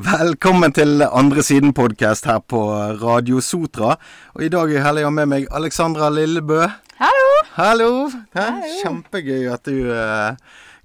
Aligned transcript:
Velkommen 0.00 0.72
til 0.72 1.02
Andre 1.04 1.42
siden-podkast 1.44 2.24
her 2.24 2.38
på 2.48 2.60
Radio 3.02 3.40
Sotra. 3.44 3.96
Og 4.32 4.44
i 4.46 4.48
dag 4.48 4.70
har 4.80 4.96
jeg 4.96 5.10
med 5.12 5.28
meg 5.28 5.44
Alexandra 5.52 6.08
Lillebø. 6.14 6.62
Hallo! 7.00 7.26
Hallo! 7.58 7.88
Hallo. 8.32 8.70
Kjempegøy 8.80 9.44
at 9.52 9.68
du 9.68 9.90
uh, 9.92 10.38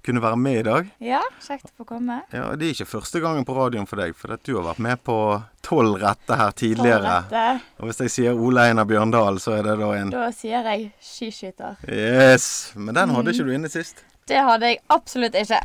kunne 0.04 0.20
være 0.20 0.36
med 0.36 0.58
i 0.60 0.64
dag. 0.66 0.90
Ja, 1.00 1.22
kjekt 1.46 1.70
å 1.70 1.72
få 1.80 1.86
komme. 1.94 2.18
Ja, 2.34 2.50
Det 2.60 2.68
er 2.68 2.74
ikke 2.74 2.88
første 2.90 3.22
gangen 3.24 3.46
på 3.48 3.56
radioen 3.56 3.88
for 3.88 4.02
deg, 4.04 4.12
for 4.20 4.36
at 4.36 4.44
du 4.44 4.52
har 4.58 4.66
vært 4.68 4.82
med 4.84 5.00
på 5.08 5.16
tolv 5.64 5.96
rette 6.04 6.36
her 6.42 6.52
tidligere. 6.60 7.16
Rette. 7.32 7.46
Og 7.80 7.88
hvis 7.88 8.04
jeg 8.04 8.14
sier 8.18 8.36
Ole 8.36 8.68
Einar 8.68 8.84
Bjørndal, 8.90 9.40
så 9.40 9.56
er 9.56 9.64
det 9.70 9.78
da 9.80 9.90
en 9.96 10.12
Da 10.12 10.26
sier 10.36 10.68
jeg 10.74 10.90
skiskyter. 11.00 11.80
Yes! 11.88 12.74
Men 12.76 12.92
den 13.00 13.16
hadde 13.16 13.32
Mm. 13.32 13.34
ikke 13.34 13.48
du 13.48 13.56
inne 13.62 13.72
sist. 13.72 14.04
Det 14.28 14.44
hadde 14.44 14.74
jeg 14.74 14.82
absolutt 14.92 15.40
ikke. 15.40 15.62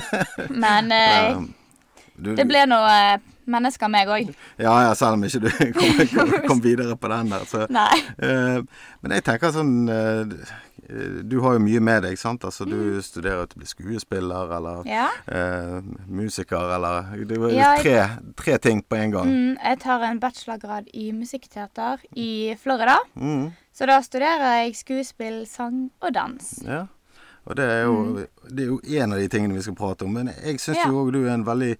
Men 0.66 0.92
uh, 0.92 1.42
du, 2.16 2.34
det 2.36 2.44
ble 2.48 2.64
noe 2.68 2.90
eh, 3.14 3.18
mennesker 3.50 3.88
meg 3.90 4.08
òg. 4.12 4.28
Ja, 4.60 4.74
ja, 4.86 4.90
selv 4.94 5.16
om 5.16 5.24
ikke 5.24 5.40
du 5.42 5.48
kom, 5.78 6.02
kom, 6.12 6.34
kom 6.48 6.60
videre 6.62 6.94
på 6.96 7.08
den 7.10 7.32
der, 7.32 7.46
så 7.48 7.64
Nei. 7.78 7.96
Eh, 8.22 8.60
men 9.02 9.16
jeg 9.16 9.24
tenker 9.26 9.50
sånn 9.54 9.72
eh, 9.90 10.36
Du 11.24 11.38
har 11.40 11.54
jo 11.56 11.62
mye 11.64 11.80
med 11.80 12.02
deg, 12.04 12.18
sant? 12.20 12.44
Altså, 12.44 12.66
du 12.68 13.00
studerer 13.02 13.46
til 13.48 13.56
å 13.56 13.62
bli 13.62 13.68
skuespiller 13.70 14.50
eller 14.58 14.82
Ja. 14.90 15.08
eh, 15.26 15.78
musiker 16.10 16.74
eller 16.76 17.12
Det 17.24 17.38
er 17.38 17.54
Ja, 17.56 17.70
tre, 17.80 17.98
tre 18.36 18.58
ting 18.58 18.82
på 18.84 18.98
en 19.00 19.10
gang. 19.14 19.30
Mm, 19.32 19.56
jeg 19.62 19.80
tar 19.80 20.04
en 20.10 20.20
bachelorgrad 20.20 20.90
i 20.94 21.10
musikkteater 21.16 22.02
i 22.14 22.54
Florida. 22.60 22.98
Mm, 23.16 23.50
Så 23.72 23.86
da 23.88 24.00
studerer 24.04 24.58
jeg 24.66 24.76
skuespill, 24.76 25.46
sang 25.48 25.86
og 26.02 26.12
dans. 26.14 26.58
ja. 26.66 26.84
Og 27.44 27.56
det 27.58 27.64
er, 27.64 27.80
jo, 27.82 28.26
det 28.50 28.62
er 28.62 28.68
jo 28.70 28.80
en 29.02 29.12
av 29.12 29.18
de 29.18 29.28
tingene 29.28 29.54
vi 29.56 29.62
skal 29.66 29.74
prate 29.74 30.04
om. 30.06 30.12
Men 30.14 30.30
jeg 30.44 30.60
syns 30.62 30.76
Mm. 30.76 30.82
Ja. 30.84 30.88
jo 30.92 31.00
òg 31.02 31.12
du 31.12 31.24
er 31.26 31.34
en 31.34 31.44
veldig 31.46 31.76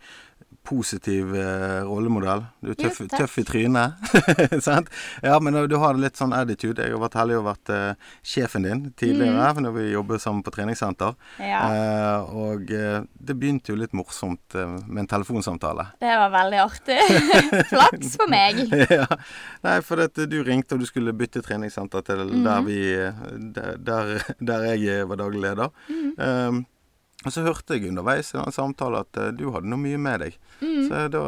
positiv 0.62 1.34
eh, 1.34 1.80
rollemodell. 1.84 2.44
Du 2.62 2.70
er 2.72 2.77
tøff, 2.78 3.00
Jo, 3.02 3.08
tøff 3.10 3.38
i 3.41 3.44
trynet. 3.46 3.98
sant? 4.66 4.91
Ja, 5.24 5.38
men 5.42 5.56
du 5.68 5.74
har 5.82 5.98
litt 5.98 6.18
sånn 6.20 6.34
attitude. 6.36 6.84
Jeg 6.86 6.94
har 6.94 7.02
vært 7.02 7.16
heldig 7.18 7.38
og 7.41 7.46
vært 7.48 7.72
eh, 7.74 8.10
sjefen 8.22 8.66
din 8.68 8.84
tidligere, 8.98 9.33
Mm. 9.52 9.62
når 9.64 9.72
vi 9.74 9.84
jobbet 9.92 10.22
sammen 10.22 10.42
på 10.46 10.52
treningssenter. 10.55 11.14
Ja. 11.42 11.60
Eh, 11.72 12.34
og 12.44 12.70
eh, 12.70 13.02
det 13.18 13.36
begynte 13.38 13.72
jo 13.72 13.78
litt 13.80 13.94
morsomt 13.96 14.55
eh, 14.55 14.77
med 14.86 15.05
en 15.05 15.10
telefonsamtale. 15.10 15.88
Det 16.02 16.14
var 16.22 16.30
veldig 16.34 16.60
artig. 16.62 16.98
Flaks 17.72 18.16
for 18.20 18.30
meg. 18.33 18.62
ja. 18.98 19.06
Nei, 19.66 19.78
for 19.86 20.02
at 20.05 20.14
du 20.30 20.38
ringte 20.46 20.77
og 20.77 20.84
du 20.84 20.88
skulle 20.88 21.14
bytte 21.16 21.42
treningssenter 21.44 22.05
til 22.06 22.24
mm. 22.30 22.42
der 22.46 22.66
vi 22.68 22.78
eh, 22.94 23.24
der, 23.58 24.12
der, 24.38 24.68
jeg 24.78 25.08
var 25.10 25.22
daglig 25.24 25.42
leder. 25.48 25.74
Mhm. 25.88 26.66
Og 27.24 27.30
så 27.30 27.42
hørte 27.46 27.76
jeg 27.78 27.88
underveis 27.92 28.32
i 28.34 28.38
den 28.40 28.50
samtalen 28.54 28.98
at 29.04 29.16
eh, 29.22 29.28
du 29.38 29.44
hadde 29.54 29.68
noe 29.70 29.78
mye 29.78 29.98
med 30.02 30.20
deg. 30.24 30.38
Mm. 30.60 30.88
Så 30.88 31.02
da, 31.14 31.20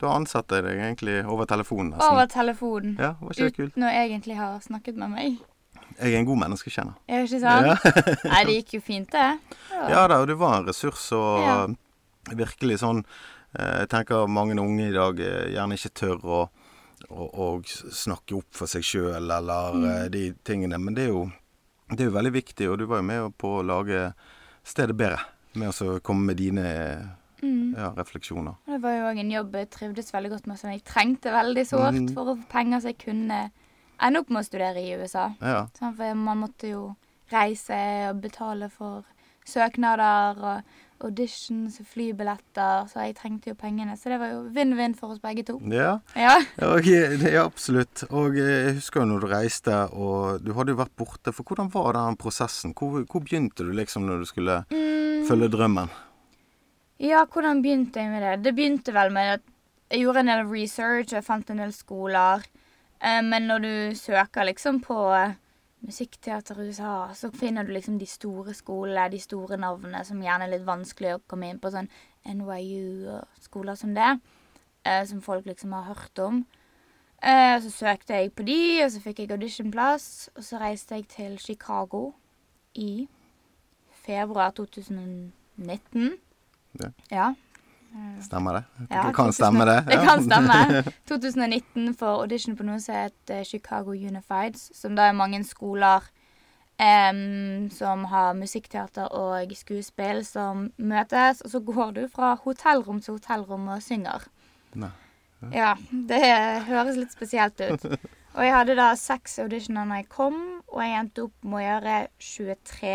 da 0.00 0.10
ansatte 0.12 0.58
jeg 0.58 0.66
deg 0.66 0.82
egentlig 0.84 1.14
over 1.24 1.48
telefonen. 1.48 1.94
nesten. 1.94 2.12
Over 2.12 2.26
telefonen. 2.32 2.96
Ja, 3.00 3.14
var 3.20 3.32
ikke 3.32 3.48
det 3.48 3.56
kult? 3.56 3.72
Uten 3.72 3.86
å 3.88 3.92
egentlig 3.92 4.36
ha 4.36 4.50
snakket 4.60 4.98
med 5.00 5.14
meg. 5.14 5.38
Jeg 5.98 6.12
er 6.14 6.18
en 6.20 6.28
god 6.28 6.38
menneskekjenner. 6.44 6.98
Er 7.08 7.24
det 7.24 7.30
ikke 7.32 7.40
sant? 7.40 7.66
Ja. 7.66 8.04
Nei, 8.34 8.42
det 8.44 8.56
gikk 8.60 8.74
jo 8.76 8.80
fint, 8.84 9.08
det. 9.14 9.56
ja 9.72 10.02
da, 10.12 10.18
og 10.20 10.28
du 10.28 10.34
var 10.38 10.58
en 10.60 10.68
ressurs 10.68 11.06
og 11.16 11.40
Ja. 11.46 11.56
virkelig 12.36 12.76
sånn 12.82 13.00
eh, 13.56 13.78
Jeg 13.80 13.88
tenker 13.94 14.28
mange 14.28 14.54
unge 14.60 14.90
i 14.90 14.94
dag 14.94 15.18
eh, 15.24 15.48
gjerne 15.56 15.78
ikke 15.80 15.90
tør 15.96 16.18
å, 16.28 16.42
å, 17.08 17.24
å 17.24 17.48
snakke 17.64 18.36
opp 18.36 18.52
for 18.52 18.68
seg 18.70 18.84
sjøl 18.84 19.16
eller 19.32 19.72
Mm. 19.80 19.88
eh, 19.94 20.04
de 20.12 20.22
tingene. 20.44 20.78
Men 20.78 20.94
det 20.94 21.08
er, 21.08 21.14
jo, 21.16 21.24
det 21.88 22.04
er 22.04 22.10
jo 22.12 22.16
veldig 22.20 22.34
viktig, 22.36 22.68
og 22.68 22.78
du 22.78 22.86
var 22.86 23.00
jo 23.00 23.08
med 23.08 23.32
på 23.40 23.56
å 23.62 23.64
lage 23.66 24.10
stedet 24.68 24.94
bedre. 24.98 25.24
Med 25.54 25.70
å 25.72 25.96
komme 26.04 26.32
med 26.32 26.36
dine 26.36 26.66
Mm. 27.42 27.74
ja, 27.78 27.92
refleksjoner. 27.94 28.56
Det 28.66 28.80
var 28.82 28.96
jo 28.96 29.02
òg 29.12 29.18
en 29.22 29.30
jobb 29.30 29.52
jeg 29.60 29.70
trivdes 29.70 30.08
veldig 30.14 30.30
godt 30.32 30.48
med, 30.50 30.58
som 30.58 30.72
jeg 30.72 30.82
trengte 30.82 31.30
veldig 31.30 31.64
sårt 31.68 31.94
mm. 31.94 32.08
for 32.16 32.32
å 32.32 32.34
få 32.34 32.48
penger 32.50 32.82
så 32.82 32.90
jeg 32.90 32.98
kunne 33.04 33.38
ende 34.02 34.22
opp 34.22 34.32
med 34.32 34.42
å 34.42 34.46
studere 34.48 34.82
i 34.82 34.96
USA. 34.98 35.28
Ja. 35.38 35.60
Sånn, 35.78 35.94
for 35.98 36.18
man 36.18 36.42
måtte 36.42 36.72
jo 36.72 36.82
reise 37.30 37.78
og 38.08 38.22
betale 38.24 38.70
for 38.72 39.06
søknader 39.48 40.42
og 40.42 40.74
auditions 41.04 41.76
flybilletter, 41.86 42.88
så 42.90 43.04
jeg 43.06 43.14
trengte 43.18 43.50
jo 43.52 43.54
pengene. 43.58 43.94
Så 43.96 44.10
det 44.10 44.18
var 44.20 44.32
jo 44.32 44.40
vinn-vinn 44.54 44.94
for 44.98 45.12
oss 45.14 45.20
begge 45.22 45.44
to. 45.46 45.58
Ja, 45.70 45.98
Ja. 46.16 46.36
Okay, 46.58 47.16
det 47.20 47.32
er 47.34 47.44
absolutt. 47.44 48.02
Og 48.10 48.36
eh, 48.38 48.66
jeg 48.68 48.74
husker 48.80 49.00
jo 49.04 49.06
når 49.12 49.20
du 49.20 49.28
reiste, 49.30 49.76
og 49.94 50.42
du 50.44 50.52
hadde 50.56 50.74
jo 50.74 50.80
vært 50.80 50.96
borte. 50.98 51.32
For 51.32 51.44
hvordan 51.46 51.70
var 51.74 51.92
den 51.98 52.16
prosessen? 52.20 52.74
Hvor, 52.74 53.04
hvor 53.06 53.22
begynte 53.24 53.64
du 53.66 53.72
liksom 53.72 54.06
når 54.08 54.24
du 54.24 54.30
skulle 54.32 54.58
Mm, 54.70 55.26
følge 55.28 55.48
drømmen? 55.54 55.88
ja, 57.00 57.24
hvordan 57.30 57.60
begynte 57.62 58.00
jeg 58.00 58.10
med 58.10 58.22
det? 58.22 58.36
Det 58.44 58.54
begynte 58.56 58.92
vel 58.94 59.12
med 59.14 59.36
at 59.38 59.42
jeg 59.90 60.02
gjorde 60.02 60.20
en 60.20 60.26
del 60.32 60.46
research, 60.50 61.12
jeg 61.14 61.24
fant 61.24 61.50
en 61.50 61.60
del 61.62 61.72
skoler. 61.72 62.42
Eh, 63.00 63.22
men 63.22 63.46
når 63.46 63.58
du 63.62 63.74
søker 63.96 64.44
liksom 64.50 64.80
på 64.84 64.96
eh, 65.14 65.36
musikkteater 65.86 66.58
i 66.60 66.68
USA, 66.68 67.08
så 67.14 67.30
finner 67.30 67.64
du 67.64 67.72
liksom 67.72 67.98
de 68.00 68.06
store 68.06 68.54
skolene, 68.54 69.08
de 69.12 69.20
store 69.22 69.58
navnene, 69.60 70.02
som 70.04 70.22
gjerne 70.22 70.48
er 70.48 70.54
litt 70.56 70.66
vanskelig 70.66 71.16
å 71.16 71.24
komme 71.30 71.50
inn 71.50 71.60
på, 71.62 71.70
sånn 71.72 71.90
NYU 72.26 73.08
og 73.14 73.42
skoler 73.42 73.78
som 73.78 73.94
det, 73.96 74.10
eh, 74.84 75.04
som 75.06 75.22
folk 75.22 75.46
liksom 75.46 75.72
har 75.76 75.92
hørt 75.92 76.22
om. 76.24 76.44
Eh, 77.22 77.56
så 77.62 77.70
søkte 77.70 78.14
jeg 78.14 78.34
på 78.34 78.46
de, 78.46 78.84
og 78.84 78.92
så 78.94 79.02
fikk 79.02 79.22
jeg 79.22 79.32
auditionplass, 79.34 80.30
og 80.36 80.44
så 80.44 80.60
reiste 80.62 80.98
jeg 80.98 81.08
til 81.08 81.38
Chicago 81.38 82.12
i 82.74 83.08
februar 84.04 84.50
2019. 84.54 86.18
Ja. 86.78 86.90
Ja. 87.10 87.34
Stemmer 88.22 88.58
det? 88.58 88.62
Ja, 88.90 89.02
det 89.06 89.14
kan 89.16 89.32
2000 89.32 89.32
stemme, 89.32 89.64
det? 89.64 89.80
Det 89.88 89.98
kan 90.04 90.22
stemme. 90.24 90.82
2019 91.08 91.94
for 91.94 92.22
audition 92.22 92.56
på 92.56 92.66
noe 92.66 92.80
som 92.82 92.94
heter 92.94 93.44
Chicago 93.44 93.94
Unified, 93.94 94.58
som 94.58 94.96
da 94.98 95.08
er 95.08 95.16
mange 95.16 95.40
skoler 95.46 96.06
um, 96.78 97.70
som 97.70 98.04
har 98.12 98.34
musikkteater 98.38 99.12
og 99.14 99.54
skuespill 99.56 100.24
som 100.26 100.68
møtes, 100.76 101.42
og 101.44 101.54
så 101.54 101.62
går 101.64 101.92
du 101.96 102.02
fra 102.12 102.34
hotellrom 102.44 103.00
til 103.04 103.18
hotellrom 103.18 103.68
og 103.74 103.82
synger. 103.84 104.28
Nei. 104.78 104.92
Ja, 105.54 105.76
det 105.90 106.18
høres 106.66 106.98
litt 106.98 107.14
spesielt 107.14 107.60
ut. 107.62 107.84
Og 108.34 108.44
jeg 108.44 108.54
hadde 108.54 108.74
da 108.78 108.90
seks 108.98 109.38
auditioner 109.42 109.86
når 109.86 110.02
jeg 110.02 110.08
kom, 110.10 110.38
og 110.66 110.82
jeg 110.82 110.98
endte 110.98 111.24
opp 111.28 111.46
med 111.46 111.60
å 111.60 111.64
gjøre 111.64 111.96
23. 112.22 112.94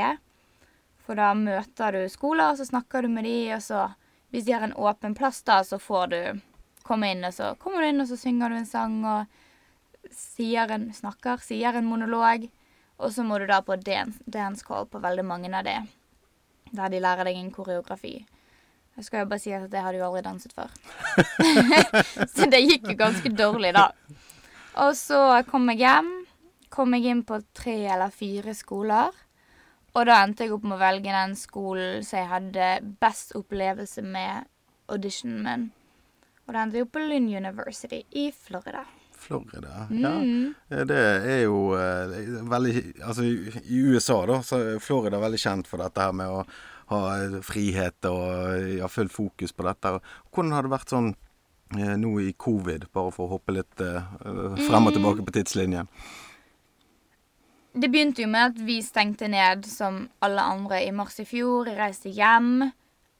For 1.03 1.19
da 1.19 1.31
møter 1.35 1.95
du 1.95 2.03
skoler, 2.11 2.51
og 2.51 2.59
så 2.59 2.67
snakker 2.67 3.03
du 3.03 3.11
med 3.11 3.27
de, 3.27 3.37
og 3.55 3.63
så 3.63 3.87
Hvis 4.33 4.47
de 4.47 4.55
har 4.55 4.63
en 4.65 4.73
åpen 4.73 5.13
plass, 5.13 5.43
da, 5.45 5.59
så 5.61 5.77
får 5.77 6.07
du 6.09 6.19
komme 6.81 7.11
inn, 7.13 7.21
og 7.21 7.35
så 7.35 7.51
kommer 7.61 7.83
du 7.83 7.91
inn, 7.91 8.01
og 8.01 8.07
så 8.09 8.17
synger 8.17 8.49
du 8.49 8.55
en 8.57 8.65
sang 8.65 8.95
og 9.05 10.09
sier 10.09 10.73
en, 10.73 10.87
snakker, 10.93 11.37
sier 11.45 11.77
en 11.77 11.85
monolog. 11.85 12.47
Og 12.97 13.13
så 13.13 13.21
må 13.25 13.37
du 13.37 13.45
da 13.45 13.59
på 13.61 13.77
dance, 13.77 14.17
dance 14.25 14.65
call 14.65 14.87
på 14.89 15.01
veldig 15.03 15.25
mange 15.29 15.51
av 15.53 15.67
det. 15.67 15.77
Der 16.73 16.89
de 16.89 17.01
lærer 17.03 17.29
deg 17.29 17.37
en 17.37 17.53
koreografi. 17.53 18.15
Jeg 18.97 19.05
skal 19.05 19.23
jo 19.23 19.29
bare 19.29 19.41
si 19.41 19.53
at 19.53 19.69
det 19.69 19.85
hadde 19.85 20.01
jo 20.01 20.07
aldri 20.07 20.25
danset 20.25 20.53
før. 20.57 20.73
så 22.33 22.49
det 22.49 22.61
gikk 22.65 22.89
jo 22.89 22.97
ganske 22.97 23.33
dårlig, 23.37 23.73
da. 23.77 23.91
Og 24.81 24.97
så 24.97 25.21
kom 25.49 25.69
jeg 25.73 25.83
hjem. 25.85 26.11
Kom 26.73 26.97
jeg 26.97 27.13
inn 27.13 27.21
på 27.25 27.37
tre 27.53 27.83
eller 27.85 28.09
fire 28.09 28.57
skoler. 28.57 29.13
Og 29.93 30.07
da 30.09 30.23
endte 30.23 30.47
jeg 30.47 30.53
opp 30.55 30.63
med 30.65 30.77
å 30.79 30.81
velge 30.81 31.13
den 31.13 31.35
skolen 31.37 32.01
som 32.05 32.17
jeg 32.19 32.29
hadde 32.31 32.69
best 33.01 33.35
opplevelse 33.37 34.01
med 34.05 34.47
auditionen 34.89 35.43
min. 35.45 35.65
Og 36.47 36.55
da 36.55 36.63
endte 36.63 36.79
jeg 36.79 36.87
opp 36.87 36.95
på 36.95 37.03
Lynn 37.05 37.29
University 37.29 38.01
i 38.19 38.27
Florida. 38.33 38.81
Florida, 39.23 39.85
ja. 39.93 40.09
Mm. 40.19 40.53
Eh, 40.69 40.83
Det 40.89 40.97
er 40.99 41.43
jo 41.45 41.59
eh, 41.77 42.15
veldig 42.49 42.73
Altså, 43.05 43.23
i 43.23 43.77
USA, 43.85 44.17
da, 44.27 44.41
så 44.43 44.59
er 44.59 44.81
Florida 44.83 45.21
veldig 45.21 45.39
kjent 45.39 45.69
for 45.69 45.79
dette 45.79 46.01
her 46.03 46.11
med 46.17 46.27
å 46.27 46.41
ha 46.91 47.01
eh, 47.21 47.37
frihet 47.45 48.09
og 48.09 48.81
ha 48.81 48.89
fullt 48.91 49.13
fokus 49.13 49.53
på 49.55 49.63
dette. 49.69 49.93
Hvordan 50.33 50.57
har 50.57 50.65
det 50.67 50.73
vært 50.73 50.91
sånn 50.91 51.13
eh, 51.77 51.93
nå 52.01 52.17
i 52.25 52.33
covid, 52.33 52.89
bare 52.91 53.13
for 53.15 53.29
å 53.29 53.37
hoppe 53.37 53.55
litt 53.55 53.85
eh, 53.85 54.01
frem 54.67 54.89
og 54.89 54.97
tilbake 54.97 55.23
på 55.23 55.37
tidslinjen? 55.37 55.87
Det 57.73 57.89
begynte 57.89 58.21
jo 58.21 58.29
med 58.29 58.51
at 58.51 58.59
vi 58.61 58.77
stengte 58.85 59.27
ned 59.27 59.65
som 59.65 60.03
alle 60.21 60.41
andre 60.45 60.83
i 60.85 60.91
mars 60.93 61.17
i 61.19 61.25
fjor. 61.25 61.65
Jeg 61.65 61.79
reiste 61.79 62.11
hjem. 62.13 62.67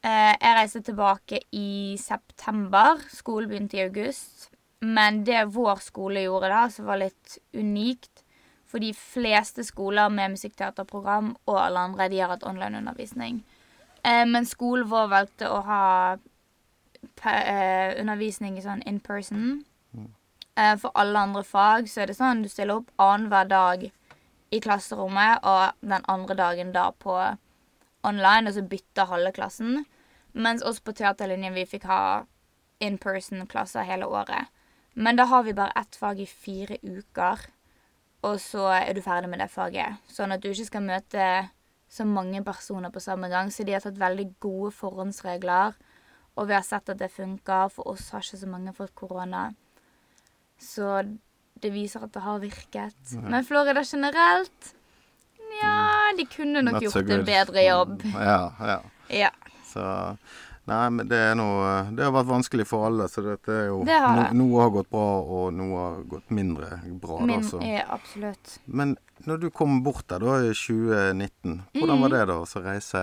Eh, 0.04 0.34
jeg 0.38 0.56
reiste 0.58 0.82
tilbake 0.86 1.40
i 1.50 1.96
september. 1.98 3.02
Skolen 3.10 3.50
begynte 3.50 3.80
i 3.80 3.82
august. 3.88 4.52
Men 4.84 5.24
det 5.26 5.46
vår 5.56 5.82
skole 5.82 6.22
gjorde 6.22 6.52
da, 6.52 6.68
som 6.70 6.86
var 6.86 7.00
litt 7.02 7.38
unikt 7.54 8.22
For 8.68 8.82
de 8.82 8.90
fleste 8.94 9.62
skoler 9.62 10.10
med 10.10 10.32
musikkteaterprogram 10.32 11.28
og 11.46 11.58
alle 11.60 11.78
andre, 11.78 12.08
de 12.10 12.18
har 12.18 12.32
hatt 12.32 12.42
onlineundervisning. 12.42 13.36
Eh, 14.02 14.24
men 14.26 14.48
skolen 14.50 14.88
vår 14.90 15.12
valgte 15.12 15.46
å 15.46 15.60
ha 15.62 15.84
eh, 17.22 17.94
undervisning 18.00 18.58
i 18.58 18.64
sånn 18.64 18.82
in 18.82 18.98
person. 18.98 19.60
Eh, 20.58 20.74
for 20.82 20.90
alle 20.98 21.22
andre 21.22 21.44
fag 21.46 21.86
så 21.90 22.02
er 22.02 22.10
det 22.10 22.18
sånn 22.18 22.42
du 22.42 22.50
stiller 22.50 22.82
opp 22.82 22.90
annenhver 22.98 23.46
dag 23.52 23.86
i 24.50 24.60
klasserommet, 24.60 25.40
og 25.42 25.72
den 25.80 26.04
andre 26.08 26.34
dagen 26.34 26.72
da 26.74 26.90
på 26.90 27.16
online, 28.04 28.48
og 28.48 28.54
så 28.54 28.62
bytta 28.68 29.08
halve 29.10 29.32
klassen. 29.32 29.84
Mens 30.32 30.62
oss 30.62 30.80
på 30.80 30.92
teaterlinjen, 30.92 31.54
vi 31.54 31.66
fikk 31.68 31.86
ha 31.88 32.24
in 32.82 32.98
person-klasser 32.98 33.86
hele 33.88 34.06
året. 34.06 34.50
Men 34.94 35.16
da 35.16 35.26
har 35.30 35.42
vi 35.42 35.54
bare 35.54 35.74
ett 35.76 35.96
fag 35.96 36.20
i 36.20 36.26
fire 36.26 36.78
uker, 36.82 37.46
og 38.24 38.40
så 38.40 38.68
er 38.76 38.94
du 38.94 39.02
ferdig 39.04 39.28
med 39.30 39.42
det 39.42 39.50
faget. 39.52 40.00
Sånn 40.08 40.32
at 40.32 40.42
du 40.42 40.50
ikke 40.50 40.68
skal 40.70 40.86
møte 40.86 41.26
så 41.90 42.06
mange 42.08 42.40
personer 42.44 42.90
på 42.90 43.02
samme 43.02 43.28
gang. 43.28 43.50
Så 43.52 43.66
de 43.66 43.74
har 43.74 43.84
tatt 43.84 44.00
veldig 44.00 44.30
gode 44.42 44.72
forhåndsregler, 44.74 45.76
og 46.34 46.48
vi 46.48 46.56
har 46.56 46.64
sett 46.66 46.88
at 46.90 46.98
det 46.98 47.12
funker. 47.12 47.68
For 47.74 47.90
oss 47.90 48.08
har 48.14 48.24
ikke 48.24 48.40
så 48.40 48.50
mange 48.50 48.74
fått 48.76 48.94
korona. 48.98 49.48
Så 50.58 51.02
det 51.64 51.72
viser 51.74 52.04
at 52.06 52.12
det 52.14 52.22
har 52.24 52.38
virket. 52.42 53.14
Men 53.24 53.44
Florida 53.48 53.82
generelt 53.88 54.72
Nja, 55.54 56.12
de 56.18 56.24
kunne 56.26 56.62
nok 56.66 56.80
Not 56.80 56.90
so 56.92 56.98
gjort 57.00 57.10
en 57.14 57.24
bedre 57.26 57.62
jobb. 57.66 58.02
Ja, 58.14 58.40
ja. 58.60 58.80
Ja. 59.12 59.30
Så 59.68 59.84
Nei, 60.64 60.86
men 60.96 61.04
det 61.10 61.18
er 61.20 61.34
noe 61.36 61.90
Det 61.92 62.06
har 62.06 62.12
vært 62.14 62.30
vanskelig 62.30 62.64
for 62.66 62.86
alle, 62.88 63.04
så 63.12 63.20
dette 63.26 63.52
er 63.52 63.66
jo 63.68 63.82
Det 63.84 63.98
har 64.00 64.32
no. 64.32 64.38
Noe 64.40 64.62
har 64.64 64.70
gått 64.78 64.88
bra, 64.94 65.08
og 65.20 65.50
noe 65.52 65.82
har 65.82 65.98
gått 66.08 66.32
mindre 66.32 66.78
bra. 67.02 67.18
Min 67.28 67.44
da, 67.50 67.60
er 67.60 67.84
absolutt. 67.92 68.54
Men 68.64 68.94
når 69.28 69.42
du 69.44 69.50
kom 69.52 69.82
bort 69.84 70.06
der 70.08 70.24
da 70.24 70.38
i 70.40 70.54
2019, 70.56 71.58
hvordan 71.76 71.98
Mm. 71.98 72.02
var 72.06 72.14
det 72.16 72.22
da 72.32 72.38
å 72.40 72.64
reise 72.64 73.02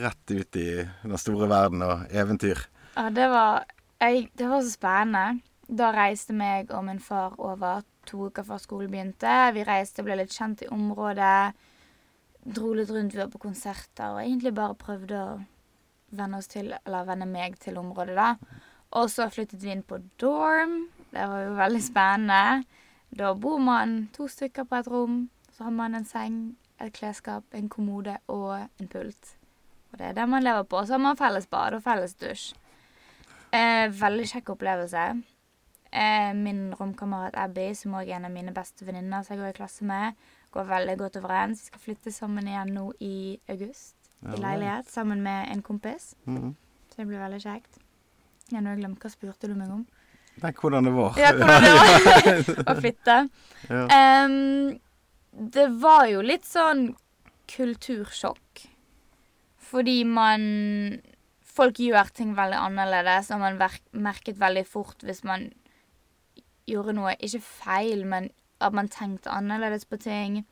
rett 0.00 0.30
ut 0.32 0.56
i 0.56 0.68
den 1.04 1.18
store 1.20 1.48
verden 1.52 1.82
og 1.84 2.06
eventyr? 2.10 2.64
Ja, 2.96 3.10
det 3.10 3.28
var 3.28 3.64
jeg, 4.00 4.30
Det 4.34 4.48
var 4.48 4.60
så 4.64 4.72
spennende. 4.72 5.40
Da 5.68 5.92
reiste 5.92 6.32
meg 6.34 6.70
og 6.72 6.84
min 6.84 6.98
far 6.98 7.36
over 7.38 7.82
to 8.08 8.28
uker 8.28 8.46
før 8.46 8.60
skolen 8.62 8.92
begynte. 8.92 9.34
Vi 9.54 9.64
reiste, 9.66 10.02
og 10.02 10.08
ble 10.08 10.18
litt 10.22 10.34
kjent 10.34 10.64
i 10.64 10.70
området. 10.72 11.54
Dro 12.42 12.72
litt 12.74 12.90
rundt, 12.90 13.14
vi 13.14 13.22
var 13.22 13.30
på 13.30 13.42
konserter 13.42 14.16
og 14.16 14.22
egentlig 14.24 14.54
bare 14.56 14.78
prøvde 14.78 15.18
å 15.22 15.34
venne 16.12 16.40
oss 16.42 16.50
til, 16.50 16.72
eller 16.82 17.08
venne 17.08 17.28
meg 17.28 17.56
til 17.62 17.78
området, 17.80 18.16
da. 18.18 18.58
Og 18.98 19.08
så 19.08 19.28
flyttet 19.32 19.62
vi 19.62 19.72
inn 19.72 19.84
på 19.86 20.00
dorm. 20.20 20.88
Det 21.12 21.28
var 21.28 21.46
jo 21.46 21.54
veldig 21.56 21.82
spennende. 21.84 22.64
Da 23.12 23.32
bor 23.36 23.60
man 23.60 24.08
to 24.16 24.26
stykker 24.28 24.66
på 24.68 24.80
et 24.80 24.90
rom. 24.92 25.22
Så 25.52 25.64
har 25.64 25.72
man 25.76 25.94
en 25.94 26.04
seng, 26.08 26.56
et 26.80 26.92
klesskap, 26.96 27.44
en 27.52 27.70
kommode 27.72 28.18
og 28.32 28.58
en 28.60 28.90
pult. 28.92 29.36
Og 29.92 30.00
det 30.00 30.10
er 30.10 30.16
det 30.16 30.28
man 30.28 30.44
lever 30.44 30.64
på. 30.68 30.84
Så 30.84 30.96
har 30.96 31.04
man 31.04 31.20
felles 31.20 31.46
bad 31.46 31.76
og 31.76 31.84
felles 31.84 32.16
dusj. 32.20 32.52
Eh, 33.52 33.88
veldig 33.92 34.28
kjekk 34.30 34.54
opplevelse. 34.54 35.06
Eh, 35.92 36.32
min 36.34 36.70
romkamerat 36.78 37.36
Abby, 37.36 37.74
som 37.76 37.92
også 37.98 38.08
er 38.08 38.16
en 38.16 38.24
av 38.24 38.32
mine 38.32 38.52
beste 38.56 38.86
venninner 38.88 39.24
som 39.24 39.34
jeg 39.34 39.42
går 39.42 39.52
i 39.52 39.56
klasse 39.58 39.84
med, 39.84 40.14
går 40.54 40.68
veldig 40.70 40.94
godt 41.02 41.18
overens. 41.20 41.60
Vi 41.60 41.68
skal 41.68 41.82
flytte 41.84 42.12
sammen 42.14 42.48
igjen 42.48 42.72
nå 42.72 42.86
i 43.04 43.38
august. 43.52 43.96
Ja, 44.22 44.32
I 44.32 44.40
leilighet 44.40 44.88
sammen 44.88 45.22
med 45.24 45.50
en 45.52 45.62
kompis. 45.62 46.14
Mhm. 46.24 46.54
Så 46.88 46.96
det 47.00 47.08
blir 47.08 47.20
veldig 47.20 47.40
kjekt. 47.42 47.78
Jeg 48.50 48.60
har 48.60 48.70
jeg 48.74 48.80
glemt 48.82 49.00
hva 49.04 49.10
spurte 49.12 49.48
du 49.48 49.54
meg 49.56 49.70
om. 49.72 49.84
Nei, 50.42 50.52
hvordan 50.56 50.84
det 50.88 50.92
var. 50.96 51.16
Ja, 51.20 51.30
hvordan 51.36 51.64
det 51.64 51.72
var 51.76 52.70
å 52.72 52.74
flytte. 52.80 53.16
Ja. 53.68 54.24
Um, 54.24 54.80
det 55.32 55.68
var 55.80 56.06
jo 56.08 56.20
litt 56.24 56.44
sånn 56.48 56.90
kultursjokk. 57.52 58.66
Fordi 59.72 60.02
man 60.08 60.44
Folk 61.52 61.76
gjør 61.84 62.08
ting 62.16 62.30
veldig 62.32 62.56
annerledes, 62.56 63.26
og 63.34 63.42
man 63.42 63.58
merket 63.92 64.38
veldig 64.40 64.62
fort 64.64 65.02
hvis 65.04 65.18
man 65.28 65.50
gjorde 66.66 66.94
noe 66.96 67.14
Ikke 67.20 67.40
feil, 67.42 68.04
men 68.06 68.30
at 68.60 68.72
man 68.72 68.88
tenkte 68.88 69.30
annerledes 69.30 69.84
på 69.84 69.98
ting. 69.98 70.44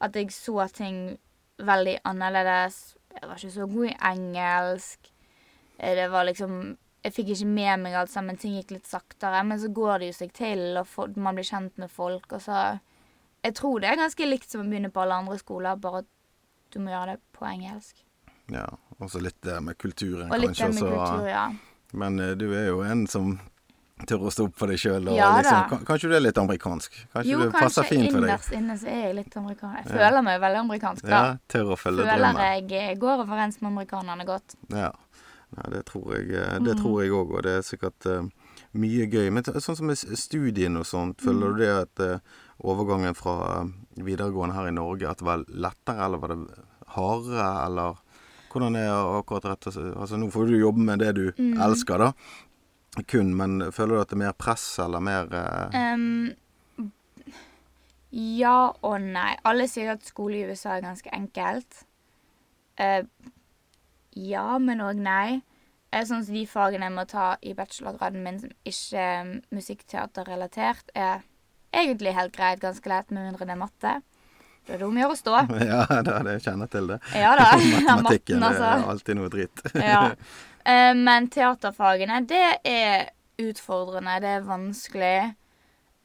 At 0.00 0.14
jeg 0.16 0.32
så 0.32 0.66
ting 0.72 1.18
veldig 1.58 1.98
annerledes. 2.08 2.94
Jeg 3.12 3.28
var 3.28 3.36
ikke 3.36 3.50
så 3.54 3.66
god 3.68 3.86
i 3.90 3.96
engelsk. 4.12 5.10
Eh, 5.78 5.94
Det 5.94 6.08
var 6.10 6.24
liksom 6.24 6.76
Jeg 7.04 7.12
fikk 7.12 7.28
ikke 7.34 7.46
med 7.50 7.80
meg 7.82 7.94
alt 7.98 8.10
sammen. 8.10 8.36
Ting 8.38 8.54
gikk 8.54 8.70
litt 8.70 8.86
saktere. 8.86 9.42
Men 9.44 9.58
så 9.58 9.68
går 9.68 9.98
det 9.98 10.06
jo 10.12 10.18
seg 10.20 10.32
til, 10.32 10.76
og 10.78 10.86
for, 10.86 11.08
man 11.16 11.34
blir 11.34 11.44
kjent 11.44 11.76
med 11.78 11.90
folk, 11.90 12.32
og 12.32 12.40
så 12.40 12.78
Jeg 13.44 13.54
tror 13.54 13.80
det 13.80 13.88
er 13.90 13.96
ganske 13.98 14.26
likt 14.26 14.50
som 14.50 14.60
å 14.62 14.68
begynne 14.70 14.90
på 14.94 15.00
alle 15.02 15.14
andre 15.18 15.36
skoler, 15.38 15.74
bare 15.76 15.98
at 16.04 16.06
du 16.70 16.78
må 16.80 16.90
gjøre 16.92 17.16
det 17.16 17.20
på 17.32 17.44
engelsk. 17.44 18.04
ja. 18.50 18.66
Og 19.02 19.10
så 19.10 19.18
litt 19.20 19.40
det 19.42 19.56
med 19.62 19.74
kulturen, 19.78 20.30
Og 20.30 20.38
litt 20.38 20.54
det 20.56 20.68
med 20.68 20.78
kultur, 20.78 21.26
ja. 21.26 21.50
Men 21.92 22.20
eh, 22.20 22.36
du 22.38 22.52
er 22.54 22.68
jo 22.68 22.82
en 22.86 23.06
som 23.06 23.40
tør 24.08 24.26
å 24.28 24.32
stå 24.32 24.44
opp 24.48 24.56
for 24.58 24.66
deg 24.72 24.78
sjøl. 24.82 25.08
Ja 25.16 25.30
liksom, 25.38 25.68
kan- 25.70 25.84
kanskje 25.88 26.08
du 26.10 26.16
er 26.16 26.20
litt 26.24 26.38
amerikansk? 26.38 26.92
Kanskje 27.14 27.30
Jo, 27.30 27.38
du 27.42 27.50
passer 27.50 27.82
kanskje 27.82 27.88
fint 27.88 28.12
for 28.12 28.20
deg? 28.20 28.28
innerst 28.30 28.52
inne 28.52 28.76
så 28.78 28.86
er 28.88 29.00
jeg 29.08 29.14
litt 29.16 29.36
amerikansk. 29.36 29.76
Jeg 29.84 29.86
Ja. 29.92 29.98
føler 30.10 30.22
meg 30.24 30.40
veldig 30.40 30.60
amerikansk, 30.66 31.02
da. 31.02 31.10
Ja, 31.10 31.36
tør 31.48 31.72
å 31.72 31.78
følge 31.78 32.04
Føler 32.06 32.18
drømmen. 32.32 32.68
jeg 32.68 32.72
eh, 32.90 32.94
går 32.96 33.24
overens 33.26 33.60
med 33.62 33.72
amerikanerne 33.72 34.26
godt. 34.26 34.54
Ja. 34.70 34.92
Nei, 35.56 35.70
det 35.70 35.84
tror 35.84 36.14
jeg 36.16 36.30
eh, 36.32 36.58
Det 36.58 36.76
Mhm. 36.76 36.82
tror 36.82 37.02
jeg 37.02 37.10
òg, 37.12 37.30
og 37.36 37.42
det 37.42 37.52
er 37.58 37.62
sikkert 37.62 38.06
uh, 38.06 38.28
mye 38.74 39.06
gøy. 39.06 39.30
Men 39.30 39.42
sånn 39.44 39.76
som 39.76 39.86
med 39.86 39.96
studien 39.98 40.76
og 40.78 40.84
sånt, 40.86 41.18
føler 41.20 41.50
mm. 41.50 41.56
du 41.56 41.58
det 41.58 41.82
at 41.82 42.00
uh, 42.00 42.18
overgangen 42.64 43.14
fra 43.14 43.60
eh, 43.62 44.02
videregående 44.02 44.54
her 44.54 44.68
i 44.68 44.70
Norge, 44.72 45.08
at 45.10 45.18
det 45.18 45.26
var 45.26 45.44
lettere, 45.48 46.04
eller 46.06 46.18
var 46.18 46.28
det 46.28 46.38
hardere, 46.94 47.66
eller 47.66 47.96
hvordan 48.52 48.76
er 48.76 49.20
akkurat 49.20 49.44
rett 49.44 49.66
Altså, 49.96 50.16
nå 50.16 50.30
får 50.30 50.46
du 50.48 50.58
jobbe 50.60 50.78
med 50.78 50.98
det 51.00 51.14
du 51.14 51.32
mm. 51.32 51.60
elsker, 51.60 51.98
da. 51.98 52.12
Kun, 53.08 53.32
men 53.36 53.72
føler 53.72 53.96
du 53.96 54.02
at 54.02 54.10
det 54.10 54.18
er 54.18 54.24
mer 54.26 54.34
press, 54.36 54.66
eller 54.82 55.00
mer 55.00 55.30
Em, 55.72 56.34
ja 58.12 58.56
og 58.84 58.98
nei. 59.00 59.30
Alle 59.48 59.64
sier 59.70 59.94
at 59.94 60.04
skole 60.04 60.42
i 60.42 60.44
USA 60.44 60.76
er 60.76 60.84
ganske 60.84 61.12
enkelt. 61.16 61.86
Uh, 62.76 63.06
ja, 64.12 64.58
men 64.60 64.84
òg 64.84 65.00
nei. 65.00 65.40
Er 65.92 66.06
sånn 66.08 66.24
som 66.24 66.36
de 66.36 66.44
fagene 66.48 66.88
jeg 66.88 66.94
må 66.94 67.04
ta 67.08 67.34
i 67.44 67.52
bachelorgraden 67.56 68.22
min 68.24 68.40
som 68.40 68.52
ikke 68.68 69.00
er 69.00 69.32
musikkteaterrelatert, 69.52 70.92
er 70.96 71.24
egentlig 71.72 72.14
helt 72.16 72.32
greit, 72.36 72.60
ganske 72.60 72.88
lett, 72.88 73.10
med 73.12 73.26
mindre 73.28 73.48
det 73.48 73.56
er 73.56 73.60
matte. 73.60 73.92
Da 74.62 74.76
er 74.76 74.78
det 74.80 74.86
om 74.86 74.96
å 74.96 75.02
gjøre 75.02 75.16
å 75.16 75.18
stå. 75.18 75.38
Ja, 75.72 75.82
det, 76.06 76.16
det 76.28 76.36
kjenner 76.44 76.70
til 76.72 76.92
det. 76.92 76.98
Ja 77.18 77.32
da. 77.40 77.48
Matematikken 77.74 78.40
Matten, 78.40 78.44
det 78.44 78.48
er 78.52 78.72
altså. 78.76 78.90
alltid 78.94 79.20
noe 79.20 79.32
dritt. 79.32 79.64
Ja. 79.80 80.02
Eh, 80.64 80.94
men 80.94 81.28
teaterfagene, 81.32 82.20
det 82.28 82.44
er 82.68 83.08
utfordrende, 83.42 84.20
det 84.22 84.34
er 84.36 84.46
vanskelig. 84.46 85.16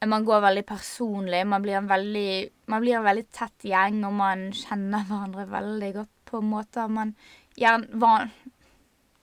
Man 0.06 0.24
går 0.24 0.40
veldig 0.40 0.64
personlig. 0.66 1.46
Man 1.46 1.62
blir 1.62 1.78
en 1.78 1.90
veldig, 1.90 2.30
man 2.70 2.82
blir 2.82 2.98
en 2.98 3.06
veldig 3.06 3.26
tett 3.34 3.66
gjeng, 3.66 4.04
og 4.06 4.14
man 4.18 4.48
kjenner 4.54 5.06
hverandre 5.08 5.48
veldig 5.50 5.92
godt 5.96 6.14
på 6.28 6.42
måter 6.44 6.90
man 6.92 7.14
gjerne 7.58 8.00
van, 8.00 8.30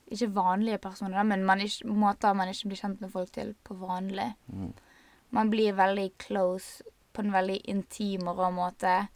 Ikke 0.05 0.27
vanlige 0.35 0.77
personer, 0.77 1.23
men 1.23 1.45
man 1.45 1.61
ikke, 1.65 1.87
måter 1.89 2.35
man 2.37 2.51
ikke 2.51 2.69
blir 2.69 2.77
kjent 2.77 2.99
med 3.01 3.09
folk 3.09 3.31
til 3.33 3.55
på 3.65 3.73
vanlig. 3.79 4.27
Mm. 4.53 4.73
Man 5.33 5.49
blir 5.49 5.73
veldig 5.73 6.11
close 6.21 6.83
på 7.11 7.23
en 7.23 7.33
veldig 7.33 7.57
intim 7.71 8.27
og 8.29 8.37
rå 8.37 8.51
måte. 8.53 9.07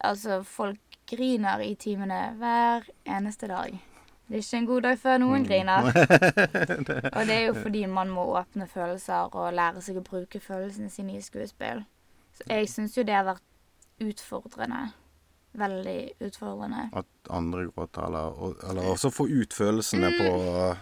Altså, 0.00 0.40
folk 0.42 0.96
griner 1.06 1.60
i 1.60 1.74
timene 1.74 2.32
hver 2.40 2.88
eneste 3.04 3.50
dag. 3.50 3.76
Det 4.28 4.34
er 4.34 4.42
ikke 4.42 4.58
en 4.58 4.66
god 4.66 4.82
dag 4.82 4.98
før 4.98 5.18
noen 5.22 5.44
griner. 5.46 5.86
Og 7.16 7.26
det 7.28 7.34
er 7.36 7.44
jo 7.46 7.54
fordi 7.62 7.84
man 7.86 8.10
må 8.10 8.24
åpne 8.40 8.66
følelser 8.66 9.30
og 9.36 9.52
lære 9.54 9.82
seg 9.84 10.00
å 10.00 10.04
bruke 10.06 10.40
følelsene 10.42 10.90
sine 10.90 11.14
i 11.16 11.22
skuespill. 11.22 11.84
Så 12.34 12.46
jeg 12.50 12.68
syns 12.68 12.96
jo 12.98 13.04
det 13.06 13.14
har 13.14 13.28
vært 13.28 13.44
utfordrende. 14.02 14.88
Veldig 15.56 16.00
utfordrende. 16.26 16.88
At 16.92 17.06
andre 17.32 17.68
gråter, 17.70 18.02
eller, 18.10 18.34
og- 18.42 18.58
eller 18.68 18.82
også 18.92 19.08
få 19.14 19.24
ut 19.30 19.54
følelsene 19.56 20.10
på 20.18 20.76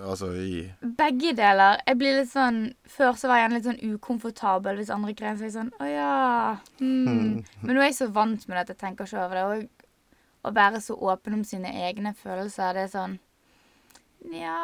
Altså 0.00 0.30
i 0.32 0.64
Begge 0.96 1.34
deler. 1.36 1.76
Jeg 1.86 1.96
blir 2.00 2.14
litt 2.20 2.30
sånn 2.30 2.72
Før 2.88 3.12
så 3.20 3.28
var 3.28 3.36
jeg 3.42 3.50
litt 3.52 3.66
sånn 3.66 3.80
ukomfortabel 3.94 4.76
hvis 4.80 4.88
andre 4.94 5.12
grein. 5.12 5.36
Så 5.36 5.44
jeg 5.44 5.52
sånn 5.52 5.70
Å 5.80 5.84
ja. 5.84 6.56
Mm. 6.80 7.44
Men 7.62 7.74
nå 7.76 7.80
er 7.82 7.90
jeg 7.90 7.98
så 7.98 8.08
vant 8.12 8.46
med 8.48 8.56
det 8.56 8.60
at 8.62 8.68
jeg 8.72 8.78
tenker 8.78 9.04
ikke 9.04 9.24
over 9.24 9.34
det. 9.36 9.44
Og 9.44 9.79
å 10.42 10.52
være 10.56 10.80
så 10.82 10.96
åpen 10.96 11.38
om 11.38 11.44
sine 11.44 11.72
egne 11.86 12.14
følelser, 12.16 12.76
det 12.76 12.86
er 12.86 12.94
sånn 12.94 13.18
Nja 14.30 14.56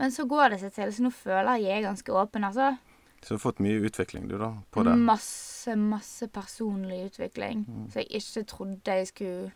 Men 0.00 0.12
så 0.12 0.26
går 0.28 0.54
det 0.54 0.60
seg 0.62 0.74
til, 0.76 0.92
så 0.92 1.04
nå 1.04 1.12
føler 1.12 1.60
jeg 1.62 1.78
er 1.78 1.86
ganske 1.88 2.12
åpen, 2.16 2.44
altså. 2.48 2.74
Så 3.20 3.34
du 3.34 3.36
har 3.36 3.42
fått 3.42 3.60
mye 3.60 3.80
utvikling, 3.84 4.28
du, 4.28 4.38
da, 4.40 4.54
på 4.72 4.84
det. 4.86 4.94
Masse, 4.96 5.74
masse 5.76 6.28
personlig 6.32 7.02
utvikling. 7.10 7.66
Så 7.92 8.00
jeg 8.00 8.22
ikke 8.22 8.44
trodde 8.48 8.94
jeg 8.96 9.10
skulle 9.10 9.50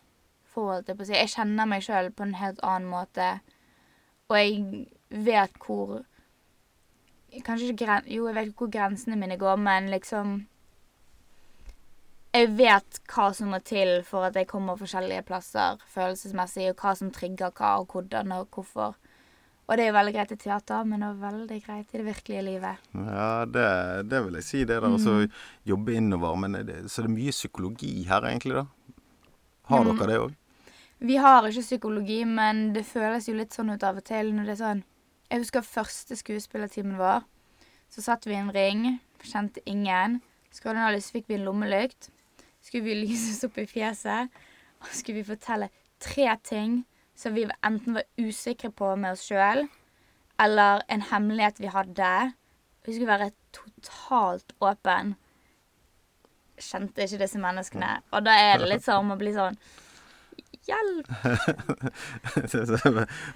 få, 0.53 0.67
holdt 0.69 0.91
jeg 0.91 0.99
på 0.99 1.05
å 1.05 1.07
si. 1.09 1.15
Jeg 1.17 1.31
kjenner 1.33 1.69
meg 1.69 1.85
sjøl 1.85 2.11
på 2.13 2.27
en 2.27 2.35
helt 2.37 2.61
annen 2.61 2.91
måte. 2.91 3.29
Og 4.29 4.37
jeg 4.37 4.85
vet 5.25 5.57
hvor 5.65 6.03
Kanskje 7.43 7.73
ikke 7.73 7.81
gren... 7.81 8.05
Jo, 8.07 8.29
jeg 8.29 8.35
vet 8.37 8.51
hvor 8.55 8.69
grensene 8.71 9.17
mine 9.19 9.35
går, 9.35 9.57
men 9.59 9.89
liksom 9.91 10.37
Jeg 12.35 12.49
vet 12.57 12.97
hva 13.13 13.29
som 13.35 13.47
må 13.53 13.61
til 13.63 14.01
for 14.03 14.25
at 14.27 14.35
jeg 14.35 14.47
kommer 14.49 14.75
forskjellige 14.75 15.23
plasser 15.27 15.77
følelsesmessig, 15.93 16.65
og 16.73 16.81
hva 16.83 16.91
som 16.99 17.11
trigger 17.15 17.53
hva, 17.55 17.77
og 17.79 17.93
hvordan 17.95 18.33
og 18.35 18.49
hvorfor. 18.51 18.97
Og 19.65 19.77
det 19.79 19.85
er 19.85 19.87
jo 19.89 19.95
veldig 19.95 20.13
greit 20.13 20.31
i 20.35 20.37
teater, 20.37 20.83
men 20.85 21.01
er 21.01 21.13
veldig 21.17 21.59
greit 21.65 21.93
i 21.95 21.97
det 22.01 22.05
virkelige 22.05 22.43
livet. 22.45 22.81
Ja, 22.93 23.45
det, 23.49 24.09
det 24.11 24.19
vil 24.25 24.35
jeg 24.37 24.43
si. 24.45 24.59
Det 24.67 24.75
der 24.75 24.85
å 24.85 24.97
Mm. 24.99 25.31
jobbe 25.65 25.95
innover. 25.95 26.35
Men 26.37 26.51
det, 26.67 26.75
så 26.91 27.01
det 27.01 27.09
er 27.09 27.15
mye 27.15 27.31
psykologi 27.33 28.03
her, 28.05 28.21
egentlig, 28.21 28.53
da? 28.59 28.65
Har 29.69 29.83
Mm. 29.83 29.97
dere 29.97 30.07
det 30.07 30.19
òg? 30.19 30.35
Vi 30.99 31.15
har 31.17 31.41
ikke 31.43 31.61
psykologi, 31.65 32.25
men 32.25 32.73
det 32.73 32.85
føles 32.85 33.25
jo 33.27 33.33
litt 33.33 33.49
sånn 33.55 33.73
ut 33.73 33.83
av 33.83 33.97
og 33.97 34.03
til 34.03 34.31
når 34.33 34.45
det 34.45 34.59
er 34.59 34.63
sånn 34.65 34.83
Jeg 35.31 35.39
husker 35.39 35.61
første 35.61 36.15
skuespillertimen 36.15 36.97
vår. 36.97 37.23
Så 37.89 38.03
satt 38.03 38.25
vi 38.25 38.33
i 38.33 38.37
en 38.37 38.51
ring, 38.53 38.99
kjente 39.23 39.57
ingen. 39.65 40.21
Skulle 40.51 40.77
ha 40.77 40.91
lyst, 40.91 41.11
fikk 41.11 41.25
vi 41.27 41.33
en 41.39 41.45
lommelykt. 41.45 42.09
Skulle 42.65 42.87
vi 42.87 42.97
lyses 43.03 43.43
opp 43.45 43.57
i 43.61 43.67
fjeset. 43.69 44.31
Og 44.81 44.87
skulle 44.91 45.21
vi 45.21 45.27
fortelle 45.27 45.69
tre 46.01 46.27
ting 46.43 46.81
som 47.15 47.35
vi 47.35 47.45
enten 47.63 47.95
var 47.95 48.03
usikre 48.19 48.71
på 48.75 48.89
med 48.99 49.15
oss 49.15 49.23
sjøl, 49.29 49.67
eller 50.41 50.81
en 50.91 51.05
hemmelighet 51.11 51.61
vi 51.63 51.71
hadde. 51.71 52.09
Vi 52.85 52.95
skulle 52.95 53.13
være 53.13 53.31
totalt 53.55 54.51
åpen. 54.59 55.15
Kjente 56.59 57.05
ikke 57.05 57.21
disse 57.23 57.39
menneskene. 57.39 58.01
Og 58.11 58.25
da 58.25 58.35
er 58.49 58.59
det 58.59 58.67
litt 58.73 58.85
sånn 58.85 59.11
å 59.11 59.19
bli 59.19 59.33
sånn 59.35 59.57
Hjelp! 60.65 61.05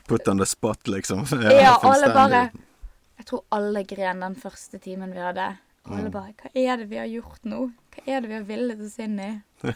Put 0.09 0.27
on 0.31 0.39
the 0.41 0.47
spot, 0.49 0.87
liksom. 0.89 1.27
Ja, 1.45 1.75
alle 1.85 2.09
bare 2.15 2.39
Jeg 3.19 3.27
tror 3.29 3.43
alle 3.53 3.83
gren 3.85 4.23
den 4.23 4.37
første 4.39 4.79
timen 4.81 5.13
vi 5.13 5.21
hadde. 5.21 5.51
Og 5.85 5.93
alle 5.95 6.09
Mm. 6.09 6.11
bare 6.11 6.33
Hva 6.37 6.49
er 6.55 6.77
det 6.77 6.89
vi 6.89 6.97
har 6.97 7.07
gjort 7.07 7.43
nå? 7.45 7.71
Hva 7.95 8.03
er 8.07 8.21
det 8.21 8.27
vi 8.29 8.33
har 8.35 8.43
villet 8.43 8.81
oss 8.85 8.99
inn 8.99 9.19
i? 9.19 9.41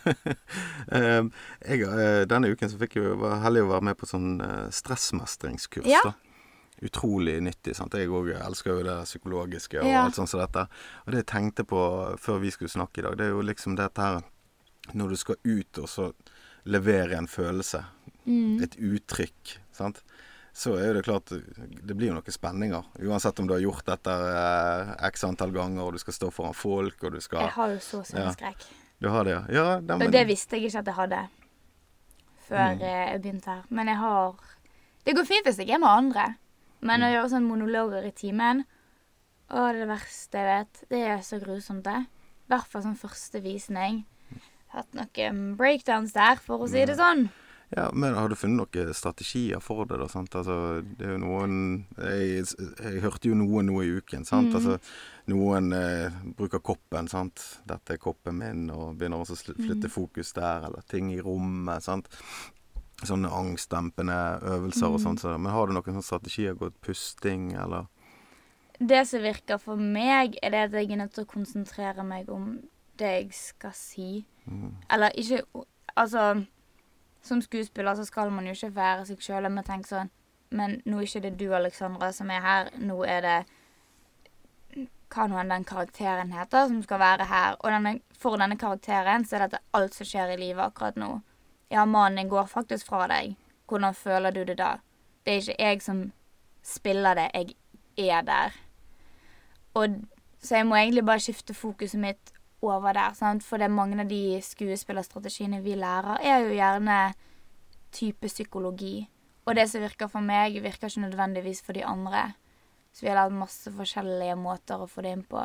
Eh, 0.94 1.24
jeg, 1.66 1.82
eh, 1.88 2.26
denne 2.30 2.50
uken 2.52 2.70
så 2.70 2.78
fikk 2.78 2.98
jeg 3.00 3.16
var 3.20 3.40
heldig 3.44 3.64
å 3.64 3.70
være 3.72 3.86
med 3.90 3.98
på 3.98 4.06
sånn 4.10 4.42
eh, 4.44 4.68
stressmestringskurs. 4.70 5.88
Ja. 5.90 6.02
da. 6.04 6.14
Utrolig 6.84 7.38
nyttig. 7.42 7.76
sant? 7.78 7.94
Jeg 7.96 8.10
òg 8.12 8.34
elsker 8.36 8.74
jo 8.76 8.84
det 8.84 8.98
psykologiske 9.08 9.80
og 9.80 9.88
Ja. 9.88 10.04
alt 10.06 10.16
sånt 10.16 10.30
som 10.30 10.42
dette. 10.42 10.68
Og 11.06 11.12
det 11.14 11.24
jeg 11.26 11.32
tenkte 11.32 11.64
på 11.66 11.80
før 12.20 12.40
vi 12.42 12.52
skulle 12.52 12.70
snakke 12.74 13.00
i 13.00 13.02
dag, 13.08 13.18
det 13.18 13.26
er 13.28 13.30
jo 13.38 13.42
liksom 13.42 13.76
dette 13.80 13.98
her 14.02 14.22
Når 14.94 15.10
du 15.10 15.16
skal 15.16 15.36
ut 15.46 15.78
og 15.80 15.88
så 15.88 16.10
levere 16.66 17.16
en 17.18 17.28
følelse, 17.28 17.86
Mm. 18.28 18.62
et 18.64 18.76
uttrykk, 18.76 19.58
sant. 19.72 20.02
Så 20.54 20.76
er 20.78 20.94
det 20.94 21.02
klart 21.08 21.32
Det 21.34 21.96
blir 21.98 22.12
jo 22.12 22.14
noen 22.14 22.32
spenninger. 22.36 22.84
Uansett 23.02 23.40
om 23.42 23.48
du 23.50 23.54
har 23.56 23.62
gjort 23.64 23.86
dette 23.88 24.14
eh, 24.14 24.92
x 25.10 25.24
antall 25.26 25.52
ganger, 25.56 25.82
og 25.88 25.94
du 25.94 26.02
skal 26.04 26.14
stå 26.14 26.30
foran 26.32 26.54
folk, 26.54 27.02
og 27.04 27.16
du 27.16 27.20
skal 27.26 27.48
Jeg 27.48 27.56
har 27.56 27.70
jo 27.74 27.80
så 27.82 28.04
sceneskrekk. 28.06 28.68
Du 29.02 29.10
har 29.10 29.24
det, 29.26 29.32
ja? 29.34 29.42
ja 29.50 29.80
det, 29.82 29.98
Og 29.98 30.12
det 30.14 30.28
visste 30.30 30.56
jeg 30.60 30.70
ikke 30.70 30.80
at 30.84 30.86
jeg 30.92 30.96
hadde 31.00 31.24
før 32.48 32.76
Mm. 32.76 32.82
eh, 32.82 33.12
jeg 33.14 33.22
begynte 33.24 33.46
her. 33.50 33.64
Men 33.70 33.88
jeg 33.88 33.98
har 33.98 34.36
Det 35.06 35.16
går 35.16 35.26
fint 35.26 35.46
hvis 35.46 35.58
jeg 35.58 35.70
er 35.70 35.80
med 35.80 35.90
andre. 35.90 36.36
Men 36.82 37.00
Mm. 37.02 37.06
å 37.08 37.12
gjøre 37.14 37.30
sånne 37.32 37.50
monologer 37.50 38.06
i 38.06 38.12
timen 38.12 38.66
Å, 39.52 39.72
det 39.74 39.82
det 39.82 39.88
verste 39.90 40.38
jeg 40.40 40.48
vet. 40.48 40.90
Det 40.90 41.02
er 41.08 41.18
så 41.22 41.40
grusomt, 41.44 41.84
det. 41.84 42.06
I 42.06 42.50
hvert 42.50 42.68
fall 42.68 42.82
sånn 42.82 42.98
første 42.98 43.42
visning. 43.44 44.06
Hatt 44.70 44.88
noen 44.94 45.56
breakdowns 45.58 46.14
der, 46.14 46.36
for 46.38 46.60
å 46.60 46.68
si 46.70 46.84
det 46.86 46.96
sånn. 46.98 47.30
Ja, 47.76 47.88
men 47.94 48.14
har 48.14 48.30
du 48.30 48.36
funnet 48.38 48.60
noen 48.76 48.94
strategier 48.94 49.60
for 49.64 49.86
det, 49.90 49.98
da? 49.98 50.06
sant? 50.12 50.36
Altså, 50.38 50.84
det 50.98 51.08
er 51.08 51.14
jo 51.16 51.22
noen 51.24 51.86
Jeg, 51.98 52.44
jeg 52.84 53.02
hørte 53.02 53.30
jo 53.32 53.36
noen 53.40 53.66
nå 53.72 53.80
i 53.82 53.94
uken, 53.98 54.26
sant. 54.26 54.52
Mm. 54.52 54.56
Altså, 54.60 54.76
noen 55.32 55.72
eh, 55.74 56.12
bruker 56.38 56.60
koppen, 56.62 57.08
sant. 57.10 57.42
'Dette 57.66 57.94
er 57.96 57.98
koppen 57.98 58.38
min', 58.38 58.70
og 58.70 58.98
begynner 59.00 59.18
også 59.24 59.34
å 59.34 59.56
flytte 59.58 59.88
Mm. 59.90 59.96
fokus 59.96 60.34
der, 60.34 60.66
eller 60.68 60.82
ting 60.88 61.10
i 61.14 61.22
rommet, 61.22 61.82
sant. 61.84 62.08
Sånne 63.04 63.32
angstdempende 63.32 64.40
øvelser 64.44 64.88
og 64.88 65.00
Mm. 65.00 65.04
sånt. 65.04 65.20
Så. 65.22 65.38
Men 65.40 65.52
har 65.52 65.66
du 65.68 65.74
noen 65.74 65.84
sånne 65.84 66.04
strategier? 66.04 66.54
Gått 66.56 66.80
pusting, 66.82 67.54
eller 67.54 67.88
Det 68.80 69.08
som 69.08 69.22
virker 69.22 69.58
for 69.60 69.76
meg, 69.78 70.36
er 70.44 70.50
det 70.50 70.60
at 70.60 70.72
jeg 70.72 70.92
er 70.92 70.98
nødt 70.98 71.14
til 71.14 71.24
å 71.26 71.28
konsentrere 71.28 72.04
meg 72.06 72.30
om 72.30 72.60
det 72.98 73.06
jeg 73.24 73.34
skal 73.34 73.72
si. 73.74 74.26
mm. 74.48 74.72
Eller 74.90 75.10
ikke 75.18 75.42
Altså, 75.98 76.46
som 77.24 77.42
skuespiller 77.42 77.96
så 77.96 78.06
skal 78.06 78.32
man 78.32 78.48
jo 78.48 78.54
ikke 78.54 78.76
være 78.76 79.06
seg 79.08 79.22
sjøl. 79.24 79.50
Men 79.50 79.66
tenk 79.68 79.88
sånn 79.88 80.12
Men 80.54 80.82
nå 80.86 81.00
er 81.00 81.08
ikke 81.08 81.22
det 81.24 81.38
du, 81.40 81.48
Alexandra, 81.56 82.12
som 82.14 82.30
er 82.30 82.42
her. 82.44 82.68
Nå 82.78 83.00
er 83.10 83.22
det 83.26 83.38
hva 85.14 85.26
nå 85.30 85.38
enn 85.42 85.50
den 85.50 85.66
karakteren 85.66 86.34
heter, 86.34 86.68
som 86.70 86.82
skal 86.86 87.00
være 87.02 87.26
her. 87.30 87.56
Og 87.62 87.72
denne, 87.74 87.94
for 88.18 88.38
denne 88.38 88.58
karakteren 88.62 89.26
så 89.26 89.38
er 89.38 89.48
dette 89.48 89.62
alt 89.78 89.98
som 89.98 90.06
skjer 90.06 90.34
i 90.34 90.38
livet 90.38 90.62
akkurat 90.62 90.98
nå. 91.00 91.10
Ja, 91.74 91.88
mannen 91.90 92.22
din 92.22 92.30
går 92.30 92.50
faktisk 92.52 92.90
fra 92.90 93.08
deg. 93.10 93.34
Hvordan 93.70 93.98
føler 93.98 94.36
du 94.36 94.44
det 94.46 94.60
da? 94.60 94.76
Det 95.26 95.34
er 95.34 95.42
ikke 95.42 95.70
jeg 95.70 95.82
som 95.82 96.04
spiller 96.64 97.18
det, 97.18 97.30
jeg 97.98 98.10
er 98.10 98.22
der. 98.28 98.54
Og 99.74 100.02
så 100.44 100.60
jeg 100.60 100.68
må 100.68 100.76
egentlig 100.76 101.06
bare 101.06 101.24
skifte 101.24 101.54
fokuset 101.54 102.00
mitt 102.00 102.34
over 102.72 102.94
der. 102.94 103.14
Sant? 103.18 103.44
For 103.44 103.58
det 103.58 103.66
er 103.70 103.74
mange 103.76 104.00
av 104.02 104.08
de 104.10 104.40
skuespillerstrategiene 104.42 105.62
vi 105.64 105.76
lærer, 105.80 106.20
er 106.24 106.46
jo 106.48 106.54
gjerne 106.58 107.00
type 107.94 108.28
psykologi. 108.32 109.08
Og 109.46 109.56
det 109.56 109.68
som 109.70 109.84
virker 109.84 110.08
for 110.12 110.24
meg, 110.24 110.56
virker 110.64 110.88
ikke 110.88 111.04
nødvendigvis 111.10 111.62
for 111.66 111.74
de 111.76 111.84
andre. 111.86 112.34
Så 112.94 113.04
vi 113.06 113.10
har 113.12 113.18
lært 113.24 113.36
masse 113.36 113.72
forskjellige 113.74 114.38
måter 114.40 114.80
å 114.80 114.88
få 114.90 115.04
det 115.04 115.12
inn 115.18 115.26
på. 115.28 115.42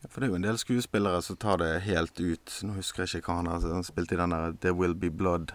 Ja, 0.00 0.08
For 0.08 0.20
det 0.20 0.28
er 0.28 0.32
jo 0.32 0.38
en 0.38 0.46
del 0.46 0.58
skuespillere 0.60 1.22
som 1.22 1.36
tar 1.36 1.58
det 1.60 1.82
helt 1.84 2.20
ut. 2.20 2.52
Nå 2.64 2.76
husker 2.78 3.04
jeg 3.04 3.20
ikke 3.20 3.32
hva 3.32 3.40
han 3.40 3.50
har 3.50 3.60
han 3.66 3.84
spilte 3.84 4.14
i 4.14 4.20
den 4.20 4.30
der 4.30 4.52
'There 4.52 4.74
Will 4.76 4.94
Be 4.94 5.10
Blood'. 5.10 5.52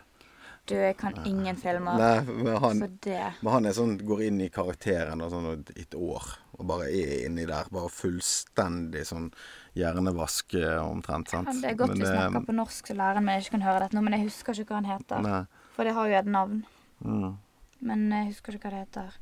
Du, 0.65 0.73
jeg 0.73 0.97
kan 0.97 1.13
ingen 1.25 1.55
filmer. 1.55 1.93
Nei, 1.97 2.21
men 2.25 2.57
han, 2.57 2.79
Så 2.79 2.87
det 3.01 3.33
Men 3.41 3.53
han 3.53 3.65
er 3.65 3.73
sånn, 3.73 3.99
går 4.01 4.21
inn 4.27 4.41
i 4.41 4.49
karakteren 4.49 5.21
og 5.21 5.31
sånn 5.31 5.51
et- 5.59 5.77
et 5.77 5.93
år, 5.93 6.23
og 6.57 6.67
bare 6.67 6.89
er 6.89 7.25
inni 7.27 7.45
der. 7.45 7.65
Bare 7.71 7.87
fullstendig 7.89 9.05
sånn 9.05 9.31
hjernevask 9.75 10.53
eh, 10.55 10.79
omtrent, 10.81 11.29
sant. 11.29 11.47
ja, 11.51 11.53
Det 11.61 11.71
er 11.71 11.75
godt 11.75 11.89
Men 11.89 11.97
vi 11.99 12.03
det- 12.05 12.13
snakker 12.13 12.45
på 12.47 12.55
norsk, 12.55 12.87
så 12.87 12.95
læreren 12.95 13.25
min 13.25 13.39
ikke 13.41 13.51
kan 13.57 13.61
høre 13.61 13.79
dette 13.85 13.95
nå. 13.97 14.01
Men 14.03 14.13
jeg 14.13 14.23
husker 14.29 14.53
ikke 14.53 14.73
hva 14.75 14.81
han 14.83 14.91
heter. 14.99 15.21
Nei. 15.21 15.45
For 15.75 15.83
det 15.83 15.93
har 15.93 16.07
jo 16.07 16.15
et 16.19 16.25
navn. 16.25 16.65
Mm. 17.03 17.37
Men 17.81 18.09
jeg 18.11 18.27
husker 18.33 18.53
ikke 18.53 18.69
hva 18.69 18.71
det 18.71 18.87
heter. 18.87 19.17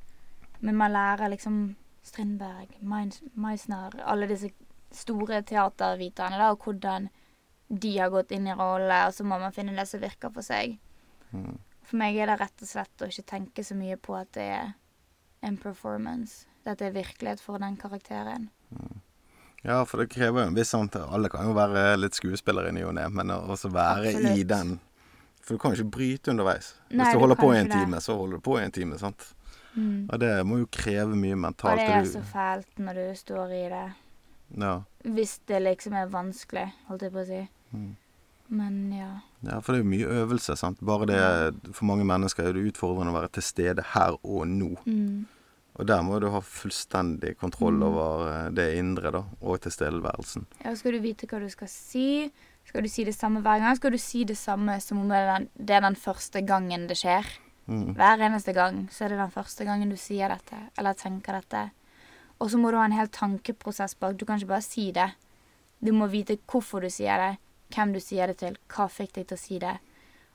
Men 0.62 0.76
man 0.78 0.92
lærer 0.92 1.30
liksom 1.30 1.76
Strindberg, 2.04 2.68
Meisner 3.36 3.92
Alle 4.06 4.28
disse 4.28 4.50
store 4.92 5.42
teaterviterne, 5.42 6.38
da, 6.38 6.52
og 6.52 6.60
hvordan 6.60 7.10
de 7.74 7.98
har 7.98 8.10
gått 8.10 8.32
inn 8.32 8.46
i 8.48 8.54
rollene, 8.54 9.08
og 9.08 9.14
så 9.14 9.24
må 9.26 9.40
man 9.40 9.52
finne 9.52 9.76
det 9.76 9.88
som 9.88 10.00
virker 10.00 10.30
for 10.32 10.42
seg. 10.46 10.78
Mm. 11.34 11.58
For 11.82 11.98
meg 11.98 12.16
er 12.18 12.28
det 12.28 12.40
rett 12.42 12.62
og 12.62 12.68
slett 12.68 13.02
å 13.02 13.08
ikke 13.10 13.26
tenke 13.26 13.64
så 13.66 13.76
mye 13.76 13.96
på 13.98 14.14
at 14.20 14.32
det 14.34 14.44
er 14.44 14.74
en 15.42 15.58
performance. 15.58 16.46
At 16.66 16.78
det 16.78 16.92
er 16.92 17.04
virkelighet 17.04 17.42
for 17.42 17.58
den 17.58 17.76
karakteren. 17.78 18.50
Ja, 19.64 19.86
for 19.88 20.04
det 20.04 20.10
krever 20.12 20.44
jo 20.44 20.50
en 20.50 20.58
viss 20.58 20.74
sånn 20.74 20.90
Alle 21.08 21.30
kan 21.32 21.48
jo 21.48 21.54
være 21.56 21.94
litt 21.96 22.18
skuespillere 22.18 22.74
i 22.74 22.76
ny 22.76 22.84
og 22.84 22.98
ne, 22.98 23.06
men 23.10 23.32
å 23.32 23.38
også 23.54 23.72
være 23.72 24.12
i 24.36 24.44
den 24.44 24.74
For 25.44 25.56
du 25.56 25.62
kan 25.62 25.72
jo 25.72 25.80
ikke 25.82 25.96
bryte 25.98 26.32
underveis. 26.34 26.74
Nei, 26.90 27.04
Hvis 27.06 27.16
du 27.16 27.20
holder 27.24 27.40
du 27.40 27.42
på 27.42 27.54
i 27.54 27.58
en 27.62 27.72
det. 27.72 27.80
time, 27.80 28.02
så 28.04 28.18
holder 28.20 28.40
du 28.40 28.44
på 28.44 28.58
i 28.60 28.64
en 28.64 28.72
time, 28.76 29.00
sant. 29.00 29.26
Mm. 29.76 30.06
Og 30.10 30.20
det 30.22 30.32
må 30.48 30.60
jo 30.62 30.68
kreve 30.72 31.16
mye 31.18 31.36
mentalt. 31.36 31.80
Og 31.80 31.82
det 31.82 31.96
er 31.98 32.06
så 32.12 32.22
fælt 32.28 32.80
når 32.80 33.00
du 33.00 33.06
står 33.20 33.52
i 33.58 33.64
det. 33.74 33.86
ja. 34.62 34.76
Hvis 35.04 35.40
det 35.48 35.60
liksom 35.66 35.94
er 36.00 36.08
vanskelig, 36.08 36.70
holdt 36.88 37.02
jeg 37.04 37.12
på 37.12 37.20
å 37.24 37.28
si. 37.28 37.42
Mm. 37.74 37.92
Men 38.54 38.76
ja. 38.94 39.10
ja, 39.42 39.58
for 39.60 39.74
det 39.74 39.82
er 39.82 39.84
jo 39.84 39.92
mye 39.92 40.18
øvelse, 40.24 40.56
sant. 40.60 40.80
Bare 40.86 41.08
det 41.10 41.74
For 41.74 41.86
mange 41.90 42.06
mennesker 42.06 42.46
er 42.48 42.54
det 42.54 42.68
utfordrende 42.70 43.12
å 43.12 43.18
være 43.18 43.32
til 43.36 43.44
stede 43.44 43.84
her 43.96 44.16
og 44.22 44.46
nå. 44.48 44.76
Mm. 44.86 45.26
Og 45.80 45.88
der 45.90 46.04
må 46.06 46.20
du 46.22 46.28
ha 46.30 46.40
fullstendig 46.46 47.36
kontroll 47.42 47.74
Mm. 47.80 47.84
over 47.88 48.28
eh, 48.30 48.50
det 48.54 48.68
indre, 48.78 49.12
da, 49.12 49.24
og 49.42 49.60
tilstedeværelsen. 49.62 50.46
Ja, 50.64 50.76
skal 50.76 50.92
du 50.94 51.00
vite 51.00 51.26
hva 51.28 51.40
du 51.42 51.50
skal 51.50 51.68
si? 51.68 52.32
Skal 52.66 52.84
du 52.86 52.90
si 52.90 53.04
det 53.04 53.16
samme 53.16 53.42
hver 53.42 53.60
gang? 53.60 53.76
Skal 53.76 53.92
du 53.92 53.98
si 53.98 54.24
det 54.24 54.38
samme 54.38 54.80
som 54.82 55.00
om 55.02 55.10
det 55.10 55.18
er 55.18 55.32
den, 55.40 55.50
det 55.58 55.76
er 55.76 55.82
den 55.82 55.96
første 55.96 56.42
gangen 56.46 56.88
det 56.88 56.98
skjer? 56.98 57.26
Mm. 57.68 57.94
Hver 57.96 58.22
eneste 58.22 58.54
gang 58.54 58.88
så 58.92 59.06
er 59.06 59.10
det 59.10 59.18
den 59.24 59.32
første 59.34 59.66
gangen 59.66 59.90
du 59.90 59.98
sier 59.98 60.30
dette, 60.30 60.58
eller 60.78 60.94
tenker 60.94 61.34
dette. 61.40 61.72
Og 62.40 62.50
så 62.52 62.58
må 62.60 62.72
du 62.72 62.78
ha 62.78 62.86
en 62.86 62.92
hel 62.96 63.08
tankeprosess 63.08 63.96
bak. 63.96 64.18
Du 64.18 64.26
kan 64.26 64.38
ikke 64.38 64.48
bare 64.54 64.62
si 64.66 64.92
det. 64.92 65.10
Du 65.82 65.92
må 65.96 66.08
vite 66.12 66.38
hvorfor 66.48 66.82
du 66.84 66.90
sier 66.90 67.18
det, 67.18 67.38
hvem 67.76 67.94
du 67.94 68.00
sier 68.00 68.28
det 68.28 68.38
til, 68.38 68.58
hva 68.70 68.88
fikk 68.92 69.14
deg 69.16 69.28
til 69.28 69.38
å 69.38 69.40
si 69.42 69.60
det. 69.60 69.78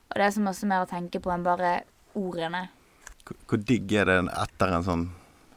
Og 0.08 0.16
det 0.16 0.24
er 0.26 0.30
så 0.34 0.40
masse 0.44 0.66
mer 0.66 0.82
å 0.84 0.88
tenke 0.90 1.20
på 1.20 1.30
enn 1.32 1.44
bare 1.44 1.82
ordene. 2.16 2.68
Hvor 3.46 3.60
digg 3.60 3.92
er 3.92 4.04
det 4.08 4.18
etter 4.32 4.72
en 4.72 4.84
sånn 4.86 5.06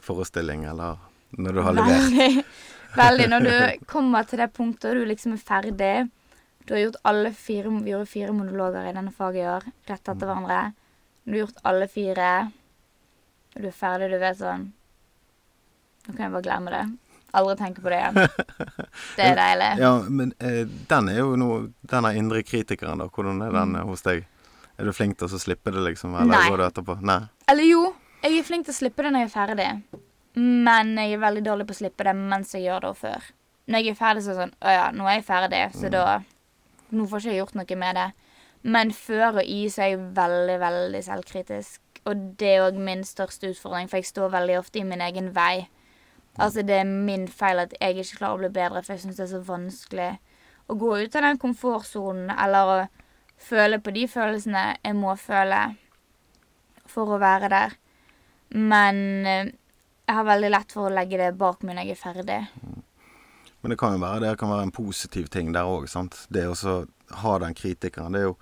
forestilling, 0.06 0.66
eller 0.70 0.98
når 1.38 1.54
du 1.58 1.62
har 1.66 1.74
levert? 1.78 2.08
Veldig. 2.12 2.44
Veldig. 3.02 3.28
Når 3.32 3.46
du 3.48 3.86
kommer 3.94 4.24
til 4.28 4.42
det 4.44 4.50
punktet 4.54 4.90
og 4.92 4.98
du 5.00 5.06
liksom 5.08 5.34
er 5.38 5.44
ferdig 5.48 5.94
Du 6.68 6.74
har 6.76 6.82
gjort 6.84 6.98
alle 7.08 7.32
fire 7.34 7.70
Vi 7.82 7.92
gjorde 7.94 8.10
fire 8.12 8.34
monologer 8.36 8.90
i 8.90 8.94
denne 8.98 9.14
faget 9.16 9.42
i 9.46 9.48
år, 9.48 9.64
rett 9.88 10.02
etter 10.12 10.26
hverandre. 10.28 10.58
Du 11.24 11.32
har 11.32 11.40
gjort 11.46 11.62
alle 11.64 11.88
fire, 11.88 12.28
du 13.56 13.68
er 13.68 13.78
ferdig, 13.78 14.10
du 14.12 14.18
vet 14.22 14.38
sånn 14.42 14.68
Nå 16.08 16.16
kan 16.18 16.26
jeg 16.26 16.34
bare 16.34 16.46
glemme 16.50 16.72
det. 16.74 16.84
Aldri 17.38 17.56
tenke 17.62 17.80
på 17.86 17.92
det 17.94 18.00
igjen. 18.02 18.16
Det 19.16 19.24
er 19.24 19.36
deilig. 19.38 19.68
Ja, 19.80 19.92
men 20.10 20.32
eh, 20.44 20.64
den 20.90 21.10
er 21.14 21.20
jo 21.22 21.36
noe 21.40 21.60
Denne 21.88 22.12
indre 22.20 22.42
kritikeren, 22.44 23.00
da. 23.00 23.06
Hvordan 23.08 23.40
er 23.46 23.54
den 23.56 23.76
Mm. 23.78 23.86
hos 23.88 24.02
deg? 24.04 24.26
Er 24.82 24.88
du 24.90 24.92
flink 24.98 25.16
til 25.20 25.30
å 25.30 25.40
slippe 25.40 25.72
det, 25.72 25.80
liksom? 25.86 26.16
Eller 26.18 26.34
Nei. 26.34 26.50
går 26.50 26.58
du 26.58 26.64
etterpå? 26.66 26.98
Nei. 27.06 27.20
Eller 27.48 27.68
jo, 27.70 27.84
jeg 28.22 28.38
er 28.38 28.46
flink 28.46 28.68
til 28.68 28.74
å 28.76 28.78
slippe 28.78 29.04
det 29.04 29.12
når 29.14 29.26
jeg 29.26 29.30
er 29.30 29.36
ferdig. 29.36 29.70
Men 30.38 30.96
jeg 31.00 31.16
er 31.16 31.22
veldig 31.22 31.44
dårlig 31.46 31.68
på 31.68 31.76
å 31.76 31.80
slippe 31.82 32.06
det 32.08 32.16
mens 32.18 32.54
jeg 32.56 32.68
gjør 32.68 32.86
det 32.86 32.92
og 32.94 33.00
før. 33.02 33.30
Når 33.72 33.84
jeg 33.84 33.94
er 33.94 34.00
ferdig, 34.00 34.24
så 34.24 34.32
er 34.32 34.36
det 34.36 34.42
sånn 34.42 34.54
Å 34.62 34.74
ja, 34.74 34.86
nå 34.96 35.08
er 35.08 35.18
jeg 35.20 35.28
ferdig, 35.28 35.62
så 35.78 35.92
da 35.94 36.06
Nå 36.92 37.06
får 37.08 37.22
ikke 37.22 37.32
jeg 37.32 37.40
gjort 37.40 37.56
noe 37.56 37.78
med 37.80 37.96
det. 37.96 38.08
Men 38.62 38.90
før 38.92 39.38
og 39.40 39.46
i 39.48 39.62
så 39.72 39.86
er 39.86 39.94
jeg 39.94 40.08
veldig, 40.18 40.58
veldig 40.60 41.02
selvkritisk. 41.06 41.80
Og 42.10 42.26
det 42.40 42.50
er 42.50 42.66
òg 42.66 42.80
min 42.82 43.06
største 43.08 43.52
utfordring, 43.54 43.88
for 43.88 44.02
jeg 44.02 44.10
står 44.10 44.34
veldig 44.34 44.58
ofte 44.60 44.82
i 44.82 44.84
min 44.88 45.04
egen 45.06 45.30
vei. 45.36 45.70
Altså, 46.36 46.66
det 46.68 46.82
er 46.82 46.90
min 46.90 47.28
feil 47.32 47.64
at 47.64 47.74
jeg 47.80 47.96
ikke 48.02 48.20
klarer 48.20 48.36
å 48.36 48.42
bli 48.42 48.52
bedre, 48.56 48.84
for 48.84 48.96
jeg 48.96 49.06
syns 49.06 49.20
det 49.20 49.26
er 49.28 49.32
så 49.32 49.42
vanskelig 49.48 50.10
å 50.68 50.78
gå 50.80 50.92
ut 51.00 51.16
av 51.16 51.26
den 51.28 51.40
komfortsonen 51.40 52.32
eller 52.36 52.74
å 52.74 52.78
føle 53.42 53.80
på 53.80 53.94
de 53.96 54.06
følelsene 54.12 54.66
jeg 54.76 54.98
må 55.00 55.16
føle 55.20 55.62
for 56.92 57.16
å 57.16 57.22
være 57.22 57.50
der. 57.52 57.78
Men 58.52 59.26
eh, 59.26 59.52
jeg 60.06 60.18
har 60.18 60.28
veldig 60.28 60.50
lett 60.52 60.74
for 60.76 60.90
å 60.90 60.94
legge 60.94 61.20
det 61.22 61.34
bak 61.40 61.62
meg 61.64 61.78
når 61.78 61.88
jeg 61.88 61.96
er 61.96 62.02
ferdig. 62.02 62.40
Men 63.62 63.74
det 63.74 63.78
kan 63.80 63.96
jo 63.96 64.02
være 64.02 64.24
det 64.26 64.40
kan 64.42 64.52
være 64.52 64.68
en 64.68 64.74
positiv 64.76 65.30
ting 65.32 65.54
der 65.56 65.70
òg. 65.70 65.88
Det 66.34 66.48
å 66.50 66.76
ha 67.22 67.38
den 67.44 67.56
kritikeren. 67.56 68.16
Det 68.16 68.24
er 68.24 68.28
jo, 68.32 68.34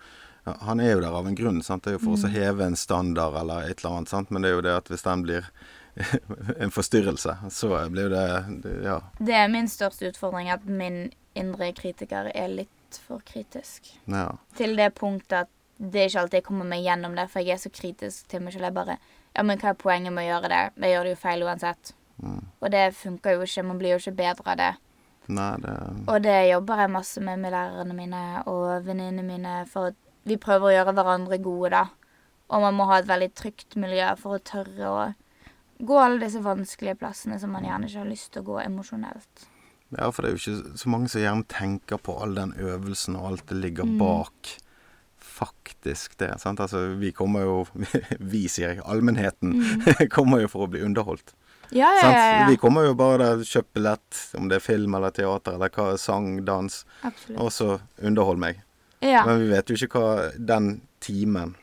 han 0.63 0.79
er 0.79 0.95
jo 0.95 1.03
der 1.03 1.17
av 1.19 1.27
en 1.27 1.37
grunn. 1.37 1.59
Sant? 1.65 1.83
Det 1.83 1.93
er 1.93 1.99
jo 1.99 2.05
for 2.05 2.15
mm. 2.15 2.25
å 2.25 2.31
heve 2.33 2.69
en 2.69 2.79
standard 2.79 3.37
eller 3.41 3.67
et 3.67 3.83
eller 3.83 3.99
annet. 3.99 4.13
Sant? 4.13 4.31
Men 4.31 4.45
det 4.45 4.51
er 4.51 4.57
jo 4.57 4.65
det 4.65 4.77
at 4.79 4.89
hvis 4.89 5.05
den 5.05 5.25
blir 5.27 5.51
en 6.63 6.73
forstyrrelse, 6.73 7.37
så 7.53 7.71
blir 7.91 8.09
det, 8.15 8.25
det 8.63 8.75
Ja. 8.87 8.99
Det 9.19 9.35
er 9.35 9.51
min 9.51 9.69
største 9.69 10.09
utfordring, 10.13 10.49
at 10.49 10.65
min 10.65 11.09
indre 11.37 11.71
kritiker 11.75 12.31
er 12.33 12.49
litt 12.49 13.01
for 13.05 13.21
kritisk. 13.25 13.91
ja. 14.07 14.31
Til 14.57 14.77
det 14.79 14.93
punktet 14.97 15.45
at 15.45 15.55
det 15.79 16.01
er 16.01 16.09
ikke 16.09 16.21
alltid 16.23 16.37
jeg 16.41 16.43
kommer 16.43 16.67
meg 16.67 16.83
gjennom 16.83 17.13
det, 17.15 17.29
for 17.31 17.39
jeg 17.39 17.55
er 17.55 17.61
så 17.61 17.69
kritisk 17.71 18.27
til 18.27 18.41
meg 18.43 18.51
selv. 18.55 18.67
Jeg 18.67 18.75
bare 18.75 18.97
Ja, 19.35 19.45
men 19.45 19.59
hva 19.61 19.71
er 19.71 19.79
poenget 19.79 20.13
med 20.15 20.25
å 20.25 20.29
gjøre 20.33 20.51
det? 20.51 20.61
Jeg 20.83 20.95
gjør 20.95 21.07
det 21.07 21.13
jo 21.13 21.21
feil 21.21 21.45
uansett. 21.47 21.93
Mm. 22.19 22.41
Og 22.59 22.71
det 22.73 22.85
funker 22.99 23.35
jo 23.35 23.45
ikke. 23.45 23.65
Man 23.67 23.79
blir 23.79 23.95
jo 23.95 24.01
ikke 24.01 24.17
bedre 24.17 24.53
av 24.53 24.59
det. 24.59 24.71
Nei, 25.29 25.51
det 25.61 25.75
Og 26.09 26.23
det 26.25 26.37
jobber 26.49 26.83
jeg 26.83 26.91
masse 26.95 27.21
med 27.21 27.39
med 27.39 27.53
lærerne 27.53 27.95
mine 27.95 28.21
og 28.49 28.85
venninnene 28.87 29.23
mine, 29.23 29.55
for 29.69 29.93
vi 30.25 30.39
prøver 30.41 30.69
å 30.69 30.73
gjøre 30.73 30.95
hverandre 30.97 31.37
gode, 31.43 31.69
da. 31.75 31.85
Og 32.49 32.63
man 32.65 32.75
må 32.75 32.87
ha 32.89 32.97
et 32.99 33.09
veldig 33.09 33.29
trygt 33.37 33.77
miljø 33.77 34.09
for 34.17 34.37
å 34.37 34.43
tørre 34.43 34.89
å 34.89 35.03
gå 35.85 35.99
alle 36.01 36.19
disse 36.25 36.41
vanskelige 36.43 36.97
plassene 36.99 37.37
som 37.39 37.53
man 37.53 37.67
gjerne 37.67 37.87
ikke 37.87 38.01
har 38.01 38.09
lyst 38.09 38.33
til 38.33 38.43
å 38.43 38.49
gå 38.49 38.57
emosjonelt. 38.65 39.45
Ja, 39.95 40.09
for 40.11 40.21
det 40.21 40.29
er 40.29 40.35
jo 40.35 40.41
ikke 40.41 40.77
så 40.81 40.89
mange 40.91 41.09
som 41.09 41.21
gjerne 41.21 41.47
tenker 41.49 42.01
på 42.01 42.17
all 42.21 42.35
den 42.37 42.51
øvelsen 42.57 43.15
og 43.17 43.29
alt 43.31 43.45
det 43.49 43.57
ligger 43.57 43.85
Mm. 43.85 43.97
Faktisk 45.39 46.17
det. 46.19 46.33
sant? 46.41 46.59
Altså, 46.59 46.81
vi 46.99 47.11
kommer 47.15 47.45
jo 47.47 47.57
Vi, 48.33 48.45
sier 48.51 48.73
jeg. 48.75 48.81
Allmennheten 48.85 49.53
kommer 50.15 50.41
jo 50.43 50.49
for 50.51 50.65
å 50.67 50.71
bli 50.73 50.81
underholdt. 50.83 51.31
Ja, 51.71 51.89
ja, 52.01 52.09
ja, 52.11 52.21
ja. 52.41 52.45
Vi 52.49 52.57
kommer 52.57 52.87
jo 52.87 52.95
bare 52.97 53.17
der, 53.21 53.43
kjøp 53.45 53.67
billett, 53.77 54.19
om 54.39 54.47
det 54.49 54.57
er 54.57 54.63
film 54.65 54.95
eller 54.97 55.13
teater 55.13 55.53
eller 55.59 55.69
hva, 55.69 55.91
sang, 56.01 56.39
dans, 56.47 56.79
Absolutt. 57.05 57.37
og 57.43 57.51
så 57.53 57.67
underhold 58.01 58.41
meg. 58.41 58.63
Ja. 59.05 59.21
Men 59.27 59.43
vi 59.43 59.51
vet 59.53 59.69
jo 59.69 59.77
ikke 59.77 60.01
hva 60.01 60.31
den 60.35 60.71
timen 60.99 61.53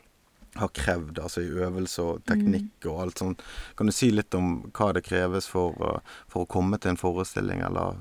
har 0.57 0.71
krevd, 0.73 1.19
altså 1.21 1.43
i 1.43 1.51
øvelse 1.51 2.01
og 2.01 2.23
teknikk 2.25 2.71
Mm. 2.87 2.87
og 2.93 3.01
alt 3.03 3.19
sånt. 3.19 3.43
Kan 3.77 3.91
du 3.91 3.93
si 3.93 4.07
litt 4.15 4.33
om 4.33 4.71
hva 4.73 4.87
det 4.95 5.03
kreves 5.05 5.45
for, 5.51 5.75
for 6.31 6.45
å 6.47 6.49
komme 6.49 6.79
til 6.81 6.95
en 6.95 6.97
forestilling, 7.03 7.61
eller 7.67 7.99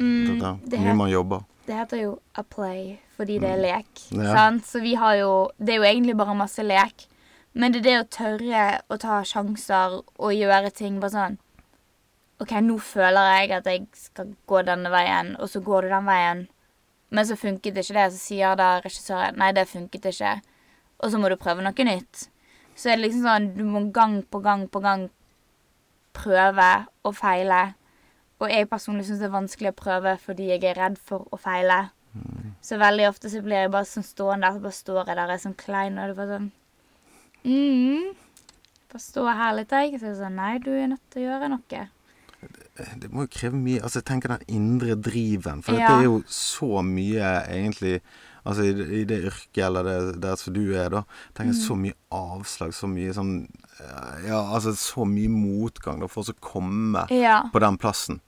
Mm, 0.00 0.40
det, 0.40 0.50
det 0.72 0.78
hvor 0.80 0.86
mye 0.88 0.96
man 0.96 1.10
jobber? 1.12 1.42
Det 1.66 1.76
heter 1.78 2.00
jo 2.00 2.12
a 2.34 2.42
play 2.42 2.98
fordi 3.16 3.38
det 3.38 3.52
er 3.54 3.60
lek. 3.62 3.90
Ja. 4.10 4.32
Sant? 4.34 4.66
Så 4.66 4.80
vi 4.82 4.96
har 4.98 5.14
jo 5.20 5.50
Det 5.58 5.74
er 5.74 5.82
jo 5.82 5.88
egentlig 5.88 6.16
bare 6.18 6.34
masse 6.34 6.62
lek. 6.62 7.06
Men 7.54 7.72
det 7.72 7.82
er 7.82 7.84
det 7.84 7.96
å 8.00 8.10
tørre 8.16 8.66
å 8.88 8.96
ta 8.96 9.20
sjanser 9.28 10.00
og 10.00 10.32
gjøre 10.32 10.72
ting 10.74 11.00
bare 11.00 11.12
sånn 11.12 11.38
OK, 12.42 12.56
nå 12.64 12.74
føler 12.82 13.28
jeg 13.36 13.52
at 13.54 13.68
jeg 13.70 13.84
skal 13.94 14.32
gå 14.50 14.62
denne 14.66 14.90
veien, 14.90 15.36
og 15.38 15.46
så 15.46 15.60
går 15.62 15.86
du 15.86 15.92
den 15.92 16.08
veien. 16.08 16.40
Men 17.14 17.28
så 17.28 17.36
funket 17.38 17.76
ikke 17.78 17.94
det, 17.94 18.06
så 18.10 18.18
sier 18.18 18.56
da 18.58 18.80
regissøren 18.82 19.38
nei, 19.38 19.52
det 19.54 19.68
funket 19.70 20.08
ikke. 20.10 20.32
Og 21.04 21.12
så 21.12 21.20
må 21.22 21.30
du 21.30 21.36
prøve 21.38 21.62
noe 21.62 21.86
nytt. 21.86 22.24
Så 22.74 22.90
er 22.90 22.98
det 22.98 23.04
liksom 23.04 23.28
sånn 23.28 23.50
du 23.54 23.62
må 23.68 23.84
gang 23.94 24.22
på 24.26 24.40
gang 24.42 24.64
på 24.66 24.82
gang 24.82 25.06
prøve 26.16 26.70
og 27.04 27.14
feile. 27.14 27.76
Og 28.42 28.50
jeg 28.50 28.66
personlig 28.70 29.06
syns 29.06 29.20
det 29.22 29.28
er 29.30 29.36
vanskelig 29.36 29.70
å 29.72 29.78
prøve 29.78 30.16
fordi 30.18 30.48
jeg 30.50 30.64
er 30.66 30.78
redd 30.80 30.98
for 30.98 31.28
å 31.30 31.38
feile. 31.38 31.80
Så 32.60 32.76
veldig 32.82 33.06
ofte 33.08 33.30
så 33.32 33.40
blir 33.44 33.62
jeg 33.62 33.70
bare 33.72 33.88
sånn 33.88 34.04
stående 34.04 34.44
der, 34.50 34.58
så 34.58 34.64
bare 34.66 34.76
står 34.76 35.06
jeg 35.08 35.16
der 35.16 35.30
og 35.30 35.32
er 35.36 35.40
sånn 35.46 35.54
klein, 35.56 35.94
og 35.96 36.04
det 36.04 36.12
er 36.12 36.18
bare 36.18 36.34
sånn 36.36 36.50
mm, 37.44 38.12
Bare 38.92 39.00
stå 39.00 39.24
her 39.32 39.54
litt, 39.56 39.72
jeg. 39.72 39.94
Så 40.00 40.06
er 40.10 40.12
det 40.12 40.18
sånn 40.20 40.36
Nei, 40.36 40.52
du 40.60 40.70
er 40.76 40.90
nødt 40.92 41.06
til 41.14 41.22
å 41.22 41.28
gjøre 41.30 41.48
noe. 41.54 41.84
Det 42.98 43.08
må 43.12 43.24
jo 43.24 43.30
kreve 43.32 43.54
mye 43.56 43.80
Altså, 43.84 44.00
jeg 44.02 44.08
tenker 44.10 44.34
den 44.34 44.44
indre 44.50 44.96
driven. 44.98 45.62
For 45.62 45.72
Ja. 45.78 45.86
dette 45.86 46.00
er 46.00 46.04
jo 46.10 46.22
så 46.28 46.82
mye, 46.84 47.32
egentlig 47.48 48.00
Altså 48.44 48.64
i, 48.66 48.72
det- 48.74 48.88
i 48.90 49.04
det 49.06 49.20
yrket 49.30 49.64
eller 49.64 49.84
det 49.84 50.20
der 50.20 50.34
som 50.36 50.52
du 50.52 50.74
er, 50.74 50.88
da. 50.90 51.04
Tenker 51.32 51.52
jeg 51.54 51.62
så 51.62 51.76
mye 51.78 51.94
avslag, 52.10 52.72
så 52.74 52.88
mye 52.90 53.12
sånn 53.14 53.46
eh, 53.80 54.26
Ja, 54.26 54.40
altså 54.52 54.72
så 54.74 55.06
mye 55.06 55.28
motgang 55.30 56.00
da, 56.00 56.08
for 56.08 56.24
å 56.24 56.34
komme 56.40 57.06
Ja. 57.08 57.44
på 57.54 57.60
den 57.60 57.78
plassen. 57.78 58.20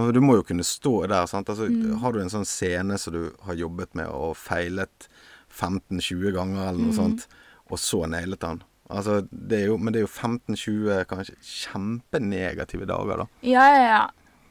For 0.00 0.14
du 0.14 0.22
må 0.24 0.38
jo 0.38 0.46
kunne 0.48 0.64
stå 0.64 0.94
der. 1.04 1.26
Sant? 1.30 1.50
Altså, 1.52 1.68
Har 2.00 2.14
du 2.14 2.20
en 2.22 2.32
sånn 2.32 2.48
scene 2.48 2.98
som 3.00 3.14
du 3.14 3.22
har 3.46 3.58
jobbet 3.58 3.94
med 3.98 4.08
og 4.08 4.36
feilet 4.40 5.08
15-20 5.52 6.32
ganger 6.32 6.68
eller 6.70 6.80
noe 6.80 6.96
sånt, 6.96 7.26
og 7.68 7.80
så 7.80 8.06
nailet 8.08 8.40
den 8.40 8.62
Altså, 8.92 9.22
det 9.30 9.62
jo, 9.66 9.78
men 9.80 9.94
det 9.94 10.02
er 10.02 10.04
jo 10.04 10.10
15-20 10.10 11.04
kanskje 11.08 11.36
kjempenegative 11.40 12.84
dager, 12.88 13.22
da. 13.22 13.26
Ja, 13.46 13.62
ja, 13.72 13.84
ja. 13.88 14.02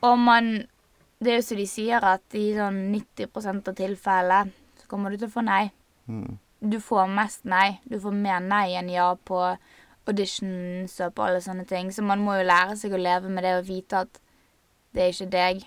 Og 0.07 0.17
man 0.17 0.53
Det 1.21 1.29
er 1.29 1.35
jo 1.37 1.43
som 1.45 1.59
de 1.59 1.67
sier, 1.69 2.01
at 2.01 2.33
i 2.33 2.47
sånn 2.57 2.79
90% 2.89 3.67
av 3.69 3.75
tilfellet 3.77 4.55
så 4.81 4.87
kommer 4.89 5.13
du 5.13 5.19
til 5.19 5.27
å 5.27 5.33
få 5.35 5.43
nei. 5.45 5.67
Mm. 6.09 6.39
Du 6.65 6.79
får 6.81 7.11
mest 7.13 7.45
nei. 7.45 7.77
Du 7.85 7.99
får 8.01 8.15
mer 8.17 8.39
nei 8.41 8.71
enn 8.79 8.89
ja 8.89 9.11
på 9.13 9.37
auditions 10.09 10.95
og 11.05 11.13
på 11.13 11.27
alle 11.27 11.43
sånne 11.45 11.67
ting. 11.69 11.91
Så 11.93 12.01
man 12.01 12.25
må 12.25 12.39
jo 12.39 12.47
lære 12.49 12.73
seg 12.79 12.97
å 12.97 13.01
leve 13.01 13.29
med 13.29 13.45
det 13.45 13.53
og 13.59 13.69
vite 13.69 14.01
at 14.07 14.17
det 14.93 15.03
er 15.03 15.13
ikke 15.13 15.31
deg. 15.33 15.65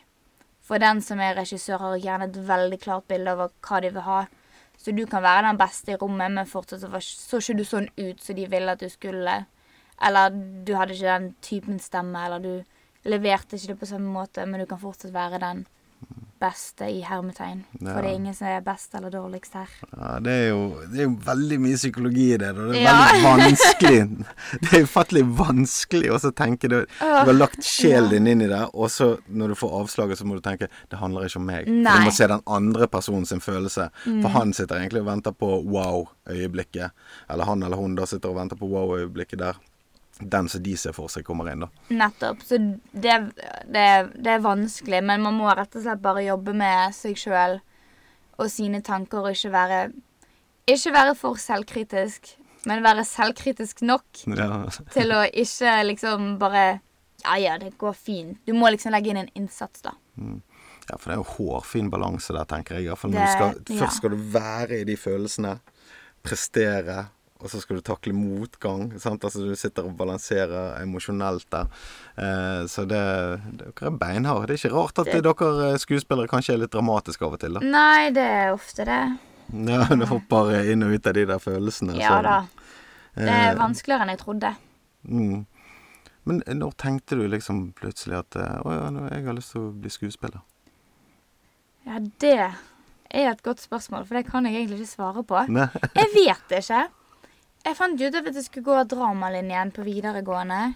For 0.64 0.80
den 0.80 1.02
som 1.04 1.20
er 1.20 1.36
regissør, 1.36 1.80
har 1.82 2.00
gjerne 2.00 2.30
et 2.30 2.40
veldig 2.48 2.78
klart 2.80 3.08
bilde 3.08 3.34
over 3.36 3.52
hva 3.66 3.80
de 3.84 3.90
vil 3.92 4.06
ha. 4.06 4.20
Så 4.80 4.92
du 4.96 5.04
kan 5.06 5.22
være 5.22 5.46
den 5.48 5.60
beste 5.60 5.94
i 5.94 5.98
rommet, 6.00 6.32
men 6.32 6.48
fortsatt 6.48 6.82
så 6.82 7.00
så 7.00 7.40
ikke 7.40 7.58
du 7.58 7.64
sånn 7.68 7.90
ut 8.00 8.22
som 8.22 8.36
de 8.36 8.46
ville 8.50 8.72
at 8.72 8.80
du 8.80 8.88
skulle. 8.88 9.44
Eller 10.02 10.32
du 10.34 10.74
hadde 10.74 10.96
ikke 10.96 11.12
den 11.12 11.28
typen 11.44 11.78
stemme, 11.80 12.24
eller 12.24 12.42
du 12.42 13.08
leverte 13.08 13.56
ikke 13.56 13.74
det 13.74 13.80
på 13.80 13.90
samme 13.92 14.10
måte, 14.10 14.46
men 14.46 14.60
du 14.60 14.66
kan 14.66 14.80
fortsatt 14.80 15.14
være 15.14 15.40
den 15.42 15.64
beste 16.44 16.86
i 16.92 17.00
hermetegn. 17.08 17.64
For 17.80 17.98
det 18.04 18.10
er 18.10 18.18
ingen 18.18 18.34
som 18.36 18.48
er 18.52 18.60
best 18.66 18.94
eller 18.98 19.10
dårligst 19.14 19.56
her. 19.56 19.70
Ja, 19.96 20.12
det 20.24 20.34
er, 20.34 20.46
jo, 20.52 20.60
det 20.92 21.00
er 21.00 21.08
jo 21.08 21.14
veldig 21.26 21.58
mye 21.64 21.78
psykologi 21.80 22.26
i 22.34 22.38
det. 22.42 22.50
Og 22.54 22.70
det 22.74 22.82
er 22.82 22.84
Ja. 22.84 22.94
veldig 23.00 23.24
vanskelig. 23.48 24.26
Det 24.64 24.70
er 24.78 24.84
ufattelig 24.86 25.22
vanskelig 25.38 26.10
å 26.14 26.18
tenke 26.36 26.68
det. 26.70 26.82
Du 27.00 27.04
har 27.30 27.32
lagt 27.36 27.64
sjelen 27.66 28.10
din 28.12 28.26
inn 28.34 28.44
i 28.44 28.48
det, 28.50 28.62
og 28.74 28.90
så 28.92 29.14
når 29.28 29.52
du 29.54 29.58
får 29.58 29.74
avslaget, 29.80 30.18
så 30.20 30.26
må 30.28 30.36
du 30.38 30.42
tenke 30.44 30.68
det 30.90 30.98
handler 31.00 31.26
ikke 31.28 31.40
om 31.40 31.46
meg. 31.48 31.66
Nei. 31.68 31.82
Mm. 31.84 32.04
du 32.04 32.08
må 32.08 32.14
se 32.14 32.28
den 32.30 32.44
andre 32.46 32.88
personen 32.92 33.26
sin 33.28 33.40
følelse. 33.44 33.88
For 34.04 34.28
han 34.36 34.52
sitter 34.56 34.80
egentlig 34.82 35.02
og 35.04 35.08
venter 35.10 35.32
på 35.36 35.50
wow-øyeblikket. 35.74 36.90
Eller 37.30 37.44
han 37.48 37.62
eller 37.62 37.76
hun 37.80 37.94
da 37.98 38.06
sitter 38.08 38.32
og 38.32 38.38
venter 38.42 38.56
på 38.60 38.68
wow-øyeblikket 38.70 39.40
der 39.42 39.60
den 40.20 40.48
som 40.48 40.62
de 40.62 40.76
ser 40.78 40.92
for 40.94 41.08
seg, 41.10 41.24
kommer 41.26 41.50
inn, 41.52 41.64
da. 41.64 41.68
Nettopp. 41.90 42.42
Så 42.46 42.58
det, 42.92 43.16
det, 43.66 43.86
det 44.14 44.30
er 44.36 44.44
vanskelig, 44.44 45.00
men 45.02 45.22
man 45.26 45.34
må 45.40 45.48
rett 45.50 45.74
og 45.74 45.82
slett 45.82 46.02
bare 46.04 46.22
jobbe 46.26 46.54
med 46.54 46.94
seg 46.94 47.16
sjøl 47.18 47.58
og 48.38 48.48
sine 48.50 48.80
tanker, 48.82 49.18
og 49.26 49.34
ikke 49.34 49.50
være 49.54 49.80
Ikke 50.66 50.92
være 50.94 51.14
for 51.14 51.36
selvkritisk, 51.36 52.30
men 52.66 52.82
være 52.82 53.02
selvkritisk 53.04 53.82
nok 53.82 54.22
Ja. 54.38 54.64
til 54.94 55.12
å 55.12 55.24
ikke 55.28 55.74
liksom 55.90 56.38
bare 56.40 56.80
Ja, 57.24 57.36
ja, 57.40 57.58
det 57.58 57.74
går 57.78 57.92
fint. 57.96 58.38
Du 58.46 58.52
må 58.56 58.70
liksom 58.72 58.92
legge 58.92 59.10
inn 59.12 59.16
en 59.22 59.30
innsats, 59.34 59.80
da. 59.84 59.92
Ja, 60.18 60.96
for 60.98 61.08
det 61.08 61.14
er 61.14 61.20
jo 61.22 61.28
hårfin 61.38 61.86
balanse 61.90 62.34
der, 62.36 62.44
tenker 62.44 62.76
jeg. 62.76 62.84
Iallfall 62.90 63.10
når 63.14 63.20
Det- 63.20 63.26
du 63.26 63.32
skal, 63.32 63.54
ja. 63.76 63.78
Først 63.84 63.96
skal 64.02 64.10
du 64.10 64.16
være 64.34 64.80
i 64.80 64.84
de 64.84 64.96
følelsene, 65.00 65.54
prestere, 66.22 67.06
og 67.42 67.50
så 67.50 67.60
skal 67.60 67.76
du 67.76 67.82
takle 67.82 68.12
motgang. 68.14 68.92
Sant? 69.02 69.24
Altså 69.26 69.42
Du 69.44 69.54
sitter 69.58 69.84
og 69.88 69.96
balanserer 69.98 70.78
emosjonelt 70.82 71.46
der. 71.50 71.66
Eh, 72.16 72.64
så 72.70 72.86
det, 72.88 73.00
dere 73.58 73.90
er 73.90 73.98
beinharde. 74.00 74.46
Det 74.46 74.54
er 74.56 74.68
ikke 74.68 74.76
rart 74.76 74.98
at 75.02 75.06
Det- 75.12 75.22
dere 75.24 75.78
skuespillere 75.78 76.28
kanskje 76.30 76.54
er 76.54 76.58
litt 76.62 76.70
dramatiske 76.72 77.22
av 77.26 77.32
og 77.34 77.40
til, 77.40 77.52
da. 77.54 77.60
Nei, 77.60 78.10
det 78.10 78.22
er 78.22 78.52
ofte 78.54 78.84
det. 78.86 79.18
Ja, 79.68 79.84
Du 79.84 80.06
hopper 80.06 80.54
inn 80.72 80.82
og 80.86 80.94
ut 80.94 81.06
av 81.06 81.12
de 81.14 81.24
der 81.26 81.38
følelsene. 81.38 81.98
Ja 82.00 82.16
så- 82.18 82.22
da. 82.22 82.46
Det 83.14 83.28
er 83.28 83.50
Eh, 83.52 83.58
vanskeligere 83.58 84.02
enn 84.02 84.08
jeg 84.16 84.18
trodde. 84.18 84.56
Mm. 85.08 85.46
Men 86.24 86.42
når 86.48 86.72
tenkte 86.80 87.18
du 87.20 87.28
liksom 87.28 87.74
plutselig 87.74 88.16
at 88.18 88.36
eh, 88.36 88.62
Å 88.64 88.72
ja, 88.72 89.08
jeg 89.12 89.26
har 89.26 89.34
lyst 89.34 89.52
til 89.52 89.60
å 89.68 89.72
bli 89.78 89.90
skuespiller? 89.90 90.40
Ja, 91.84 91.98
det 92.18 92.38
er 93.12 93.28
et 93.30 93.42
godt 93.42 93.60
spørsmål, 93.60 94.06
for 94.08 94.14
det 94.16 94.26
kan 94.30 94.46
jeg 94.46 94.54
egentlig 94.56 94.80
ikke 94.80 94.96
svare 94.96 95.22
på. 95.22 95.42
Nei. 95.52 95.68
Jeg 95.94 96.08
vet 96.14 96.48
det 96.48 96.62
ikke. 96.64 96.86
Jeg 97.64 97.78
fant 97.78 98.00
ut 98.00 98.16
at 98.20 98.28
jeg 98.28 98.44
skulle 98.44 98.66
gå 98.66 98.80
dramalinjen 98.92 99.72
på 99.72 99.86
videregående. 99.86 100.74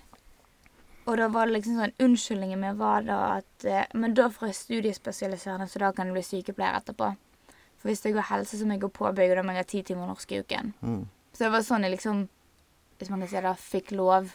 Og 1.09 1.17
da 1.21 1.29
var 1.33 1.49
det 1.49 1.59
liksom 1.59 1.79
sånn 1.81 1.95
Unnskyldningen 2.05 2.61
min 2.61 2.81
var 2.81 3.05
da 3.07 3.19
at 3.39 3.65
eh, 3.65 3.87
Men 3.97 4.13
da 4.17 4.27
får 4.33 4.51
jeg 4.51 4.59
studiespesialiserende, 4.59 5.69
så 5.69 5.81
da 5.81 5.93
kan 5.97 6.09
jeg 6.09 6.19
bli 6.19 6.25
sykepleier 6.27 6.81
etterpå. 6.81 7.13
For 7.79 7.91
hvis 7.91 8.05
jeg 8.05 8.17
går 8.17 8.29
helse, 8.33 8.59
så 8.59 8.67
må 8.67 8.77
jeg 8.77 8.83
gå 8.87 8.91
påbygg, 8.93 9.33
og 9.33 9.41
da 9.41 9.45
må 9.47 9.55
jeg 9.55 9.65
ha 9.65 9.69
ti 9.71 9.85
timer 9.87 10.11
norsk 10.11 10.33
i 10.35 10.43
uken. 10.43 10.75
Mm. 10.83 11.05
Så 11.33 11.45
det 11.45 11.55
var 11.55 11.65
sånn 11.65 11.87
jeg 11.87 11.95
liksom 11.95 12.27
hvis 12.99 13.11
man 13.11 13.23
kan 13.23 13.31
si 13.31 13.43
det, 13.43 13.55
fikk 13.63 13.93
lov 13.95 14.33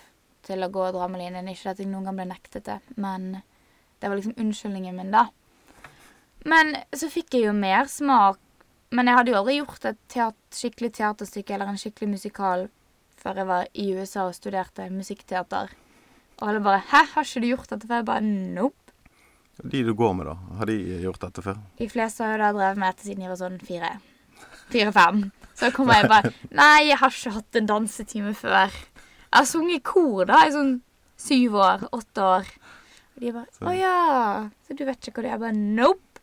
til 0.47 0.63
å 0.63 0.71
gå 0.71 0.85
og 0.87 0.95
dra 0.95 1.07
med 1.11 1.21
linjen. 1.21 1.49
Ikke 1.51 1.73
at 1.73 1.81
jeg 1.81 1.89
noen 1.91 2.07
gang 2.07 2.19
ble 2.19 2.27
nektet 2.29 2.67
det, 2.67 2.79
men 2.95 3.41
det 3.99 4.09
var 4.09 4.19
liksom 4.19 4.37
unnskyldningen 4.39 4.95
min, 4.95 5.11
da. 5.11 5.27
Men 6.47 6.75
så 6.95 7.09
fikk 7.11 7.35
jeg 7.35 7.47
jo 7.47 7.55
mer 7.55 7.87
smak. 7.91 8.39
Men 8.93 9.09
jeg 9.09 9.17
hadde 9.17 9.33
jo 9.33 9.39
aldri 9.39 9.57
gjort 9.57 9.85
et 9.89 9.99
teater, 10.11 10.39
skikkelig 10.53 10.91
teaterstykke 10.99 11.55
eller 11.55 11.71
en 11.71 11.79
skikkelig 11.81 12.11
musikal 12.11 12.67
før 13.23 13.39
jeg 13.39 13.49
var 13.49 13.69
i 13.79 13.85
USA 13.97 14.27
og 14.27 14.35
studerte 14.37 14.85
musikkteater. 14.93 15.71
Og 16.41 16.47
alle 16.49 16.61
bare 16.61 16.83
'Hæ, 16.85 17.01
har 17.13 17.23
ikke 17.23 17.41
du 17.41 17.47
gjort 17.47 17.69
dette 17.69 17.87
før?' 17.87 17.95
Jeg 17.95 18.05
bare 18.05 18.21
'Nope'. 18.21 18.91
De 19.69 19.83
du 19.83 19.93
går 19.93 20.13
med, 20.13 20.25
da, 20.25 20.33
har 20.57 20.65
de 20.65 21.01
gjort 21.01 21.21
dette 21.21 21.41
før? 21.41 21.57
De 21.77 21.89
fleste 21.89 22.23
har 22.23 22.31
jo 22.33 22.37
da 22.37 22.51
drevet 22.53 22.77
med 22.77 22.87
dette 22.93 23.03
siden 23.05 23.21
jeg 23.21 23.29
var 23.29 23.41
sånn 23.41 23.59
fire. 23.61 23.99
Fire-fem. 24.69 25.31
Så 25.55 25.71
kommer 25.71 25.93
jeg 25.93 26.09
bare 26.09 26.33
'Nei, 26.51 26.87
jeg 26.89 26.97
har 26.97 27.09
ikke 27.09 27.31
hatt 27.37 27.55
en 27.55 27.65
dansetime 27.65 28.33
før'. 28.33 28.73
Jeg 28.73 29.39
har 29.39 29.45
sunget 29.45 29.75
i 29.75 29.79
kor 29.79 30.25
da 30.25 30.45
i 30.45 30.51
sånn 30.51 30.81
syv 31.17 31.55
år. 31.55 31.89
Åtte 31.91 32.21
år. 32.21 32.45
Og 33.15 33.19
de 33.21 33.31
bare 33.31 33.47
'Å 33.61 33.71
ja, 33.73 34.49
så 34.67 34.77
du 34.77 34.85
vet 34.85 35.01
ikke 35.01 35.21
hva 35.21 35.21
du 35.21 35.27
er?' 35.27 35.31
Jeg 35.31 35.39
bare 35.39 35.53
'Nope'. 35.53 36.21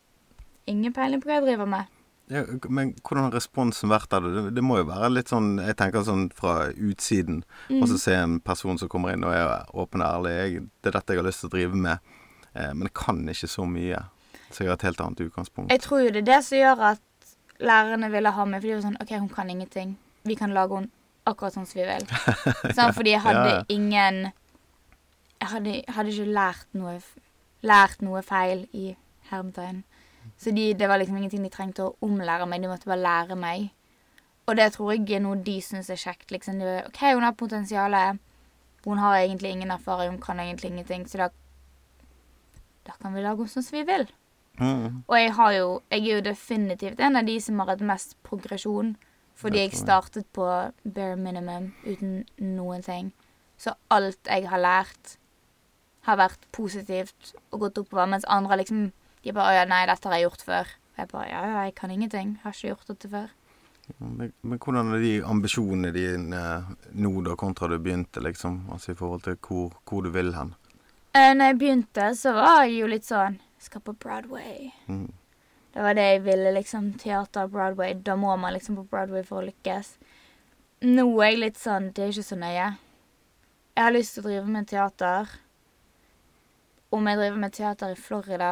Ingen 0.67 0.93
peiling 0.93 1.21
på 1.21 1.27
hva 1.27 1.39
jeg 1.41 1.43
driver 1.43 1.65
med. 1.67 1.85
Ja, 2.31 2.45
men 2.71 2.93
hvordan 3.03 3.25
har 3.27 3.33
responsen 3.35 3.91
vært 3.91 4.13
av 4.15 4.23
det? 4.23 4.45
det? 4.55 4.63
Må 4.63 4.77
jo 4.79 4.87
være 4.87 5.09
litt 5.11 5.31
sånn 5.31 5.57
Jeg 5.59 5.75
tenker 5.79 6.05
sånn 6.07 6.29
fra 6.35 6.69
utsiden. 6.71 7.41
Og 7.75 7.89
så 7.91 7.99
se 7.99 8.15
en 8.15 8.37
person 8.39 8.79
som 8.79 8.91
kommer 8.91 9.15
inn 9.15 9.25
og 9.27 9.35
er 9.35 9.67
åpen 9.75 10.03
og 10.03 10.07
ærlig. 10.07 10.35
Jeg, 10.37 10.63
'Det 10.79 10.91
er 10.91 10.97
dette 10.97 11.13
jeg 11.13 11.19
har 11.19 11.27
lyst 11.27 11.43
til 11.43 11.49
å 11.49 11.55
drive 11.57 11.75
med', 11.75 11.99
eh, 12.55 12.73
men 12.73 12.87
jeg 12.87 12.93
kan 12.93 13.19
ikke 13.27 13.51
så 13.51 13.67
mye. 13.67 13.99
Så 14.51 14.63
jeg 14.63 14.67
har 14.71 14.79
et 14.79 14.87
helt 14.87 15.01
annet 15.01 15.19
utgangspunkt. 15.27 15.71
Jeg 15.71 15.81
tror 15.81 15.99
jo 15.99 16.09
det 16.11 16.23
er 16.23 16.29
det 16.33 16.43
som 16.45 16.57
gjør 16.57 16.79
at 16.91 17.01
lærerne 17.59 18.11
ville 18.11 18.31
ha 18.31 18.45
meg. 18.45 18.61
For 18.61 18.67
de 18.67 18.75
var 18.75 18.81
sånn 18.87 19.01
OK, 19.01 19.11
hun 19.19 19.29
kan 19.29 19.49
ingenting. 19.49 19.97
Vi 20.23 20.35
kan 20.35 20.53
lage 20.53 20.75
henne 20.75 20.91
akkurat 21.25 21.53
sånn 21.53 21.67
som 21.67 21.81
vi 21.81 21.87
vil. 21.87 22.07
sånn, 22.77 22.93
fordi 22.93 23.11
jeg 23.15 23.21
hadde 23.21 23.49
ja. 23.49 23.63
ingen 23.69 24.31
Jeg 25.41 25.49
hadde, 25.49 25.83
hadde 25.89 26.11
ikke 26.13 26.33
lært 26.37 26.67
noe, 26.77 26.99
lært 27.65 28.01
noe 28.05 28.21
feil 28.21 28.67
i 28.77 28.95
hermetegn. 29.31 29.83
Så 30.41 30.51
de, 30.55 30.71
det 30.73 30.87
var 30.89 30.97
liksom 30.97 31.17
ingenting 31.19 31.43
de 31.45 31.51
trengte 31.53 31.85
å 31.85 31.95
omlære 32.01 32.47
meg. 32.49 32.63
De 32.63 32.71
måtte 32.71 32.89
bare 32.89 33.03
lære 33.03 33.37
meg. 33.37 33.69
Og 34.49 34.57
det 34.57 34.71
tror 34.73 34.95
jeg 34.95 35.05
er 35.13 35.21
noe 35.21 35.37
de 35.37 35.59
syns 35.61 35.91
er 35.93 35.99
kjekt. 36.01 36.31
Liksom. 36.33 36.57
De, 36.57 36.79
OK, 36.87 37.01
hun 37.13 37.27
har 37.27 37.37
potensial. 37.37 37.97
Hun 38.87 38.97
har 38.97 39.19
egentlig 39.19 39.51
ingen 39.53 39.71
erfaring, 39.71 40.15
hun 40.15 40.23
kan 40.23 40.41
egentlig 40.41 40.71
ingenting. 40.71 41.05
Så 41.05 41.21
da, 41.21 41.29
da 42.87 42.97
kan 42.97 43.13
vi 43.13 43.21
lage 43.21 43.43
henne 43.43 43.53
sånn 43.53 43.67
som 43.67 43.77
vi 43.77 43.85
vil. 43.85 44.07
Mm. 44.57 45.03
Og 45.07 45.15
jeg 45.15 45.31
har 45.33 45.51
jo 45.55 45.67
Jeg 45.89 46.01
er 46.01 46.15
jo 46.17 46.23
definitivt 46.25 46.99
en 46.99 47.15
av 47.15 47.25
de 47.25 47.37
som 47.41 47.59
har 47.59 47.71
hatt 47.71 47.85
mest 47.85 48.17
progresjon. 48.25 48.95
Fordi 49.41 49.61
jeg 49.63 49.77
startet 49.77 50.27
på 50.33 50.45
bare 50.45 51.15
minimum 51.17 51.71
uten 51.85 52.25
noen 52.37 52.81
ting. 52.85 53.13
Så 53.57 53.73
alt 53.89 54.19
jeg 54.27 54.49
har 54.49 54.61
lært, 54.61 55.17
har 56.01 56.17
vært 56.17 56.45
positivt 56.51 57.33
og 57.51 57.59
gått 57.59 57.77
oppover. 57.77 58.09
Mens 58.09 58.25
andre 58.27 58.57
liksom 58.61 58.91
De 59.23 59.33
bare 59.33 59.51
'Å 59.51 59.57
ja, 59.59 59.65
nei, 59.65 59.85
dette 59.85 60.09
har 60.09 60.17
jeg 60.17 60.29
gjort 60.29 60.47
før'. 60.47 60.73
Og 60.91 60.97
jeg 60.97 61.07
bare 61.11 61.29
'Ja, 61.29 61.45
ja, 61.45 61.63
jeg 61.65 61.75
kan 61.75 61.91
ingenting. 61.91 62.39
Har 62.43 62.51
ikke 62.51 62.73
gjort 62.73 62.87
dette 62.87 63.09
før'. 63.09 63.29
Men, 63.99 64.33
men 64.41 64.59
hvordan 64.59 64.93
er 64.95 64.99
de 65.03 65.23
ambisjonene 65.23 65.91
dine 65.91 66.41
nå 66.93 67.11
da, 67.25 67.35
kontra 67.35 67.67
du 67.67 67.77
begynte, 67.77 68.21
liksom? 68.23 68.69
Altså 68.71 68.91
i 68.91 68.95
forhold 68.95 69.23
til 69.25 69.35
hvor, 69.35 69.73
hvor 69.85 70.01
du 70.01 70.09
vil 70.09 70.33
hen? 70.35 70.53
Eh, 71.13 71.33
når 71.35 71.45
jeg 71.45 71.57
begynte, 71.59 72.15
så 72.15 72.33
var 72.33 72.63
jeg 72.63 72.77
jo 72.79 72.87
litt 72.87 73.07
sånn 73.07 73.39
Skal 73.61 73.81
på 73.85 73.93
Broadway. 73.93 74.71
Mm. 74.87 75.11
Det 75.73 75.83
var 75.85 75.93
det 75.93 76.05
jeg 76.07 76.23
ville, 76.25 76.51
liksom. 76.55 76.93
Teater, 76.97 77.47
Broadway. 77.47 77.93
Da 77.93 78.15
må 78.17 78.33
man 78.35 78.55
liksom 78.55 78.79
på 78.79 78.87
Broadway 78.89 79.21
for 79.23 79.41
å 79.41 79.45
lykkes. 79.45 79.91
Nå 80.81 81.05
er 81.21 81.29
jeg 81.29 81.41
litt 81.43 81.59
sånn 81.61 81.91
Det 81.93 82.07
er 82.07 82.15
ikke 82.15 82.25
så 82.25 82.37
nøye. 82.41 82.71
Jeg 83.75 83.85
har 83.85 83.93
lyst 83.93 84.15
til 84.17 84.23
å 84.23 84.27
drive 84.31 84.49
med 84.49 84.67
teater. 84.71 85.29
Om 86.91 87.07
jeg 87.07 87.19
driver 87.21 87.37
med 87.43 87.53
teater 87.53 87.93
i 87.93 87.99
Florida, 87.99 88.49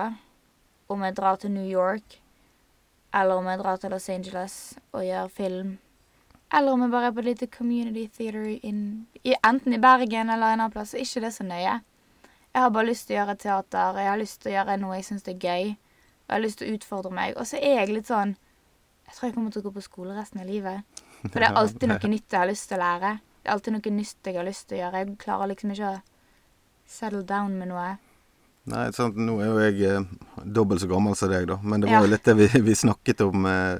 om 0.89 1.03
jeg 1.05 1.15
drar 1.17 1.37
til 1.41 1.53
New 1.53 1.67
York, 1.69 2.19
eller 3.13 3.37
om 3.37 3.47
jeg 3.49 3.61
drar 3.61 3.77
til 3.77 3.93
Los 3.93 4.09
Angeles 4.09 4.55
og 4.91 5.05
gjør 5.05 5.29
film, 5.33 5.77
eller 6.53 6.73
om 6.73 6.81
jeg 6.81 6.91
bare 6.91 7.05
er 7.11 7.13
på 7.13 7.21
et 7.21 7.25
lite 7.25 7.47
community 7.47 8.07
theater 8.17 8.45
in, 8.65 9.07
i, 9.23 9.35
enten 9.45 9.73
i 9.73 9.81
Bergen 9.81 10.29
eller 10.29 10.49
en 10.49 10.63
annen 10.63 10.73
plass, 10.73 10.91
så 10.91 10.97
er 10.97 11.05
ikke 11.05 11.21
det 11.27 11.33
så 11.35 11.45
nøye. 11.45 11.75
Jeg 12.49 12.63
har 12.63 12.71
bare 12.73 12.89
lyst 12.89 13.05
til 13.07 13.15
å 13.15 13.19
gjøre 13.19 13.35
teater, 13.37 13.99
jeg 14.01 14.09
har 14.09 14.17
lyst 14.17 14.41
til 14.41 14.49
å 14.49 14.55
gjøre 14.55 14.77
noe 14.81 14.97
jeg 14.97 15.05
syns 15.05 15.29
er 15.29 15.37
gøy. 15.37 15.75
Og 15.75 16.33
jeg 16.33 16.35
har 16.35 16.41
lyst 16.41 16.59
til 16.61 16.69
å 16.71 16.77
utfordre 16.77 17.13
meg. 17.13 17.35
Og 17.37 17.45
så 17.45 17.61
er 17.61 17.83
jeg 17.83 17.93
litt 17.93 18.09
sånn 18.09 18.35
Jeg 19.09 19.15
tror 19.17 19.25
jeg 19.25 19.33
kommer 19.33 19.53
til 19.53 19.63
å 19.63 19.65
gå 19.65 19.71
på 19.73 19.81
skole 19.81 20.13
resten 20.13 20.41
av 20.41 20.49
livet. 20.49 21.05
For 21.23 21.41
det 21.41 21.47
er 21.47 21.55
alltid 21.57 21.89
noe 21.91 22.09
nytt 22.11 22.33
jeg 22.33 22.41
har 22.41 22.49
lyst 22.49 22.67
til 22.69 22.77
å 22.77 22.83
lære. 22.83 23.13
Det 23.41 23.49
er 23.49 23.53
alltid 23.55 23.73
noe 23.73 23.93
nytt 23.95 24.29
jeg 24.29 24.37
har 24.37 24.45
lyst 24.45 24.67
til 24.69 24.77
å 24.77 24.81
gjøre. 24.83 25.01
Jeg 25.01 25.15
klarer 25.21 25.49
liksom 25.49 25.73
ikke 25.73 25.93
å 25.93 26.01
settle 26.89 27.23
down 27.25 27.57
med 27.57 27.71
noe. 27.71 27.87
Nei, 28.69 28.85
sant, 28.95 29.17
nå 29.17 29.39
er 29.41 29.47
jo 29.49 29.59
jeg 29.63 29.81
eh, 29.89 30.09
dobbelt 30.45 30.81
så 30.83 30.87
gammel 30.91 31.15
som 31.17 31.31
deg, 31.31 31.47
da. 31.49 31.57
Men 31.63 31.81
det 31.81 31.89
var 31.89 31.99
Ja. 31.99 32.05
jo 32.05 32.11
litt 32.13 32.23
det 32.29 32.35
vi, 32.37 32.47
vi 32.69 32.75
snakket 32.77 33.21
om 33.25 33.45
eh, 33.49 33.79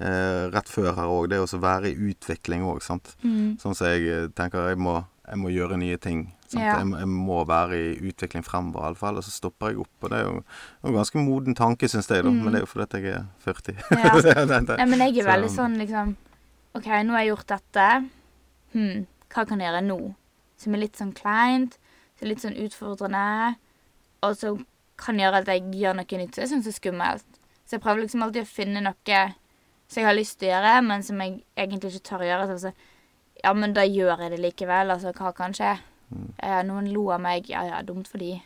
eh, 0.00 0.44
rett 0.52 0.68
før 0.72 0.94
her 0.96 1.10
òg. 1.12 1.28
Det 1.32 1.40
å 1.42 1.48
være 1.62 1.90
i 1.92 1.96
utvikling 2.12 2.64
òg, 2.68 2.82
sant. 2.82 3.14
Mm. 3.22 3.58
Sånn 3.62 3.74
som 3.76 3.86
jeg 3.92 4.06
eh, 4.08 4.28
tenker 4.36 4.70
jeg 4.72 4.78
må, 4.80 5.02
jeg 5.28 5.38
må 5.42 5.52
gjøre 5.52 5.78
nye 5.80 5.98
ting. 6.02 6.24
Ja. 6.52 6.78
Jeg, 6.82 6.88
jeg 7.00 7.08
må 7.08 7.38
være 7.48 7.76
i 7.78 7.92
utvikling 8.10 8.44
fremover, 8.44 8.84
iallfall. 8.90 9.16
Og 9.20 9.24
så 9.24 9.30
stopper 9.32 9.70
jeg 9.72 9.78
opp. 9.84 9.92
Og 10.04 10.10
det 10.12 10.18
er 10.18 10.26
jo 10.28 10.34
en 10.90 10.96
ganske 10.98 11.22
moden 11.24 11.54
tanke, 11.56 11.88
syns 11.88 12.08
jeg, 12.12 12.24
da. 12.26 12.32
Mm. 12.32 12.42
Men 12.44 12.52
det 12.52 12.60
er 12.60 12.66
jo 12.66 12.72
fordi 12.72 13.00
jeg 13.04 13.14
er 13.20 13.28
40. 13.44 13.78
Ja. 13.90 14.12
Det- 14.26 14.66
det- 14.66 14.78
ja 14.78 14.86
men 14.86 14.98
jeg 15.06 15.16
er 15.18 15.22
Så- 15.22 15.30
veldig 15.30 15.52
sånn 15.56 15.78
liksom 15.80 16.16
OK, 16.74 16.86
nå 17.04 17.12
har 17.12 17.20
jeg 17.24 17.28
gjort 17.34 17.46
dette. 17.52 17.86
Hm, 18.72 19.06
hva 19.32 19.42
kan 19.48 19.60
jeg 19.60 19.68
gjøre 19.68 19.84
nå? 19.84 19.98
Som 20.62 20.74
er 20.76 20.80
litt 20.86 20.96
sånn 20.96 21.10
kleint, 21.12 21.74
som 22.16 22.24
er 22.24 22.30
litt 22.30 22.40
sånn 22.44 22.56
utfordrende, 22.64 23.56
og 24.22 24.36
som 24.38 24.64
kan 25.02 25.18
gjøre 25.18 25.42
at 25.42 25.50
jeg 25.50 25.64
gjør 25.74 25.96
noe 25.98 26.18
nytt 26.20 26.36
som 26.36 26.44
jeg 26.44 26.52
syns 26.52 26.68
er 26.70 26.76
skummelt. 26.76 27.40
Så 27.66 27.76
jeg 27.76 27.84
prøver 27.84 28.04
liksom 28.04 28.24
alltid 28.24 28.44
å 28.44 28.50
finne 28.50 28.82
noe 28.84 29.22
som 29.88 30.00
jeg 30.00 30.08
har 30.08 30.16
lyst 30.16 30.38
til 30.40 30.48
å 30.48 30.54
gjøre, 30.54 30.74
men 30.88 31.04
som 31.04 31.20
jeg 31.20 31.42
egentlig 31.58 31.92
ikke 31.92 32.08
tør 32.08 32.24
å 32.24 32.28
gjøre. 32.28 32.46
Så 32.48 32.56
altså, 32.56 32.72
ja, 33.42 33.52
men 33.56 33.74
da 33.76 33.84
gjør 33.86 34.24
jeg 34.24 34.34
det 34.34 34.40
likevel. 34.40 34.94
Altså, 34.94 35.12
hva 35.16 35.32
kan 35.36 35.56
skje? 35.56 35.74
Mm. 36.12 36.30
Eh, 36.36 36.60
noen 36.68 36.90
lo 36.94 37.08
av 37.14 37.22
meg. 37.24 37.50
Ja, 37.52 37.64
ja, 37.68 37.82
dumt 37.86 38.08
for 38.10 38.22
de. 38.22 38.36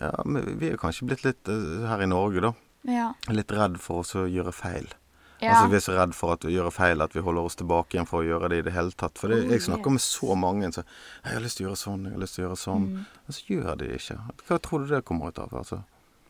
Ja, 0.00 0.12
men 0.24 0.58
vi 0.60 0.72
er 0.72 0.80
kanskje 0.80 1.08
blitt 1.08 1.24
litt 1.26 1.48
eh, 1.52 1.86
her 1.88 2.02
i 2.02 2.10
Norge, 2.10 2.42
da. 2.44 2.52
Ja. 2.88 3.12
Litt 3.30 3.52
redd 3.54 3.78
for 3.80 4.02
å 4.02 4.26
gjøre 4.26 4.54
feil. 4.56 4.90
Ja. 5.42 5.56
Altså 5.56 5.70
Vi 5.72 5.76
er 5.76 5.82
så 5.82 5.94
redd 5.96 6.12
for 6.14 6.36
at 6.36 6.44
vi 6.46 6.54
gjør 6.54 6.70
feil 6.70 7.02
at 7.02 7.14
vi 7.16 7.22
holder 7.26 7.48
oss 7.48 7.58
tilbake 7.58 7.96
igjen 7.96 8.06
for 8.06 8.22
å 8.22 8.26
gjøre 8.26 8.50
det 8.52 8.58
i 8.60 8.66
det 8.68 8.74
hele 8.76 8.94
tatt. 8.94 9.18
For 9.18 9.32
det, 9.32 9.40
Oh, 9.42 9.50
jeg 9.50 9.64
snakker 9.64 9.90
med 9.90 10.00
så 10.04 10.36
mange 10.38 10.72
som 10.72 10.84
'Jeg 11.24 11.34
har 11.34 11.42
lyst 11.42 11.56
til 11.56 11.66
å 11.66 11.68
gjøre 11.70 11.82
sånn, 11.82 12.04
jeg 12.04 12.12
har 12.12 12.20
lyst 12.20 12.34
til 12.34 12.44
å 12.44 12.46
gjøre 12.46 12.60
sånn'. 12.62 12.86
Mm. 12.92 13.06
Og 13.26 13.34
så 13.34 13.42
gjør 13.48 13.78
de 13.78 13.86
det 13.88 13.96
ikke. 13.98 14.18
Hva 14.46 14.58
tror 14.62 14.78
du 14.78 14.94
det 14.94 15.04
kommer 15.04 15.28
ut 15.28 15.38
av? 15.38 15.54
altså? 15.54 15.82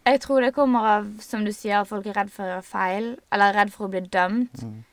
Jeg 0.07 0.20
tror 0.20 0.40
det 0.40 0.55
kommer 0.55 0.81
av, 0.81 1.20
som 1.20 1.44
du 1.44 1.53
sier, 1.53 1.81
at 1.81 1.88
folk 1.88 2.07
er 2.07 2.14
redd 2.14 2.31
for 2.31 2.42
å 2.42 2.48
gjøre 2.48 2.64
feil, 2.66 3.18
eller 3.31 3.53
redd 3.55 3.70
for 3.70 3.87
å 3.87 3.90
bli 3.90 4.01
dømt. 4.01 4.62
Mm. 4.62 4.85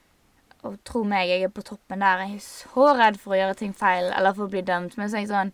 Og 0.63 0.77
tro 0.83 1.03
meg, 1.03 1.29
jeg 1.29 1.43
er 1.43 1.47
på 1.47 1.63
toppen 1.63 1.99
der. 1.99 2.25
Jeg 2.27 2.35
er 2.35 2.39
så 2.45 2.97
redd 2.99 3.17
for 3.17 3.33
å 3.33 3.39
gjøre 3.39 3.55
ting 3.55 3.73
feil, 3.73 4.11
eller 4.11 4.33
for 4.33 4.45
å 4.45 4.51
bli 4.51 4.61
dømt. 4.61 4.97
Men 4.97 5.09
så 5.09 5.17
er 5.17 5.25
jeg 5.25 5.29
sånn 5.29 5.53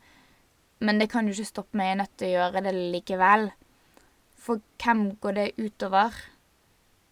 Men 0.82 1.00
det 1.00 1.10
kan 1.10 1.26
jo 1.26 1.32
ikke 1.32 1.46
stoppe 1.46 1.78
meg, 1.78 1.86
jeg 1.86 1.92
er 1.92 2.02
nødt 2.02 2.18
til 2.18 2.28
å 2.28 2.32
gjøre 2.36 2.64
det 2.64 2.74
likevel. 2.76 3.52
For 4.36 4.60
hvem 4.84 5.16
går 5.22 5.32
det 5.32 5.52
utover? 5.58 6.12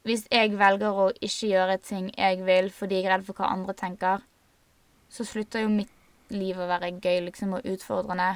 Hvis 0.04 0.26
jeg 0.32 0.52
velger 0.60 0.98
å 1.00 1.10
ikke 1.24 1.48
gjøre 1.54 1.78
ting 1.80 2.10
jeg 2.18 2.42
vil 2.44 2.70
fordi 2.76 2.98
jeg 3.00 3.08
er 3.08 3.13
redd 3.18 3.28
for 3.28 3.39
hva 3.39 3.52
andre 3.54 3.74
tenker, 3.78 4.24
så 5.13 5.24
slutter 5.28 5.63
jo 5.63 5.70
mitt 5.72 5.92
liv 6.34 6.58
å 6.60 6.68
være 6.68 6.89
gøy 7.00 7.22
liksom, 7.30 7.54
og 7.60 7.68
utfordrende. 7.70 8.34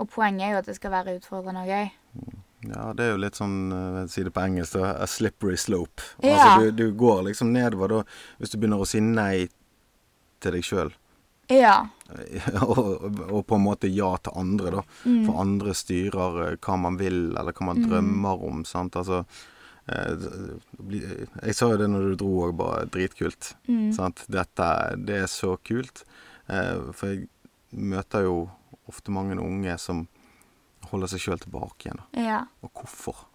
Og 0.00 0.08
poenget 0.10 0.46
er 0.46 0.52
jo 0.54 0.62
at 0.62 0.70
det 0.70 0.76
skal 0.78 0.94
være 0.94 1.16
utfordrende 1.18 1.64
og 1.64 1.68
gøy. 1.70 1.90
Ja, 2.70 2.86
det 2.96 3.04
er 3.04 3.10
jo 3.12 3.20
litt 3.20 3.36
sånn, 3.36 3.56
eh, 3.76 4.00
jeg 4.04 4.10
sier 4.14 4.28
det 4.30 4.34
på 4.38 4.44
engelsk, 4.46 4.78
da, 4.80 4.94
a 5.04 5.06
slippery 5.10 5.56
slope. 5.60 6.02
Ja. 6.24 6.38
Altså 6.38 6.70
du, 6.70 6.70
du 6.80 6.96
går 6.96 7.26
liksom 7.28 7.52
nedover 7.52 7.92
da, 7.98 8.02
hvis 8.40 8.54
du 8.54 8.58
begynner 8.58 8.80
å 8.80 8.88
si 8.88 9.02
nei 9.04 9.48
til 10.40 10.56
deg 10.56 10.64
sjøl. 10.64 10.94
Ja. 11.52 11.74
og, 12.64 12.78
og, 13.28 13.42
på 13.44 13.58
en 13.58 13.66
måte 13.66 13.90
ja 13.92 14.14
til 14.24 14.32
andre, 14.40 14.78
da. 14.78 14.84
Mm. 15.04 15.18
For 15.26 15.42
andre 15.42 15.74
styrer 15.76 16.40
eh, 16.46 16.56
hva 16.64 16.78
man 16.80 16.96
vil, 17.00 17.26
eller 17.36 17.52
hva 17.52 17.68
man 17.68 17.82
Mm. 17.82 17.88
drømmer 17.90 18.46
om. 18.48 18.64
sant? 18.64 18.96
Altså 18.96 19.20
eh, 19.26 19.42
Jeg 19.86 21.54
sa 21.56 21.68
jo 21.72 21.78
det 21.80 21.90
når 21.92 22.06
du 22.10 22.16
dro 22.22 22.30
òg, 22.46 22.54
bare 22.56 22.86
dritkult. 22.88 23.52
Mm. 23.68 23.90
Sant? 23.96 24.24
Dette 24.32 24.68
det 25.04 25.18
er 25.24 25.30
så 25.30 25.54
kult. 25.60 26.04
Eh, 26.48 26.90
for 26.96 27.12
jeg 27.12 27.28
møter 27.74 28.24
jo 28.28 28.38
ofte 28.88 29.12
mange 29.14 29.36
unge 29.40 29.76
som 29.80 30.06
holder 30.90 31.12
seg 31.12 31.22
sjøl 31.24 31.40
tilbake 31.42 31.88
igjen. 31.88 32.02
Ja. 32.20 32.42
Og 32.64 32.72
hvorfor? 32.80 33.26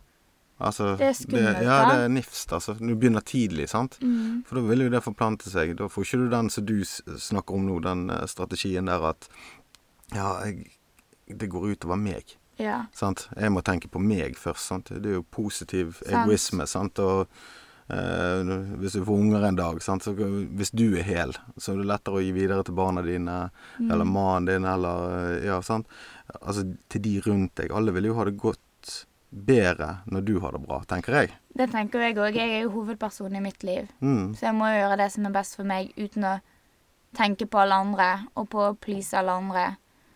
Altså, 0.60 0.98
Det 1.00 1.08
er 1.08 1.14
skummelt, 1.16 1.62
ja, 1.64 1.78
det 1.88 2.02
er 2.04 2.10
nifst, 2.12 2.52
altså. 2.52 2.74
Du 2.76 2.92
begynner 2.92 3.24
tidlig, 3.24 3.70
sant. 3.72 3.96
Mm. 4.04 4.42
For 4.48 4.60
da 4.60 4.66
vil 4.68 4.84
jo 4.84 4.90
det 4.92 5.00
forplante 5.06 5.48
seg. 5.48 5.72
Da 5.80 5.88
får 5.88 6.04
ikke 6.04 6.20
du 6.20 6.28
den 6.34 6.50
som 6.52 6.66
du 6.68 6.76
snakker 6.84 7.56
om 7.56 7.70
nå, 7.70 7.78
den 7.86 8.10
eh, 8.12 8.26
strategien 8.28 8.92
der 8.92 9.06
at 9.14 9.30
Ja, 10.10 10.42
jeg, 10.44 10.66
det 11.30 11.52
går 11.54 11.76
utover 11.76 12.00
meg. 12.02 12.36
Ja. 12.60 12.82
Sant? 12.96 13.28
Jeg 13.40 13.52
må 13.56 13.62
tenke 13.64 13.88
på 13.92 14.02
meg 14.04 14.36
først. 14.38 14.68
Sant? 14.68 14.92
Det 14.92 15.06
er 15.14 15.18
jo 15.22 15.24
positiv 15.32 15.96
Sant. 16.04 16.12
egoisme. 16.26 16.66
Sant? 16.68 17.00
Og 17.00 17.28
eh, 17.90 18.52
Hvis 18.82 18.94
du 18.98 19.06
får 19.08 19.16
unger 19.24 19.46
en 19.48 19.56
dag, 19.60 19.80
sant? 19.82 20.04
Så, 20.04 20.14
hvis 20.14 20.72
du 20.76 20.86
er 21.00 21.04
hel, 21.08 21.32
så 21.58 21.74
er 21.74 21.80
det 21.82 21.88
lettere 21.90 22.20
å 22.20 22.24
gi 22.26 22.34
videre 22.36 22.64
til 22.68 22.76
barna 22.78 23.02
dine, 23.06 23.38
Mm. 23.80 23.92
eller 23.92 24.06
mannen 24.06 24.46
din, 24.52 24.66
eller 24.66 25.38
eh, 25.40 25.46
Ja, 25.48 25.62
sant. 25.62 25.88
Altså 26.42 26.66
til 26.90 27.02
de 27.02 27.20
rundt 27.26 27.56
deg. 27.56 27.72
Alle 27.72 27.92
vil 27.96 28.06
jo 28.12 28.14
ha 28.20 28.26
det 28.26 28.38
godt 28.38 29.06
bedre 29.32 30.00
når 30.10 30.22
du 30.26 30.40
har 30.42 30.52
det 30.52 30.62
bra, 30.66 30.82
tenker 30.90 31.14
jeg. 31.16 31.32
Det 31.56 31.70
tenker 31.72 32.00
jeg 32.02 32.18
òg. 32.18 32.36
Jeg 32.36 32.50
er 32.60 32.62
jo 32.66 32.72
hovedpersonen 32.76 33.38
i 33.38 33.42
mitt 33.46 33.64
liv. 33.64 33.88
Mm. 34.02 34.34
Så 34.36 34.46
jeg 34.50 34.56
må 34.58 34.68
jo 34.70 34.80
gjøre 34.82 34.98
det 34.98 35.12
som 35.14 35.26
er 35.26 35.32
best 35.36 35.56
for 35.56 35.64
meg, 35.70 35.92
uten 35.98 36.26
å 36.26 36.40
tenke 37.18 37.46
på 37.50 37.58
alle 37.62 37.74
andre 37.82 38.08
og 38.38 38.50
på 38.50 38.62
å 38.68 38.76
please 38.78 39.14
alle 39.18 39.32
andre. 39.32 39.66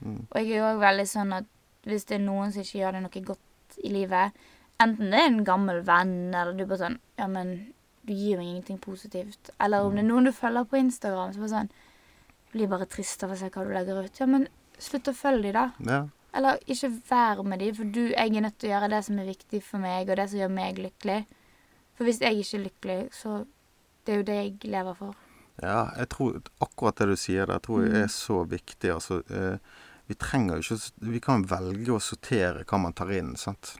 Mm. 0.06 0.19
Og 0.29 0.38
jeg 0.41 0.58
er 0.60 0.67
òg 0.73 0.82
veldig 0.84 1.08
sånn 1.10 1.34
at 1.39 1.45
hvis 1.86 2.06
det 2.10 2.15
er 2.19 2.24
noen 2.26 2.52
som 2.54 2.62
ikke 2.63 2.80
gjør 2.82 2.91
deg 2.98 3.02
noe 3.06 3.24
godt 3.28 3.78
i 3.84 3.89
livet, 3.93 4.34
enten 4.80 5.12
det 5.12 5.19
er 5.19 5.28
en 5.32 5.43
gammel 5.48 5.82
venn, 5.88 6.15
eller 6.34 6.54
du 6.58 6.65
bare 6.65 6.80
sånn 6.86 7.00
Ja, 7.19 7.28
men 7.28 7.74
du 8.06 8.13
gir 8.13 8.38
meg 8.38 8.48
ingenting 8.50 8.80
positivt. 8.84 9.50
Eller 9.63 9.86
om 9.86 9.93
det 9.96 10.04
er 10.04 10.08
noen 10.10 10.26
du 10.28 10.32
følger 10.36 10.65
på 10.67 10.78
Instagram, 10.80 11.34
så 11.34 11.39
bare 11.39 11.54
sånn 11.54 11.69
Jeg 11.72 12.52
blir 12.58 12.67
bare 12.67 12.86
trist 12.86 13.24
av 13.24 13.32
å 13.32 13.38
se 13.39 13.50
hva 13.50 13.63
du 13.65 13.72
legger 13.74 14.04
ut. 14.06 14.19
Ja, 14.19 14.26
men 14.30 14.48
slutt 14.78 15.08
å 15.10 15.13
følge 15.15 15.48
de, 15.48 15.52
da. 15.54 15.72
Ja. 15.88 16.02
Eller 16.34 16.58
ikke 16.67 16.89
vær 17.10 17.43
med 17.46 17.60
de, 17.60 17.72
for 17.74 17.84
du, 17.86 18.02
jeg 18.12 18.36
er 18.36 18.41
nødt 18.41 18.58
til 18.60 18.69
å 18.69 18.74
gjøre 18.74 18.89
det 18.89 19.04
som 19.06 19.19
er 19.19 19.26
viktig 19.30 19.62
for 19.63 19.80
meg, 19.82 20.10
og 20.10 20.17
det 20.17 20.30
som 20.30 20.39
gjør 20.39 20.50
meg 20.54 20.78
lykkelig. 20.82 21.19
For 21.98 22.06
hvis 22.06 22.22
jeg 22.22 22.39
ikke 22.41 22.58
er 22.60 22.63
lykkelig, 22.67 23.00
så 23.13 23.46
Det 24.06 24.12
er 24.13 24.17
jo 24.17 24.24
det 24.28 24.36
jeg 24.36 24.72
lever 24.74 24.93
for. 25.00 25.13
Ja, 25.62 25.86
jeg 25.98 26.10
tror 26.10 26.41
akkurat 26.60 26.98
det 26.98 27.08
du 27.08 27.15
sier 27.15 27.46
der, 27.46 27.60
tror 27.60 27.84
jeg 27.86 27.91
Mm. 27.93 28.04
er 28.04 28.08
så 28.08 28.43
viktig. 28.50 28.89
Altså, 28.91 29.22
eh, 29.32 29.58
vi 30.08 30.16
trenger 30.20 30.60
jo 30.60 30.76
ikke 30.76 31.10
Vi 31.13 31.20
kan 31.24 31.44
velge 31.48 31.92
å 31.96 32.02
sortere 32.02 32.66
hva 32.66 32.78
man 32.82 32.94
tar 32.94 33.12
inn, 33.16 33.36
sant. 33.39 33.76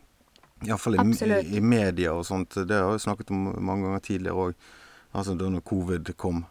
Iallfall 0.64 0.96
i, 0.96 1.00
Absolutt. 1.04 1.46
i, 1.52 1.58
i 1.58 1.62
media 1.62 2.14
og 2.16 2.24
sånt. 2.26 2.56
Det 2.56 2.78
har 2.80 2.92
jeg 2.96 3.04
snakket 3.04 3.32
om 3.36 3.50
mange 3.60 3.84
ganger 3.90 4.00
tidligere 4.06 4.46
òg. 4.48 4.54
Altså 5.14 5.36
da 5.38 5.50
når 5.52 5.62
covid 5.68 6.14
kom, 6.18 6.46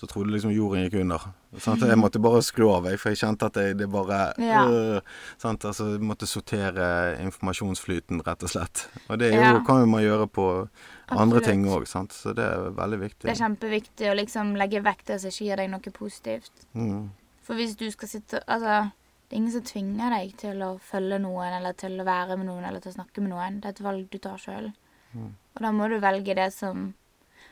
så 0.00 0.08
trodde 0.08 0.32
liksom 0.32 0.50
jorden 0.54 0.86
gikk 0.86 0.94
under. 1.02 1.26
Sant? 1.60 1.82
Jeg 1.84 1.98
måtte 2.00 2.18
bare 2.24 2.40
skru 2.42 2.70
av, 2.72 2.86
jeg, 2.88 2.96
for 2.98 3.10
jeg 3.12 3.20
kjente 3.20 3.46
at 3.50 3.58
jeg, 3.60 3.76
det 3.76 3.90
bare 3.92 4.32
Ja. 4.40 4.62
øh, 4.64 5.00
sant? 5.38 5.64
Altså, 5.68 5.90
Jeg 5.92 6.00
måtte 6.00 6.26
sortere 6.26 7.18
informasjonsflyten, 7.20 8.22
rett 8.26 8.42
og 8.42 8.48
slett. 8.48 8.86
Og 9.10 9.18
det 9.18 9.34
jo, 9.34 9.40
Ja. 9.40 9.60
kan 9.66 9.80
jo 9.80 9.86
man 9.86 10.02
gjøre 10.02 10.26
på 10.30 10.68
andre 11.10 11.38
Absolutt. 11.38 11.44
ting 11.44 11.64
òg, 11.66 11.86
sant. 11.86 12.12
Så 12.12 12.32
det 12.34 12.44
er 12.44 12.70
veldig 12.70 12.98
viktig. 13.00 13.26
Det 13.28 13.34
er 13.40 13.44
kjempeviktig 13.44 14.08
å 14.10 14.16
liksom 14.16 14.56
legge 14.56 14.80
vekk 14.82 15.04
det 15.04 15.20
som 15.20 15.28
ikke 15.30 15.44
gir 15.50 15.56
deg 15.56 15.70
noe 15.70 15.92
positivt. 15.92 16.50
Mm. 16.74 17.10
For 17.42 17.54
hvis 17.54 17.76
du 17.76 17.90
skal 17.90 18.08
sitte 18.08 18.40
Altså, 18.48 18.92
det 19.30 19.36
er 19.36 19.38
ingen 19.44 19.52
som 19.54 19.62
tvinger 19.62 20.10
deg 20.10 20.32
til 20.40 20.62
å 20.66 20.72
følge 20.82 21.20
noen, 21.22 21.52
eller 21.60 21.76
til 21.78 22.00
å 22.02 22.04
være 22.06 22.34
med 22.34 22.48
noen, 22.48 22.64
eller 22.66 22.82
til 22.82 22.90
å 22.90 22.96
snakke 22.96 23.22
med 23.22 23.30
noen. 23.30 23.60
Det 23.62 23.68
er 23.68 23.76
et 23.76 23.82
valg 23.84 24.08
du 24.10 24.16
tar 24.18 24.40
sjøl. 24.42 24.72
Mm. 25.14 25.28
Og 25.54 25.62
da 25.62 25.70
må 25.70 25.86
du 25.86 26.00
velge 26.02 26.34
det 26.34 26.48
som 26.54 26.88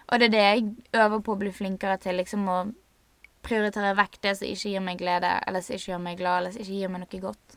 Og 0.09 0.19
det 0.19 0.27
er 0.29 0.33
det 0.33 0.43
jeg 0.43 0.64
øver 0.97 1.21
på 1.23 1.35
å 1.35 1.38
bli 1.38 1.53
flinkere 1.53 1.99
til, 2.03 2.17
liksom 2.19 2.49
å 2.49 2.59
prioritere 3.45 3.93
vekk 3.95 4.19
det 4.25 4.35
som 4.38 4.49
ikke 4.49 4.73
gir 4.73 4.83
meg 4.83 4.99
glede, 4.99 5.31
eller 5.47 5.62
som 5.62 5.77
ikke 5.77 5.91
gjør 5.93 6.03
meg 6.03 6.19
glad, 6.19 6.38
eller 6.41 6.55
som 6.55 6.64
ikke 6.64 6.79
gir 6.81 6.93
meg 6.93 7.03
noe 7.05 7.21
godt. 7.23 7.57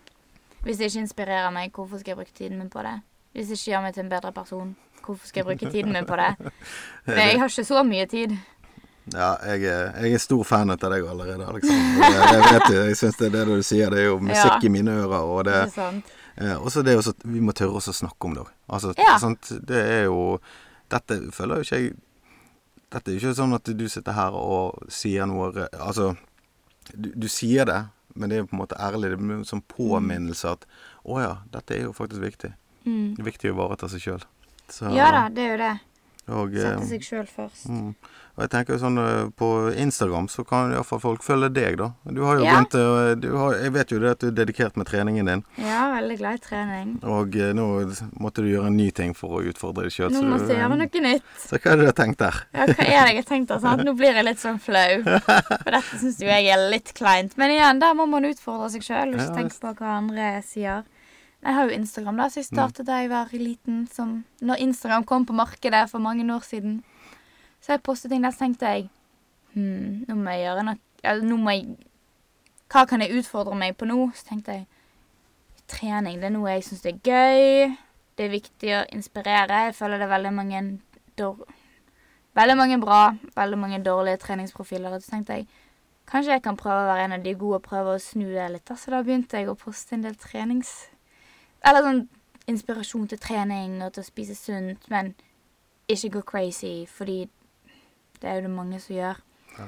Hvis 0.61 0.77
det 0.77 0.91
ikke 0.91 1.03
inspirerer 1.07 1.53
meg, 1.55 1.71
hvorfor 1.73 2.01
skal 2.01 2.13
jeg 2.13 2.19
bruke 2.19 2.37
tiden 2.37 2.59
min 2.59 2.69
på 2.69 2.83
det? 2.85 2.93
Hvis 3.31 3.49
det 3.49 3.57
ikke 3.57 3.71
gjør 3.71 3.85
meg 3.87 3.95
til 3.95 4.03
en 4.03 4.11
bedre 4.11 4.33
person, 4.35 4.75
hvorfor 5.01 5.31
skal 5.31 5.41
jeg 5.41 5.49
bruke 5.49 5.71
tiden 5.73 5.95
min 5.95 6.05
på 6.05 6.19
det? 6.19 6.29
For 7.07 7.23
jeg 7.23 7.39
har 7.39 7.55
ikke 7.55 7.69
så 7.71 7.83
mye 7.87 8.05
tid. 8.11 8.35
Ja, 9.11 9.31
jeg 9.49 9.63
er, 9.65 9.95
jeg 10.05 10.13
er 10.13 10.21
stor 10.21 10.43
fan 10.45 10.69
av 10.69 10.77
deg 10.79 11.05
allerede, 11.09 11.45
Aleksander. 11.49 12.01
Det, 12.05 12.25
det 12.31 12.51
vet 12.53 12.67
du. 12.69 12.75
Jeg 12.85 12.97
syns 12.99 13.17
det 13.17 13.27
er 13.27 13.33
det 13.33 13.45
du 13.49 13.63
sier. 13.65 13.89
Det 13.89 13.99
er 13.99 14.05
jo 14.11 14.19
musikk 14.21 14.59
Ja. 14.61 14.67
i 14.67 14.69
mine 14.69 14.91
ører. 15.01 15.23
Og 15.25 15.43
det 15.45 15.53
det 15.65 15.73
sant? 15.73 16.05
eh, 16.37 16.53
også 16.55 16.83
det 16.85 16.93
er 16.93 16.99
jo 16.99 17.01
så, 17.09 17.13
Vi 17.25 17.39
må 17.41 17.51
tørre 17.57 17.75
oss 17.81 17.87
å 17.89 17.93
snakke 17.97 18.25
om 18.29 18.33
det 18.37 18.43
òg. 18.45 18.51
Altså, 18.69 18.93
Ja. 18.97 19.17
sant? 19.17 19.51
Det 19.65 19.81
er 19.81 20.03
jo 20.05 20.39
Dette 20.91 21.31
føler 21.31 21.55
jo 21.55 21.61
ikke 21.65 21.79
jeg 21.81 21.93
Dette 22.91 23.07
er 23.09 23.13
jo 23.15 23.19
ikke 23.29 23.35
sånn 23.41 23.55
at 23.55 23.63
du 23.63 23.87
sitter 23.89 24.11
her 24.13 24.31
og 24.35 24.83
sier 24.91 25.25
noe 25.25 25.67
Altså, 25.79 26.15
du, 26.93 27.09
du 27.15 27.27
sier 27.27 27.65
det, 27.65 27.85
men 28.15 28.29
det 28.29 28.35
er 28.37 28.41
jo 28.41 28.47
på 28.51 28.55
en 28.57 28.59
måte 28.65 28.75
ærlig. 28.79 29.09
Det 29.11 29.17
blir 29.19 29.37
en 29.39 29.45
sånn 29.47 29.63
påminnelse 29.67 30.51
at 30.51 30.65
å 31.05 31.19
ja, 31.21 31.37
dette 31.51 31.71
er 31.77 31.83
jo 31.87 31.93
faktisk 31.93 32.21
viktig. 32.21 32.51
Mm. 32.85 33.15
Det 33.15 33.21
er 33.23 33.29
viktig 33.31 33.49
å 33.51 33.53
ivareta 33.55 33.87
seg 33.89 34.01
sjøl. 34.03 34.23
Ja 34.93 35.11
da, 35.11 35.29
det 35.29 35.41
er 35.45 35.51
jo 35.55 35.57
det. 35.63 35.71
Og, 36.29 36.53
eh, 36.55 36.61
Sette 36.61 36.85
seg 36.87 37.01
sjøl 37.01 37.25
først. 37.27 37.65
Mm. 37.67 37.95
Og 38.37 38.43
jeg 38.45 38.49
tenker 38.53 38.77
sånn 38.79 38.95
eh, 39.01 39.29
På 39.35 39.47
Instagram 39.75 40.27
så 40.31 40.45
kan 40.47 40.71
iallfall 40.71 41.01
folk 41.01 41.23
følge 41.25 41.49
deg, 41.51 41.75
da. 41.81 41.89
Du 42.05 42.21
har 42.23 42.37
jo 42.37 42.45
Ja. 42.45 42.53
begynt 42.61 43.19
du 43.21 43.35
har, 43.35 43.53
Jeg 43.57 43.71
vet 43.73 43.89
jo 43.91 43.99
det 43.99 44.11
at 44.11 44.19
du 44.19 44.27
er 44.27 44.31
dedikert 44.31 44.77
med 44.77 44.85
treningen 44.87 45.25
din. 45.25 45.43
Ja, 45.57 45.89
veldig 45.91 46.17
glad 46.21 46.33
i 46.39 46.43
trening. 46.45 46.93
Og 47.03 47.35
eh, 47.35 47.51
nå 47.57 47.65
måtte 48.21 48.45
du 48.45 48.47
gjøre 48.53 48.67
en 48.67 48.77
ny 48.77 48.91
ting 48.91 49.13
for 49.17 49.41
å 49.41 49.43
utfordre 49.43 49.83
deg 49.83 49.91
sjøl. 49.91 50.11
Nå 50.13 50.21
må 50.23 50.37
jeg 50.47 50.55
gjøre 50.61 50.77
noe 50.77 51.03
nytt. 51.09 51.23
Så 51.41 51.57
hva 51.59 51.73
er 51.73 51.75
det 51.75 51.83
du 51.83 51.89
har 51.91 51.99
tenkt 51.99 52.19
der? 52.21 52.39
Ja, 52.53 52.65
hva 52.69 52.71
er 52.71 52.85
det 52.85 53.15
jeg 53.15 53.15
har 53.23 53.29
tenkt 53.33 53.47
der? 53.49 53.59
sant? 53.59 53.83
Nå 53.83 53.97
blir 53.97 54.13
jeg 54.13 54.25
litt 54.25 54.39
sånn 54.39 54.61
flau. 54.61 55.03
For 55.65 55.71
dette 55.73 55.99
syns 55.99 56.21
jo 56.21 56.27
jeg 56.31 56.47
er 56.53 56.69
litt 56.71 56.93
kleint. 56.93 57.35
Men 57.41 57.51
igjen, 57.57 57.79
der 57.81 57.93
må 57.97 58.07
man 58.07 58.23
utfordre 58.29 58.69
seg 58.71 58.85
sjøl, 58.85 59.11
og 59.13 59.19
Ja, 59.19 59.25
ikke 59.27 59.37
tenke 59.41 59.59
på 59.59 59.75
hva 59.81 59.97
andre 59.97 60.31
sier. 60.45 60.83
Jeg 61.41 61.53
har 61.53 61.63
jo 61.65 61.73
Instagram, 61.73 62.17
da, 62.21 62.27
så 62.29 62.39
jeg 62.39 62.45
startet 62.51 62.85
da 62.85 62.99
jeg 63.01 63.09
var 63.09 63.29
liten. 63.33 63.87
Som 63.91 64.25
når 64.41 64.61
Instagram 64.61 65.05
kom 65.09 65.25
på 65.25 65.33
markedet 65.33 65.89
for 65.89 65.99
mange 65.99 66.25
år 66.33 66.43
siden. 66.45 66.83
Så 67.61 67.73
jeg 67.73 67.83
postet 67.83 68.11
ting 68.11 68.23
der, 68.23 68.31
så 68.31 68.45
tenkte 68.45 68.65
jeg 68.65 68.89
Hm, 69.53 70.05
nå 70.07 70.15
må 70.15 70.31
jeg 70.31 70.45
gjøre 70.45 70.61
noe 70.63 70.77
Eller 71.03 71.25
nå 71.27 71.35
må 71.35 71.51
jeg 71.51 71.73
Hva 72.71 72.85
kan 72.87 73.01
jeg 73.03 73.17
utfordre 73.19 73.55
meg 73.59 73.75
på 73.75 73.83
nå? 73.89 73.97
Så 74.15 74.29
tenkte 74.29 74.55
jeg 74.55 74.67
trening, 75.71 76.21
det 76.21 76.29
er 76.29 76.33
noe 76.35 76.53
jeg 76.53 76.63
syns 76.67 76.85
er 76.87 76.97
gøy. 76.99 77.75
Det 78.17 78.25
er 78.25 78.31
viktig 78.31 78.71
å 78.75 78.85
inspirere. 78.95 79.65
Jeg 79.67 79.75
føler 79.75 79.99
det 79.99 80.07
er 80.07 80.15
veldig 80.15 80.31
mange 80.35 80.63
Veldig 82.33 82.55
mange 82.57 82.77
bra, 82.79 83.01
veldig 83.35 83.59
mange 83.59 83.81
dårlige 83.83 84.21
treningsprofiler. 84.23 84.95
Og 84.95 85.03
så 85.03 85.15
tenkte 85.15 85.39
jeg 85.39 85.47
kanskje 86.11 86.37
jeg 86.37 86.43
kan 86.43 86.57
prøve 86.59 86.85
å 86.85 86.89
være 86.89 87.05
en 87.05 87.15
av 87.17 87.23
de 87.23 87.33
gode 87.35 87.59
og 87.59 87.67
prøve 87.67 87.95
å 87.95 88.01
snu 88.01 88.25
det 88.31 88.47
litt. 88.51 88.71
Så 88.71 88.91
da 88.91 89.03
begynte 89.03 89.39
jeg 89.39 89.51
å 89.51 89.59
poste 89.59 89.97
en 89.97 90.07
del 90.07 90.15
trenings... 90.19 90.73
Eller 91.63 91.81
sånn 91.85 92.07
inspirasjon 92.49 93.07
til 93.11 93.19
trening 93.21 93.81
og 93.85 93.93
til 93.93 94.03
å 94.03 94.07
spise 94.07 94.35
sunt, 94.35 94.87
men 94.89 95.13
ikke 95.91 96.09
gå 96.17 96.21
crazy, 96.25 96.85
fordi 96.89 97.29
det 98.21 98.29
er 98.29 98.35
jo 98.39 98.47
det 98.47 98.53
mange 98.55 98.79
som 98.81 98.95
gjør. 98.95 99.19
Ja, 99.57 99.67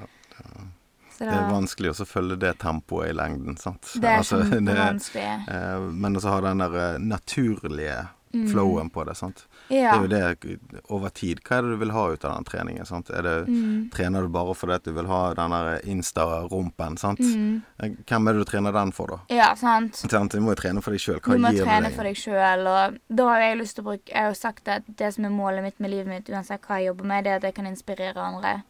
Så 1.13 1.25
Det 1.29 1.33
er 1.37 1.51
vanskelig 1.51 1.91
å 1.93 2.05
følge 2.09 2.39
det 2.41 2.55
tempoet 2.57 3.09
i 3.11 3.13
lengden, 3.13 3.55
sant. 3.57 3.81
det 4.01 4.03
er 4.09 4.17
Altså, 4.17 4.39
det- 4.41 4.49
kjempevanskelig. 4.65 5.47
eh, 5.47 5.79
men 5.91 6.15
også 6.15 6.29
ha 6.29 6.39
den 6.41 6.57
der 6.57 6.73
eh, 6.95 6.97
naturlige 6.97 8.07
Mm. 8.33 8.47
flowen 8.49 8.89
på 8.89 9.03
det, 9.05 9.13
sant. 9.15 9.45
Ja. 9.67 9.93
Det 9.93 9.93
er 9.93 10.01
jo 10.01 10.07
det 10.41 10.81
over 10.89 11.09
tid. 11.09 11.41
Hva 11.45 11.59
er 11.59 11.61
det 11.61 11.75
du 11.75 11.77
vil 11.83 11.91
ha 11.93 12.05
ut 12.09 12.23
av 12.25 12.33
den 12.33 12.47
treningen, 12.49 12.85
sant. 12.85 13.07
Det 13.07 13.33
Mm. 13.47 13.91
Trener 13.91 14.21
du 14.21 14.27
bare 14.29 14.55
fordi 14.55 14.73
at 14.73 14.83
du 14.83 14.91
vil 14.91 15.05
ha 15.05 15.33
den 15.33 15.51
der 15.51 15.79
Insta-rumpen, 15.85 16.97
sant? 16.97 17.19
Mm. 17.19 17.61
Hvem 17.79 18.27
er 18.27 18.33
det 18.33 18.39
du 18.39 18.45
trener 18.49 18.73
den 18.73 18.91
for, 18.91 19.07
da? 19.07 19.19
Ja, 19.29 19.53
sant. 19.55 19.95
Sant? 19.95 20.31
Du 20.31 20.39
må 20.41 20.55
jo 20.55 20.55
trene 20.55 20.81
for 20.81 20.91
deg 20.91 20.99
sjøl. 20.99 21.19
Du 21.21 21.29
Hva 21.29 21.37
må 21.37 21.51
gir 21.51 21.59
det 21.63 21.67
trene 21.67 21.91
for 21.93 22.03
deg 22.03 22.15
sjøl, 22.15 22.67
og 22.67 22.97
da 23.09 23.27
har 23.27 23.39
jeg 23.39 23.57
lyst 23.57 23.75
til 23.75 23.83
å 23.83 23.87
bruke 23.91 24.09
Jeg 24.09 24.17
har 24.17 24.29
jo 24.31 24.39
sagt 24.39 24.67
at 24.67 24.83
det 24.87 25.13
som 25.13 25.25
er 25.25 25.29
målet 25.29 25.63
mitt 25.63 25.79
med 25.79 25.91
livet 25.91 26.07
mitt, 26.07 26.29
uansett 26.29 26.61
hva 26.61 26.79
jeg 26.79 26.87
jobber 26.89 27.05
med, 27.05 27.23
det 27.23 27.31
er 27.31 27.35
at 27.35 27.43
jeg 27.43 27.55
kan 27.55 27.67
inspirere 27.69 28.17
andre. 28.17 28.63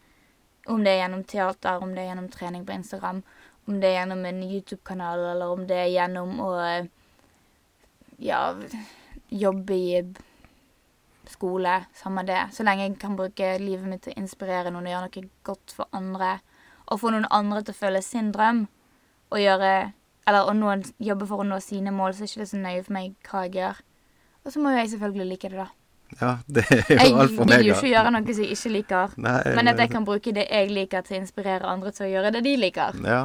Om 0.66 0.84
det 0.84 0.92
er 0.92 1.08
gjennom 1.08 1.24
teater, 1.24 1.82
om 1.82 1.94
det 1.94 2.04
er 2.04 2.14
gjennom 2.14 2.28
trening 2.30 2.64
på 2.64 2.72
Instagram, 2.72 3.22
om 3.66 3.80
det 3.80 3.88
er 3.88 4.04
gjennom 4.04 4.24
en 4.26 4.42
YouTube-kanal, 4.42 5.24
eller 5.32 5.46
om 5.56 5.66
det 5.66 5.76
er 5.76 5.90
gjennom 5.92 6.40
å 6.40 6.52
ja, 8.18 8.54
jobbe 9.34 9.74
i 9.74 10.00
skole. 11.30 11.84
Samme 11.94 12.24
det. 12.26 12.40
Så 12.52 12.64
lenge 12.66 12.86
jeg 12.86 12.98
kan 13.00 13.16
bruke 13.18 13.54
livet 13.62 13.88
mitt 13.88 14.04
til 14.06 14.14
å 14.14 14.22
inspirere 14.22 14.72
noen 14.72 14.88
og 14.88 14.94
gjøre 14.94 15.10
noe 15.10 15.30
godt 15.46 15.76
for 15.76 15.90
andre, 15.96 16.38
og 16.86 17.00
få 17.00 17.12
noen 17.14 17.28
andre 17.32 17.62
til 17.64 17.74
å 17.74 17.80
følge 17.80 18.02
sin 18.04 18.32
drøm, 18.34 18.66
og 19.32 19.40
gjøre 19.40 19.92
Eller 20.24 20.46
å 20.48 20.54
noen 20.56 20.80
jobbe 21.04 21.26
for 21.28 21.42
å 21.42 21.44
nå 21.44 21.58
sine 21.60 21.92
mål, 21.92 22.14
så 22.16 22.22
er 22.22 22.30
det 22.30 22.32
ikke 22.32 22.46
så 22.48 22.56
nøye 22.56 22.84
for 22.86 22.94
meg 22.96 23.10
hva 23.28 23.42
jeg 23.44 23.50
gjør. 23.58 23.80
Og 24.40 24.52
så 24.54 24.60
må 24.62 24.70
jo 24.72 24.78
jeg 24.78 24.88
selvfølgelig 24.94 25.26
like 25.28 25.50
det, 25.52 25.58
da. 25.58 25.66
Ja, 26.20 26.30
det 26.46 26.62
er 26.70 26.80
jo 26.80 26.96
Jeg 26.96 27.12
alt 27.12 27.34
for 27.36 27.50
vil 27.50 27.68
jo 27.68 27.74
ikke 27.74 27.90
gjøre 27.90 28.12
noe 28.14 28.24
som 28.24 28.46
jeg 28.46 28.56
ikke 28.56 28.72
liker. 28.72 29.18
Nei, 29.20 29.34
Men 29.58 29.68
at 29.68 29.82
jeg 29.82 29.90
kan 29.92 30.06
bruke 30.08 30.32
det 30.32 30.46
jeg 30.48 30.70
liker, 30.72 31.04
til 31.04 31.18
å 31.18 31.20
inspirere 31.20 31.68
andre 31.68 31.92
til 31.92 32.06
å 32.06 32.10
gjøre 32.14 32.32
det 32.38 32.42
de 32.46 32.54
liker. 32.56 32.96
Ja. 33.04 33.20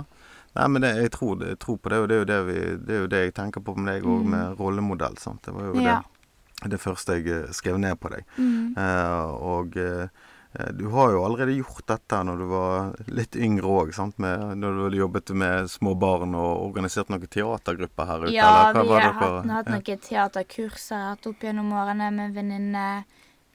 Nei, 0.56 0.68
men 0.68 0.82
det, 0.82 0.96
jeg, 0.98 1.12
tror, 1.12 1.44
jeg 1.46 1.60
tror 1.60 1.78
på 1.78 1.90
det, 1.90 1.98
og 2.02 2.08
det 2.10 2.16
er 2.16 2.20
jo 2.24 2.26
det, 2.32 2.40
vi, 2.48 2.60
det, 2.86 2.96
er 2.96 3.00
jo 3.04 3.08
det 3.12 3.20
jeg 3.26 3.34
tenker 3.38 3.62
på 3.62 3.76
med 3.78 3.94
deg 3.94 4.04
òg, 4.10 4.24
Mm. 4.26 4.30
med 4.34 4.58
rollemodell. 4.60 5.18
Sant? 5.22 5.44
Det 5.46 5.54
var 5.54 5.64
jo 5.70 5.74
Ja. 5.82 6.02
det, 6.64 6.70
det 6.72 6.80
første 6.82 7.16
jeg 7.20 7.28
eh, 7.28 7.52
skrev 7.54 7.78
ned 7.80 8.00
på 8.00 8.10
deg. 8.10 8.26
Mm. 8.38 8.76
Eh, 8.78 9.30
og 9.54 9.78
eh, 9.78 10.08
du 10.74 10.90
har 10.90 11.12
jo 11.14 11.22
allerede 11.24 11.54
gjort 11.54 11.86
dette 11.88 12.24
når 12.26 12.38
du 12.42 12.46
var 12.50 12.96
litt 13.08 13.36
yngre 13.38 13.70
òg, 13.70 13.92
når 14.58 14.90
du 14.90 14.98
jobbet 14.98 15.30
med 15.38 15.70
små 15.70 15.94
barn 16.02 16.34
og 16.34 16.64
organisert 16.72 17.10
noen 17.14 17.28
teatergrupper 17.30 18.06
her 18.10 18.26
ute. 18.26 18.34
Ja, 18.34 18.72
eller 18.72 18.82
vi 18.82 18.90
var 18.90 19.02
har 19.02 19.14
dere- 19.14 19.14
hatt, 19.14 19.46
hatt 19.54 19.68
Ja. 19.70 19.72
noen 19.78 20.00
teaterkurs 20.10 20.90
jeg 20.90 20.98
har 20.98 21.10
hatt 21.16 21.28
opp 21.28 21.40
gjennom 21.40 21.70
årene 21.72 22.12
med 22.12 22.34
venninner. 22.34 23.04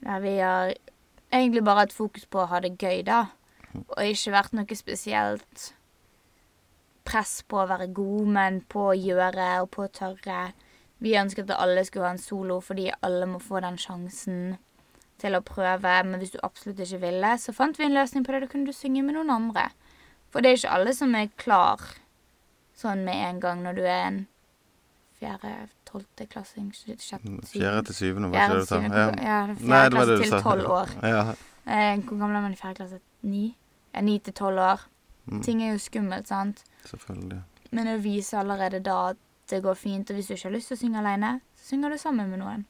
Der 0.04 0.20
vi 0.20 0.38
har 0.38 0.72
egentlig 1.32 1.64
bare 1.64 1.80
hatt 1.88 1.92
fokus 1.92 2.24
på 2.30 2.44
å 2.44 2.48
ha 2.48 2.60
det 2.60 2.78
gøy, 2.78 3.02
da. 3.04 3.26
Og 3.74 3.98
ikke 3.98 4.30
vært 4.32 4.52
noe 4.54 4.76
spesielt 4.78 5.72
press 7.04 7.42
på 7.48 7.60
å 7.60 7.68
være 7.68 7.90
god, 7.94 8.28
men 8.36 8.60
på 8.70 8.88
å 8.90 8.96
gjøre 8.96 9.48
og 9.62 9.70
på 9.74 9.84
å 9.86 9.92
tørre. 9.92 10.52
Vi 11.04 11.16
ønsket 11.20 11.50
at 11.50 11.60
alle 11.60 11.84
skulle 11.84 12.06
ha 12.08 12.14
en 12.16 12.22
solo 12.22 12.60
fordi 12.64 12.88
alle 13.04 13.26
må 13.28 13.40
få 13.42 13.60
den 13.64 13.76
sjansen. 13.80 14.56
til 15.18 15.36
å 15.38 15.44
prøve, 15.46 15.92
men 16.04 16.18
hvis 16.18 16.32
du 16.34 16.40
absolutt 16.42 16.80
ikke 16.82 16.98
ville, 17.00 17.28
så 17.38 17.52
fant 17.54 17.78
vi 17.78 17.84
en 17.86 17.94
løsning 17.94 18.24
på 18.26 18.32
det. 18.34 18.40
Da 18.42 18.48
kunne 18.50 18.66
du 18.66 18.74
synge 18.74 19.02
med 19.06 19.14
noen 19.14 19.30
andre. 19.30 19.68
For 20.34 20.42
det 20.42 20.50
er 20.50 20.58
ikke 20.58 20.72
alle 20.74 20.94
som 20.98 21.14
er 21.14 21.28
klar 21.38 21.80
sånn 22.74 23.04
med 23.06 23.20
en 23.28 23.38
gang 23.40 23.62
når 23.62 23.76
du 23.78 23.82
er 23.86 24.00
en 24.08 24.18
fjerde, 25.20 25.52
tolvte 25.86 26.26
klassing, 26.26 26.72
Fjerde 26.74 27.84
til 27.86 27.94
syvende, 27.94 28.32
var 28.32 28.50
ikke 28.50 28.58
det 28.58 28.64
du 28.64 28.66
sa? 28.66 28.80
Ja. 28.82 29.36
fjerde 29.54 29.94
klasse 29.94 30.18
til 30.24 30.34
tolv 30.42 30.72
år. 30.74 30.94
Ja. 31.06 31.22
Eh, 31.64 32.02
hvor 32.02 32.18
gammel 32.18 32.36
er 32.36 32.44
man 32.48 32.56
i 32.56 32.60
fjerde 32.60 32.80
klasse? 32.82 33.00
Ni? 33.22 33.44
Ja, 33.94 34.02
ni 34.02 34.18
til 34.18 34.34
tolv 34.34 34.58
år. 34.58 34.82
Mm, 35.26 35.42
Ting 35.42 35.62
er 35.64 35.72
jo 35.72 35.78
skummelt, 35.78 36.28
sant? 36.28 36.64
selvfølgelig. 36.86 37.42
Men 37.72 37.86
det 37.86 38.02
viser 38.04 38.38
allerede 38.42 38.80
da 38.84 39.10
at 39.10 39.16
det 39.50 39.62
går 39.64 39.74
fint. 39.74 40.10
Og 40.10 40.16
hvis 40.16 40.26
du 40.28 40.34
ikke 40.34 40.48
har 40.50 40.56
lyst 40.56 40.68
til 40.68 40.76
å 40.76 40.80
synge 40.82 41.00
alene, 41.00 41.40
så 41.56 41.70
synger 41.74 41.90
du 41.90 41.98
sammen 41.98 42.30
med 42.30 42.38
noen. 42.42 42.66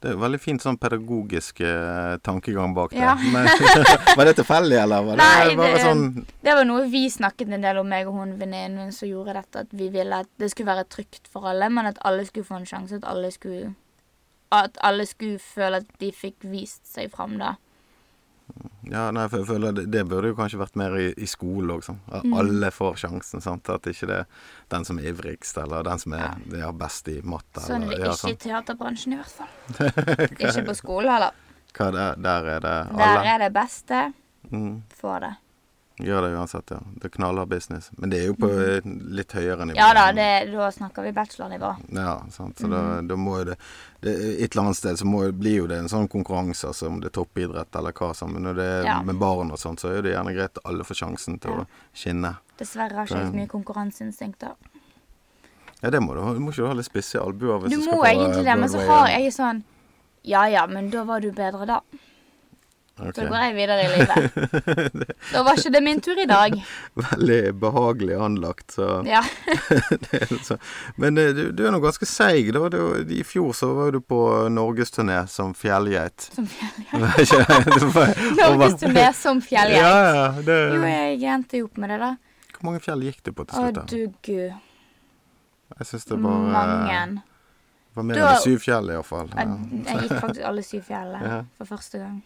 Det 0.00 0.10
er 0.10 0.12
jo 0.16 0.20
veldig 0.20 0.38
fint 0.40 0.60
sånn 0.62 0.76
pedagogisk 0.78 1.60
eh, 1.64 2.16
tankegang 2.22 2.74
bak 2.76 2.90
det. 2.92 3.00
Ja. 3.00 3.14
Men 3.34 3.48
var 4.18 4.28
det 4.28 4.34
tilfeldig, 4.36 4.76
eller 4.82 5.02
var 5.06 5.16
det 5.16 5.24
Nei, 5.24 5.54
det- 5.56 5.84
sånn 5.86 6.02
Det 6.44 6.54
var 6.58 6.64
noe 6.68 6.84
vi 6.92 7.06
snakket 7.10 7.52
en 7.56 7.64
del 7.64 7.78
om, 7.80 7.88
meg 7.88 8.06
og 8.10 8.14
hun 8.18 8.34
venninnen 8.40 8.76
min 8.76 8.92
som 8.92 9.08
gjorde 9.08 9.34
dette. 9.38 9.64
At 9.64 9.72
vi 9.72 9.88
ville 9.94 10.20
at 10.24 10.28
det 10.38 10.50
skulle 10.52 10.72
være 10.74 10.84
trygt 10.92 11.28
for 11.32 11.48
alle, 11.48 11.68
men 11.72 11.86
at 11.92 11.98
alle 12.04 12.26
skulle 12.28 12.44
få 12.48 12.58
en 12.60 12.68
sjanse. 12.68 13.00
At 13.00 13.04
alle 13.08 13.30
skulle 13.32 13.74
At 14.52 14.76
alle 14.84 15.06
skulle 15.06 15.38
føle 15.42 15.80
at 15.82 15.88
de 15.98 16.12
fikk 16.14 16.44
vist 16.46 16.84
seg 16.86 17.10
fram, 17.10 17.38
da. 17.40 17.54
Ja, 18.90 19.10
nei, 19.10 19.24
for 19.28 19.38
jeg 19.42 19.46
føler 19.48 19.72
det, 19.74 19.84
det 19.90 20.04
burde 20.08 20.28
jo 20.30 20.36
kanskje 20.38 20.60
vært 20.60 20.76
mer 20.78 20.94
i, 21.00 21.06
i 21.18 21.26
skole 21.26 21.74
òg, 21.74 21.82
sånn. 21.84 21.98
At 22.08 22.24
Mm. 22.24 22.34
alle 22.38 22.70
får 22.70 22.96
sjansen. 23.02 23.42
sant? 23.42 23.68
At 23.68 23.82
ikke 23.90 24.06
det 24.06 24.18
er 24.20 24.26
den 24.70 24.84
som 24.84 24.98
er 24.98 25.08
ivrigst, 25.10 25.58
eller 25.58 25.82
den 25.82 25.98
som 25.98 26.12
er 26.14 26.36
ja. 26.54 26.70
best 26.72 27.08
i 27.08 27.20
matte. 27.22 27.60
Sånn 27.60 27.82
er 27.82 27.88
det 27.88 27.96
eller, 27.98 28.06
ja, 28.06 28.12
ikke 28.14 28.30
i 28.32 28.36
teaterbransjen, 28.46 29.12
i 29.12 29.16
hvert 29.16 29.34
fall. 29.40 29.48
ikke 30.38 30.64
på 30.70 30.76
skole 30.78 31.10
heller. 31.10 31.34
Hva 31.76 31.90
der, 31.92 32.14
der 32.16 32.46
er 32.54 32.60
det 32.64 32.76
Der 32.96 33.26
er 33.34 33.38
det 33.44 33.52
beste. 33.52 34.12
Mm, 34.50 34.82
Får 35.00 35.20
det. 35.26 35.32
Gjør 35.98 36.22
det 36.26 36.30
uansett, 36.36 36.70
ja. 36.70 36.78
Det 37.00 37.08
knaller 37.14 37.46
business. 37.46 37.90
Men 37.96 38.10
det 38.10 38.18
er 38.20 38.26
jo 38.26 38.34
på 38.36 38.48
mm. 38.50 38.96
litt 39.16 39.32
høyere 39.32 39.64
nivå. 39.66 39.76
Ja 39.78 39.92
da, 39.96 40.12
det, 40.12 40.52
da 40.52 40.68
snakker 40.72 41.02
vi 41.06 41.12
bachelornivå. 41.16 41.70
Ja, 41.96 42.18
sant. 42.30 42.58
Så 42.60 42.68
da, 42.68 42.82
Mm. 43.00 43.08
da 43.08 43.16
må 43.16 43.38
jo 43.38 43.44
det, 43.50 43.56
det 44.04 44.14
Et 44.42 44.52
eller 44.52 44.62
annet 44.66 44.76
sted 44.76 44.98
så 45.00 45.06
må, 45.08 45.22
blir 45.32 45.56
jo 45.62 45.66
det 45.66 45.78
en 45.78 45.88
sånn 45.88 46.08
konkurranse, 46.08 46.66
altså 46.68 46.86
om 46.90 47.00
det 47.00 47.08
er 47.10 47.16
toppidrett 47.16 47.76
eller 47.80 47.92
hva 47.96 48.14
som. 48.14 48.32
Men 48.32 48.42
når 48.44 48.54
det 48.60 48.64
er 48.74 48.84
Ja. 48.84 49.02
med 49.02 49.16
barn 49.18 49.50
og 49.50 49.58
sånn, 49.58 49.78
så 49.80 49.88
er 49.96 50.02
det 50.02 50.12
gjerne 50.14 50.34
greit 50.36 50.58
at 50.58 50.64
alle 50.64 50.84
får 50.84 51.00
sjansen 51.00 51.40
til 51.40 51.50
Ja. 51.50 51.56
å 51.64 51.66
skinne. 51.94 52.36
Dessverre 52.58 52.92
har 52.94 53.06
ikke 53.06 53.16
jeg 53.16 53.32
så 53.32 53.34
mye 53.34 53.48
konkurranseinstinkt. 53.48 54.38
da. 54.38 54.54
Ja, 55.82 55.90
det 55.90 56.00
må 56.00 56.14
du 56.14 56.20
ha. 56.22 56.32
Du 56.32 56.40
må 56.40 56.52
ikke 56.52 56.66
ha 56.66 56.72
litt 56.74 56.86
spisse 56.86 57.20
albuer 57.20 57.60
hvis 57.60 57.70
Du 57.70 57.76
du, 57.76 57.86
må 57.86 57.92
Du 57.92 57.96
må 57.96 58.04
egentlig 58.04 58.44
det, 58.44 58.58
men 58.58 58.68
så 58.68 58.86
har 58.86 59.08
jeg 59.08 59.32
sånn 59.32 59.62
Ja 60.24 60.44
ja, 60.46 60.66
men 60.66 60.90
da 60.90 61.04
var 61.04 61.20
du 61.20 61.30
bedre 61.32 61.66
da. 61.66 61.80
Ok. 62.96 63.12
Så 63.14 63.26
går 63.28 63.36
jeg 63.44 63.54
videre 63.58 63.82
i 63.84 63.88
livet. 63.92 65.08
Da 65.34 65.42
var 65.44 65.58
ikke 65.58 65.70
det 65.74 65.80
min 65.84 65.98
tur 66.00 66.16
i 66.16 66.24
dag. 66.24 66.54
Veldig 67.10 67.40
behagelig 67.60 68.14
anlagt, 68.24 68.70
så 68.72 69.02
Ja. 69.04 69.20
så. 70.48 70.56
Men 70.96 71.18
eh, 71.20 71.28
du, 71.36 71.42
du 71.52 71.60
er 71.66 71.74
nå 71.74 71.80
ganske 71.84 72.08
seig, 72.08 72.48
da. 72.56 72.62
Du, 72.72 72.78
I 73.12 73.20
fjor 73.28 73.52
så 73.58 73.68
var 73.76 73.92
du 73.92 74.00
på 74.00 74.20
norgesturné 74.48 75.18
som 75.28 75.52
fjellgeit. 75.54 76.30
Som 76.32 76.48
fjellgeit. 76.48 76.94
Norgesturné 76.96 78.14
Norgesturné 78.40 79.04
som 79.18 79.42
fjellgeit. 79.44 79.82
Ja, 79.82 79.98
ja. 80.16 80.28
Det, 80.46 80.56
Jo, 80.72 80.86
jeg 80.88 81.28
endte 81.36 81.60
jo 81.60 81.68
opp 81.68 81.76
med 81.84 81.92
det, 81.92 81.98
da. 82.00 82.14
Hvor 82.56 82.70
mange 82.70 82.80
fjell 82.80 83.04
gikk 83.04 83.20
du 83.28 83.32
på 83.36 83.44
til 83.50 83.58
slutt? 83.60 83.82
Å, 83.82 83.84
du 83.92 84.06
gud. 84.24 84.56
Jeg 85.76 85.88
syns 85.90 86.08
det 86.08 86.16
var 86.16 86.46
Mange. 86.54 87.02
Det 87.92 88.00
var 88.00 88.08
mer 88.08 88.22
enn 88.22 88.40
syv 88.44 88.58
fjell, 88.64 88.88
iallfall. 88.94 89.28
Ja. 89.36 89.44
Jeg, 89.44 89.82
jeg 89.90 90.06
gikk 90.06 90.16
faktisk 90.24 90.48
alle 90.48 90.64
syv 90.64 90.82
fjellene 90.88 91.28
Ja. 91.34 91.38
for 91.60 91.68
første 91.76 92.00
gang. 92.00 92.16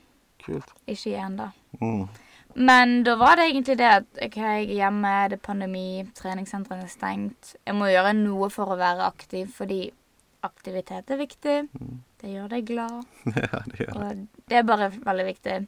Kult. 0.45 0.75
Ikke 0.87 1.13
igjen, 1.13 1.39
da. 1.39 1.51
Mm. 1.81 2.09
Men 2.55 2.95
da 3.07 3.15
var 3.21 3.39
det 3.39 3.51
egentlig 3.51 3.77
det 3.79 3.89
at 4.01 4.23
OK, 4.27 4.37
jeg 4.37 4.65
er 4.65 4.77
hjemme, 4.81 5.13
det 5.31 5.39
er 5.39 5.45
pandemi, 5.45 5.87
treningssentrene 6.19 6.87
er 6.87 6.93
stengt. 6.93 7.55
Jeg 7.67 7.77
må 7.79 7.91
gjøre 7.93 8.15
noe 8.19 8.51
for 8.51 8.75
å 8.75 8.79
være 8.81 9.07
aktiv, 9.07 9.51
fordi 9.55 9.85
aktivitet 10.47 11.13
er 11.13 11.21
viktig. 11.21 11.59
Det 12.21 12.33
gjør 12.33 12.51
deg 12.51 12.67
glad. 12.73 13.05
ja, 13.45 13.63
det 13.69 13.85
gjør 13.85 13.93
det. 13.93 14.09
Og 14.09 14.49
det 14.51 14.59
er 14.59 14.67
bare 14.67 14.91
veldig 14.97 15.27
viktig. 15.29 15.59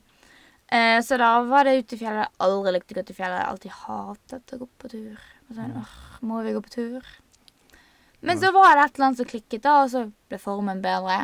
Eh, 0.73 0.99
så 1.05 1.19
da 1.21 1.35
var 1.47 1.69
det 1.69 1.77
ute 1.83 1.97
i 1.97 2.01
fjellet. 2.01 2.31
Jeg 2.33 2.47
Aldri 2.47 2.73
likte 2.75 2.97
å 2.97 2.99
gå 2.99 3.05
til 3.09 3.19
fjellet. 3.19 3.39
Jeg 3.39 3.45
har 3.45 3.53
alltid 3.53 3.77
hatet 3.83 4.55
å 4.57 4.61
gå 4.63 4.69
på 4.81 4.93
tur. 4.95 5.29
Og 5.49 5.59
sånn, 5.59 5.77
åh, 5.83 5.99
må 6.25 6.41
vi 6.47 6.57
gå 6.57 6.65
på 6.65 6.73
tur? 6.73 7.13
Men 8.23 8.39
så 8.39 8.53
var 8.55 8.77
det 8.79 8.87
et 8.87 8.97
eller 8.97 9.09
annet 9.09 9.21
som 9.21 9.29
klikket, 9.29 9.63
da, 9.65 9.79
og 9.83 9.91
så 9.93 10.05
ble 10.31 10.39
formen 10.41 10.83
bedre. 10.83 11.19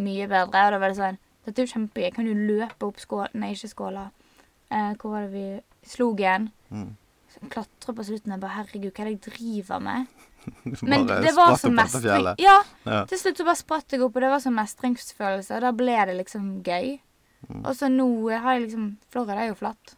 Mye 0.00 0.28
bedre. 0.28 0.44
Og 0.48 0.74
da 0.74 0.80
var 0.80 0.92
det 0.92 0.98
sånn 0.98 1.20
Dette 1.48 1.62
er 1.62 1.66
jo 1.68 1.72
kjempegøy. 1.74 2.12
Kan 2.14 2.28
du 2.28 2.34
løpe 2.48 2.88
opp 2.88 3.00
skåla 3.02 3.28
Nei, 3.40 3.54
ikke 3.56 3.70
skåla. 3.72 4.06
Eh, 4.70 4.94
hvor 5.00 5.14
var 5.16 5.26
det 5.26 5.32
vi 5.32 5.44
Slogen. 5.88 6.50
Mm. 6.70 6.90
Klatre 7.48 7.94
på 7.94 8.04
slutten. 8.04 8.34
Jeg 8.34 8.42
bare 8.42 8.56
Herregud, 8.58 8.90
hva 8.92 9.04
er 9.04 9.10
det 9.10 9.14
jeg 9.16 9.32
driver 9.32 9.82
med? 9.84 10.06
Men 10.90 11.06
det 11.08 11.32
var 11.36 11.56
så 11.60 11.70
mestring. 11.72 12.30
Ja, 12.40 12.58
Ja. 12.84 13.04
til 13.08 13.20
slutt 13.20 13.40
så 13.40 13.44
bare 13.48 13.60
spratt 13.60 13.92
jeg 13.92 14.02
opp, 14.04 14.16
og 14.16 14.24
det 14.24 14.30
var 14.32 14.42
sånn 14.44 14.56
mestringsfølelse. 14.58 15.56
Og 15.56 15.64
da 15.64 15.72
ble 15.76 15.96
det 16.08 16.16
liksom 16.18 16.50
gøy. 16.66 16.98
Mm. 17.48 17.62
Og 17.64 17.72
så 17.78 17.88
nå 17.92 18.08
har 18.34 18.56
jeg 18.58 18.66
liksom 18.68 18.88
Florida 19.12 19.38
er 19.44 19.52
jo 19.52 19.58
flatt. 19.60 19.94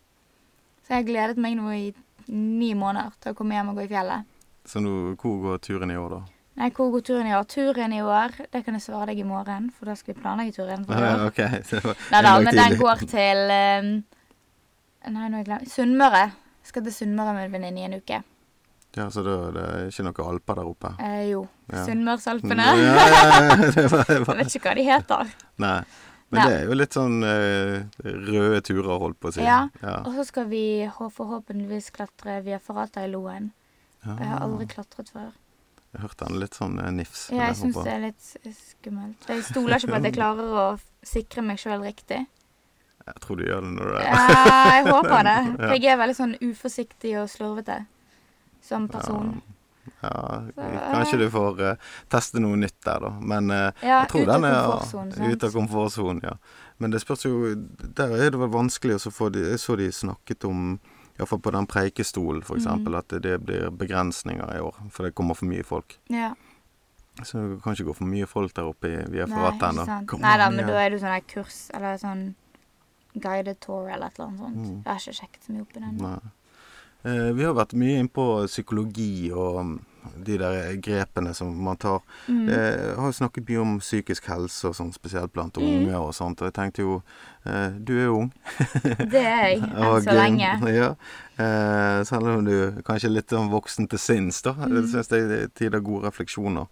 Så 0.84 0.92
jeg 0.94 1.00
har 1.02 1.08
gledet 1.08 1.40
meg 1.40 1.56
nå 1.56 1.70
i 1.72 1.94
ni 2.30 2.74
måneder 2.78 3.14
til 3.22 3.32
å 3.32 3.38
komme 3.38 3.56
hjem 3.56 3.72
og 3.72 3.80
gå 3.80 3.86
i 3.86 3.90
fjellet. 3.90 4.28
Så 4.68 4.82
nå, 4.84 5.14
hvor 5.18 5.40
går 5.42 5.62
turen 5.64 5.90
i 5.90 5.96
år, 5.98 6.18
da? 6.18 6.22
Nei, 6.60 6.68
hvor 6.76 6.90
går 6.92 7.00
turen 7.08 7.28
i 7.30 7.32
år? 7.32 7.44
Turen 7.48 7.92
i 7.96 8.02
år, 8.04 8.34
det 8.52 8.60
kan 8.66 8.76
jeg 8.76 8.84
svare 8.84 9.06
deg 9.08 9.22
i 9.22 9.24
morgen, 9.24 9.70
for 9.72 9.88
da 9.88 9.94
skal 9.96 10.12
vi 10.12 10.20
planlegge 10.20 10.58
turen. 10.58 10.82
For 10.84 11.06
i 11.06 11.12
okay. 11.30 11.62
Nei 12.12 12.20
da, 12.26 12.34
men 12.44 12.58
den 12.58 12.76
går 12.76 13.06
til 13.08 13.40
um, 13.48 13.88
Nei, 15.08 15.24
nå 15.24 15.38
har 15.38 15.38
jeg 15.38 15.48
glemt 15.48 15.72
Sunnmøre. 15.72 16.26
Skal 16.68 16.84
til 16.84 16.92
Sunnmøre 16.92 17.32
med 17.38 17.46
en 17.46 17.56
venninne 17.56 17.80
i 17.80 17.86
en 17.88 17.96
uke. 17.96 18.20
Ja, 18.98 19.06
så 19.08 19.24
da 19.24 19.38
det 19.54 19.64
er 19.70 19.88
ikke 19.88 20.04
noen 20.04 20.22
alper 20.34 20.60
der 20.60 20.68
oppe? 20.68 20.92
Eh, 21.00 21.24
jo. 21.30 21.46
Ja. 21.70 21.86
Sunnmørsalpene. 21.88 22.68
Ja, 22.76 23.08
ja, 23.08 23.24
ja, 23.24 23.56
det 23.78 23.88
var, 23.94 24.04
det 24.04 24.18
Jeg 24.28 24.38
vet 24.42 24.56
ikke 24.58 24.66
hva 24.66 24.76
de 24.76 24.86
heter. 24.90 25.34
Nei. 25.64 25.76
Men 26.30 26.44
det 26.44 26.58
er 26.58 26.68
jo 26.68 26.76
litt 26.76 26.94
sånn 26.94 27.22
uh, 27.24 28.04
røde 28.04 28.60
turer, 28.68 28.92
holdt 29.00 29.18
på 29.18 29.32
å 29.32 29.34
si. 29.34 29.42
Ja. 29.42 29.62
Og 30.04 30.12
så 30.14 30.28
skal 30.28 30.52
vi 30.52 30.64
forhåpentligvis 30.92 31.88
klatre 31.96 32.36
via 32.44 32.60
Ferrata 32.62 33.02
i 33.06 33.10
Loen. 33.10 33.48
Ja. 34.04 34.12
Jeg 34.12 34.28
har 34.28 34.44
aldri 34.44 34.68
klatret 34.70 35.08
før. 35.10 35.32
Jeg 35.90 36.04
hørte 36.04 36.26
den 36.28 36.38
litt 36.38 36.54
sånn 36.54 36.76
eh, 36.78 36.90
nifs. 36.94 37.22
Ja, 37.34 37.48
jeg 37.50 37.58
syns 37.58 37.78
det 37.82 37.92
er 37.92 38.02
litt 38.04 38.26
skummelt. 38.54 39.24
Jeg 39.26 39.46
stoler 39.48 39.80
ikke 39.80 39.90
på 39.90 39.98
at 39.98 40.06
jeg 40.06 40.16
klarer 40.20 40.58
å 40.62 40.66
sikre 41.06 41.44
meg 41.46 41.58
sjøl 41.62 41.82
riktig. 41.82 42.24
Jeg 43.00 43.22
tror 43.24 43.40
du 43.40 43.46
gjør 43.46 43.64
det 43.64 43.70
når 43.74 43.88
du 43.88 43.96
er 43.98 44.04
Ja, 44.06 44.50
jeg 44.70 44.84
håper 44.86 45.24
det. 45.26 45.38
For 45.64 45.74
jeg 45.74 45.88
er 45.90 45.98
veldig 45.98 46.18
sånn 46.18 46.36
uforsiktig 46.44 47.16
og 47.18 47.32
slurvete 47.32 47.80
som 48.62 48.86
person. 48.92 49.40
Ja, 50.00 50.42
Så, 50.54 50.68
kanskje 50.92 51.18
du 51.18 51.26
får 51.32 51.60
uh, 51.64 51.90
teste 52.12 52.40
noe 52.40 52.56
nytt 52.60 52.76
der, 52.86 53.02
da. 53.02 53.10
Men 53.32 53.50
uh, 53.50 53.66
Ja, 53.82 54.02
jeg 54.04 54.10
tror 54.12 54.28
den 54.28 54.46
er 54.46 54.68
ute? 54.76 55.30
Ut 55.32 55.46
av 55.48 55.56
komfortsonen, 55.56 56.22
ja. 56.24 56.36
Men 56.80 56.94
det 56.94 57.02
spørs 57.02 57.26
jo 57.26 57.54
Der 57.80 58.14
er 58.14 58.30
det 58.32 58.40
vel 58.40 58.52
vanskelig 58.52 59.00
å 59.00 59.12
få 59.12 59.28
de, 59.34 59.42
Jeg 59.50 59.60
så 59.60 59.76
de 59.80 59.90
snakket 59.92 60.46
om 60.48 60.78
Iallfall 61.20 61.42
på 61.44 61.52
den 61.54 61.66
preikestolen, 61.70 62.42
eksempel, 62.42 62.92
Mm. 62.94 62.98
at 62.98 63.08
det, 63.12 63.20
det 63.22 63.36
blir 63.44 63.70
begrensninger 63.70 64.56
i 64.56 64.60
år. 64.64 64.74
For 64.90 65.04
det 65.06 65.14
kommer 65.14 65.36
for 65.38 65.46
mye 65.50 65.62
folk. 65.66 65.98
Ja. 66.08 66.32
Så 67.22 67.36
det 67.36 67.62
kan 67.62 67.74
ikke 67.76 67.90
gå 67.90 67.94
for 67.98 68.08
mye 68.08 68.26
folk 68.26 68.54
der 68.56 68.68
oppe 68.70 68.88
i, 68.88 68.96
via 69.12 69.26
Ferrata 69.28 69.68
ennå. 69.74 69.84
Nei 70.22 70.36
da, 70.40 70.48
men 70.50 70.66
da 70.66 70.78
er 70.80 70.90
det 70.94 71.00
sånn 71.02 71.12
der 71.12 71.26
kurs 71.28 71.58
eller 71.76 71.98
sånn 72.00 72.22
guided 73.20 73.58
tour 73.60 73.90
eller 73.90 74.06
et 74.06 74.18
eller 74.18 74.28
annet 74.30 74.40
sånt. 74.40 74.56
Mm. 74.56 74.76
Jeg 74.84 74.88
har 74.92 75.00
ikke 75.02 75.16
sjekket 75.18 75.44
så 75.44 75.52
mye 75.52 75.62
opp 75.66 75.76
i 75.76 75.80
den. 75.84 75.96
Nei. 76.00 76.18
Eh, 77.02 77.32
vi 77.36 77.44
har 77.44 77.54
vært 77.56 77.72
mye 77.80 77.98
innpå 78.00 78.26
psykologi 78.46 79.30
og 79.32 79.78
de 80.24 80.36
der 80.38 80.76
grepene 80.82 81.34
som 81.34 81.50
man 81.64 81.76
tar. 81.76 82.00
Mm. 82.28 82.48
Eh, 82.48 82.94
har 82.96 83.06
jo 83.10 83.16
snakket 83.16 83.48
mye 83.48 83.60
om 83.60 83.78
psykisk 83.80 84.26
helse 84.30 84.68
og 84.68 84.74
sånn, 84.78 84.92
spesielt 84.92 85.32
blant 85.32 85.56
Mm. 85.56 85.66
unge 85.68 85.96
og 86.00 86.14
sånt. 86.14 86.40
Og 86.40 86.48
jeg 86.48 86.54
tenkte 86.54 86.82
jo 86.82 87.02
eh, 87.46 87.70
Du 87.80 87.92
er 87.98 88.04
jo 88.06 88.16
ung. 88.20 88.32
Det 89.12 89.24
er 89.24 89.44
jeg, 89.48 89.60
enn 89.62 89.76
Og, 89.86 90.02
så 90.04 90.12
lenge. 90.16 90.52
Ja. 90.80 90.94
Eh, 91.40 92.04
selv 92.04 92.28
om 92.36 92.44
du 92.44 92.82
kanskje 92.84 93.08
er 93.10 93.14
litt 93.18 93.28
sånn 93.32 93.50
voksen 93.52 93.88
til 93.88 93.98
sinns, 93.98 94.42
da. 94.42 94.52
Mm. 94.52 94.76
Jeg 94.80 94.88
syns 94.94 95.08
det 95.08 95.20
er 95.40 95.46
tid 95.54 95.74
av 95.74 95.82
gode 95.82 96.06
refleksjoner. 96.08 96.66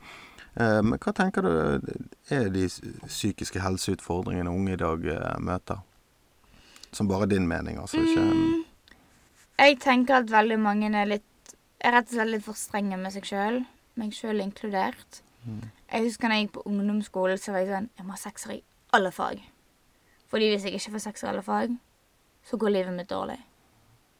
Eh, 0.58 0.80
men 0.82 0.98
hva 0.98 1.12
tenker 1.14 1.42
du 1.42 1.92
er 2.30 2.48
de 2.50 2.66
psykiske 3.06 3.60
helseutfordringene 3.60 4.50
unge 4.50 4.72
i 4.72 4.80
dag 4.80 5.04
møter? 5.40 5.84
Som 6.92 7.08
bare 7.08 7.26
din 7.28 7.46
mening, 7.48 7.76
altså. 7.78 8.00
Ikke 8.00 8.24
Mm. 8.24 8.64
Jeg 9.58 9.78
tenker 9.82 10.14
at 10.22 10.28
veldig 10.30 10.56
mange 10.62 10.86
er 10.94 11.04
litt 11.06 11.24
er 11.84 11.94
rett 11.94 12.10
og 12.10 12.16
slett 12.16 12.32
litt 12.32 12.46
for 12.46 12.58
strenge 12.58 12.98
med 13.00 13.14
seg 13.14 13.28
sjøl. 13.28 13.60
Meg 13.98 14.14
sjøl 14.16 14.42
inkludert. 14.42 15.20
Mm. 15.44 15.62
Jeg 15.88 16.06
husker 16.08 16.30
da 16.30 16.38
jeg 16.38 16.46
gikk 16.46 16.56
på 16.58 16.64
ungdomsskolen, 16.68 17.38
så 17.40 17.54
var 17.54 17.62
jeg 17.62 17.70
sånn 17.72 17.90
Jeg 17.96 18.06
må 18.06 18.14
ha 18.14 18.20
sekser 18.20 18.56
i 18.56 18.62
alle 18.96 19.12
fag. 19.14 19.44
Fordi 20.28 20.50
hvis 20.52 20.66
jeg 20.66 20.76
ikke 20.76 20.96
får 20.96 21.04
sekser 21.06 21.28
i 21.28 21.30
alle 21.32 21.44
fag, 21.46 21.76
så 22.44 22.58
går 22.60 22.74
livet 22.74 22.96
mitt 22.96 23.10
dårlig. 23.10 23.38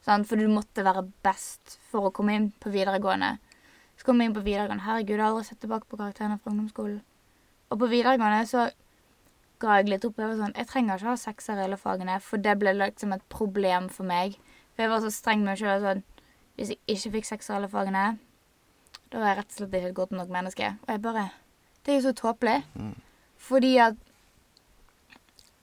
Sånn? 0.05 0.25
For 0.25 0.39
du 0.39 0.49
måtte 0.49 0.85
være 0.85 1.05
best 1.25 1.77
for 1.91 2.09
å 2.09 2.13
komme 2.15 2.35
inn 2.37 2.49
på 2.61 2.71
videregående. 2.73 3.35
Så 3.99 4.07
kom 4.07 4.21
jeg 4.21 4.31
inn 4.31 4.37
på 4.37 4.45
videregående. 4.45 4.85
Herregud, 4.85 5.15
jeg 5.15 5.21
har 5.21 5.33
aldri 5.33 5.47
sett 5.49 5.61
tilbake 5.63 5.89
på 5.89 5.99
karakterene 5.99 6.39
fra 6.39 6.53
ungdomsskolen. 6.53 7.01
Og 7.69 7.81
på 7.81 7.89
videregående 7.91 8.45
så 8.49 8.69
ga 9.59 9.79
jeg 9.79 9.91
litt 9.91 10.05
opp. 10.07 10.17
Jeg 10.17 10.31
var 10.31 10.39
sånn, 10.39 10.55
jeg 10.55 10.69
trenger 10.69 11.01
ikke 11.01 11.11
ha 11.11 11.19
sekser 11.19 11.59
i 11.59 11.65
alle 11.67 11.79
fagene, 11.79 12.15
for 12.23 12.41
det 12.41 12.55
ble 12.61 12.73
liksom 12.79 13.13
et 13.13 13.25
problem 13.33 13.89
for 13.93 14.07
meg. 14.07 14.39
For 14.73 14.85
jeg 14.85 14.93
var 14.93 15.03
så 15.03 15.11
streng 15.13 15.43
med 15.43 15.51
meg 15.51 15.61
sjøl 15.61 15.83
sånn 15.83 16.05
Hvis 16.59 16.73
jeg 16.73 16.79
ikke 16.91 17.13
fikk 17.13 17.45
alle 17.55 17.69
fagene, 17.71 18.17
da 19.09 19.19
var 19.21 19.29
jeg 19.31 19.37
rett 19.37 19.53
og 19.53 19.57
slett 19.61 19.75
ikke 19.77 19.89
et 19.93 19.95
godt 19.95 20.11
nok 20.11 20.31
menneske. 20.33 20.73
Og 20.83 20.89
jeg 20.91 21.01
bare 21.01 21.29
Det 21.85 21.93
er 21.93 22.01
jo 22.01 22.09
så 22.09 22.13
tåpelig. 22.13 22.63
Fordi 23.39 23.77
at 23.79 23.95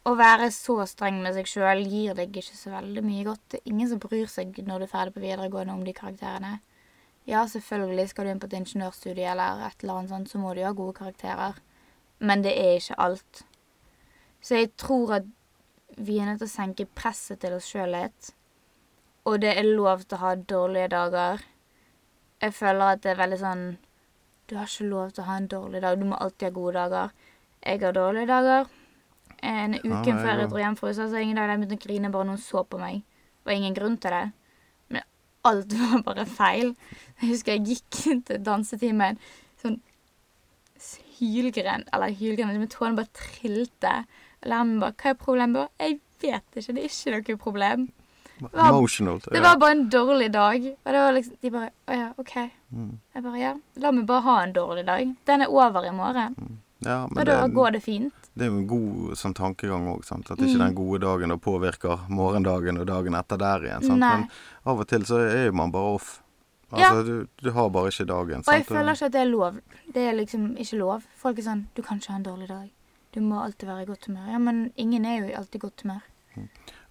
å 0.07 0.15
være 0.17 0.49
så 0.55 0.79
streng 0.87 1.19
med 1.21 1.35
seg 1.35 1.49
sjøl 1.51 1.83
gir 1.85 2.15
deg 2.15 2.33
ikke 2.33 2.57
så 2.57 2.71
veldig 2.73 3.03
mye 3.05 3.27
godt. 3.27 3.43
Det 3.51 3.59
er 3.59 3.73
ingen 3.73 3.91
som 3.91 4.01
bryr 4.01 4.31
seg 4.31 4.57
når 4.65 4.79
du 4.79 4.87
er 4.87 4.93
ferdig 4.95 5.15
på 5.17 5.23
videregående 5.25 5.75
om 5.75 5.85
de 5.85 5.93
karakterene. 5.93 6.61
Ja, 7.27 7.43
selvfølgelig 7.51 8.09
skal 8.09 8.25
du 8.25 8.31
inn 8.31 8.41
på 8.41 8.47
et 8.47 8.57
ingeniørstudie 8.57 9.27
eller 9.33 9.67
et 9.67 9.83
eller 9.83 9.99
annet 9.99 10.15
sånt, 10.15 10.31
så 10.31 10.39
må 10.39 10.55
du 10.55 10.63
jo 10.63 10.69
ha 10.71 10.73
gode 10.79 10.95
karakterer. 10.97 11.59
Men 12.19 12.45
det 12.47 12.55
er 12.57 12.79
ikke 12.79 13.01
alt. 13.03 13.43
Så 14.41 14.63
jeg 14.63 14.73
tror 14.79 15.19
at 15.19 15.29
vi 15.99 16.21
er 16.21 16.31
nødt 16.31 16.41
til 16.41 16.49
å 16.49 16.55
senke 16.55 16.89
presset 16.97 17.43
til 17.43 17.59
oss 17.59 17.69
sjøl 17.69 17.93
litt. 17.93 18.33
Og 19.27 19.41
det 19.43 19.53
er 19.59 19.67
lov 19.67 20.05
til 20.07 20.19
å 20.19 20.23
ha 20.23 20.35
dårlige 20.39 20.89
dager. 20.93 21.43
Jeg 22.43 22.55
føler 22.55 22.95
at 22.95 23.03
det 23.03 23.15
er 23.15 23.21
veldig 23.23 23.39
sånn 23.41 23.65
Du 24.47 24.55
har 24.55 24.69
ikke 24.71 24.87
lov 24.87 25.15
til 25.15 25.25
å 25.25 25.27
ha 25.27 25.37
en 25.41 25.49
dårlig 25.51 25.81
dag. 25.83 25.99
Du 25.99 26.07
må 26.07 26.19
alltid 26.23 26.47
ha 26.47 26.55
gode 26.55 26.77
dager. 26.77 27.15
Jeg 27.67 27.81
har 27.83 27.97
dårlige 27.97 28.29
dager. 28.31 28.69
En 29.43 29.75
uke 29.75 29.91
Ja, 29.91 30.03
jeg 30.07 30.21
før 30.23 30.43
jeg 30.43 30.51
dro 30.53 30.61
hjem 30.63 30.77
fra 30.79 30.93
USA, 30.93 31.09
så 31.11 31.19
ingen 31.19 31.41
dag 31.41 31.51
jeg 31.51 31.61
begynte 31.63 31.79
å 31.81 31.83
grine 31.89 32.13
bare 32.15 32.29
noen 32.29 32.39
så 32.39 32.63
på 32.63 32.79
meg. 32.79 33.03
Det 33.03 33.51
var 33.51 33.59
ingen 33.59 33.75
grunn 33.75 33.99
til 33.99 34.15
det. 34.15 34.23
Men 34.95 35.09
alt 35.51 35.75
var 35.81 36.07
bare 36.07 36.29
feil. 36.31 36.73
Jeg 37.21 37.33
husker 37.33 37.57
jeg 37.57 37.67
gikk 37.73 38.01
til 38.29 38.41
dansetimen 38.47 39.19
sånn 39.63 39.81
hylgren, 41.19 41.87
eller 41.97 42.15
hylgren, 42.15 42.55
men 42.61 42.71
tårene 42.71 43.01
bare 43.01 43.15
trilte. 43.17 43.99
Læreren 44.47 44.81
bare 44.81 44.95
'Hva 44.95 45.11
er 45.11 45.23
problemet?' 45.27 45.71
Jeg 45.81 46.01
vet 46.23 46.45
ikke, 46.55 46.73
det 46.73 46.83
er 46.85 47.19
ikke 47.19 47.33
noe 47.35 47.45
problem. 47.49 47.89
Emotional. 48.53 49.21
Det 49.21 49.41
var 49.41 49.57
bare 49.59 49.71
en 49.71 49.89
dårlig 49.91 50.33
dag. 50.33 50.65
Og 50.85 50.93
det 50.93 51.01
var 51.01 51.13
liksom, 51.13 51.37
de 51.41 51.51
bare 51.51 51.71
'Å 51.89 51.93
ja, 51.97 52.13
OK'. 52.19 52.51
Mm. 52.73 52.99
Jeg 53.15 53.23
bare 53.23 53.39
'Ja, 53.39 53.55
la 53.77 53.91
meg 53.93 54.07
bare 54.07 54.21
ha 54.23 54.43
en 54.43 54.53
dårlig 54.53 54.87
dag. 54.87 55.15
Den 55.27 55.43
er 55.43 55.47
over 55.49 55.85
i 55.85 55.91
morgen. 55.91 56.59
Ja, 56.85 57.07
men 57.07 57.19
Og 57.19 57.27
det, 57.27 57.55
går 57.55 57.71
det 57.73 57.83
fint'. 57.83 58.13
det 58.37 58.43
er 58.47 58.51
jo 58.51 58.59
en 58.59 58.67
god 58.67 59.17
sånn 59.17 59.35
tankegang 59.35 59.89
òg, 59.89 60.05
sant. 60.05 60.31
At 60.31 60.39
Mm. 60.39 60.47
ikke 60.47 60.59
den 60.59 60.75
gode 60.75 61.01
dagen 61.01 61.29
da 61.31 61.37
påvirker 61.37 62.09
morgendagen 62.11 62.79
og 62.79 62.87
dagen 62.87 63.15
etter 63.15 63.39
der 63.39 63.61
igjen. 63.65 63.83
Sant? 63.83 63.99
Nei. 63.99 64.17
Men 64.17 64.31
av 64.67 64.81
og 64.81 64.87
til 64.89 65.01
så 65.01 65.17
er 65.19 65.47
jo 65.47 65.53
man 65.53 65.73
bare 65.73 65.95
off. 65.95 66.23
Ja. 66.77 66.91
Altså, 66.91 67.07
du, 67.07 67.27
du 67.43 67.51
har 67.53 67.69
bare 67.71 67.87
ikke 67.89 68.05
dagen. 68.07 68.39
Og 68.47 68.55
jeg 68.55 68.67
føler 68.67 68.93
ikke 68.93 69.07
at 69.07 69.13
det 69.13 69.21
er 69.21 69.31
lov. 69.31 69.61
Det 69.95 70.03
er 70.03 70.13
liksom 70.13 70.57
ikke 70.59 70.77
lov. 70.79 71.03
Folk 71.17 71.39
er 71.39 71.43
sånn 71.43 71.67
'Du 71.75 71.83
kan 71.83 71.99
ikke 71.99 72.09
ha 72.11 72.17
en 72.17 72.23
dårlig 72.25 72.49
dag. 72.49 72.71
Du 73.15 73.21
må 73.21 73.43
alltid 73.43 73.67
være 73.69 73.83
i 73.83 73.87
godt 73.87 74.07
humør.' 74.07 74.31
Ja, 74.31 74.39
men 74.39 74.73
ingen 74.77 75.05
er 75.07 75.21
jo 75.21 75.35
alltid 75.37 75.55
i 75.55 75.59
godt 75.59 75.83
humør. 75.83 76.03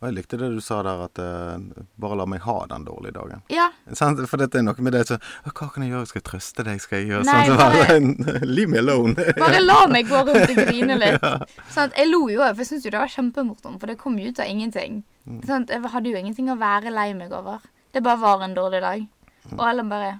Og 0.01 0.07
jeg 0.09 0.15
likte 0.17 0.37
det 0.37 0.49
du 0.51 0.59
sa 0.61 0.81
der, 0.83 1.01
at 1.05 1.19
uh, 1.23 1.83
bare 2.01 2.17
la 2.19 2.25
meg 2.27 2.41
ha 2.43 2.55
den 2.71 2.83
dårlige 2.87 3.15
dagen. 3.15 3.41
Ja. 3.53 3.69
For 3.95 4.37
dette 4.41 4.59
er 4.59 4.65
noe 4.67 4.83
med 4.83 4.93
det 4.97 5.05
sånn 5.07 5.21
Hva 5.47 5.69
kan 5.71 5.85
jeg 5.85 5.93
gjøre? 5.93 6.09
Skal 6.09 6.19
jeg 6.19 6.25
trøste 6.29 6.65
deg? 6.67 6.81
Skal 6.83 6.99
jeg 6.99 7.07
gjøre 7.13 7.27
Nei, 7.29 7.37
sånn? 7.47 7.55
Så 7.55 7.61
bare- 7.61 7.99
bare, 8.27 8.49
Leave 8.51 8.71
me 8.73 8.81
alone. 8.83 9.15
Bare 9.45 9.61
la 9.63 9.77
meg 9.91 10.09
gå 10.11 10.19
rundt 10.27 10.51
og 10.51 10.59
grine 10.59 10.97
litt. 11.03 11.23
Sånn 11.71 11.87
at 11.89 11.97
jeg 12.01 12.11
lo 12.11 12.25
jo 12.33 12.41
òg, 12.43 12.51
for 12.57 12.65
jeg 12.65 12.71
syntes 12.73 12.89
jo 12.89 12.93
det 12.97 13.01
var 13.05 13.13
kjempemorsomt. 13.15 13.79
For 13.79 13.91
det 13.93 13.97
kom 14.03 14.19
jo 14.19 14.29
ut 14.33 14.43
av 14.43 14.51
ingenting. 14.51 15.01
Sånn 15.47 15.63
at 15.65 15.73
jeg 15.73 15.93
hadde 15.95 16.11
jo 16.11 16.19
ingenting 16.19 16.51
å 16.53 16.59
være 16.59 16.91
lei 16.93 17.09
meg 17.17 17.31
over. 17.33 17.63
Det 17.95 18.03
bare 18.03 18.19
var 18.21 18.43
en 18.45 18.53
dårlig 18.57 18.83
dag. 18.83 19.07
Og 19.55 19.63
alle 19.63 19.83
bare 19.87 20.11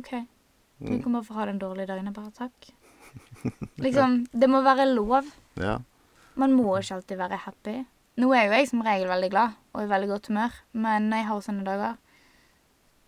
OK, 0.00 0.10
du 0.82 0.96
kommer 1.04 1.20
bare 1.20 1.28
få 1.28 1.34
ha 1.38 1.46
den 1.52 1.58
dårlige 1.62 1.86
dagen. 1.92 2.08
Jeg 2.10 2.16
bare 2.16 2.32
takk. 2.34 2.72
Liksom, 3.82 4.22
det 4.32 4.48
må 4.50 4.62
være 4.64 4.86
lov. 4.92 5.28
Ja. 5.60 5.78
Man 6.40 6.54
må 6.56 6.78
ikke 6.80 6.96
alltid 6.96 7.18
være 7.20 7.38
happy. 7.44 7.74
Nå 8.20 8.28
er 8.36 8.44
jo 8.46 8.52
jeg 8.58 8.68
som 8.68 8.82
regel 8.84 9.08
veldig 9.08 9.30
glad 9.32 9.54
og 9.72 9.82
i 9.84 9.88
veldig 9.88 10.08
godt 10.10 10.26
humør, 10.28 10.56
men 10.76 11.06
når 11.08 11.16
jeg 11.22 11.26
har 11.30 11.40
sånne 11.46 11.64
dager, 11.64 11.94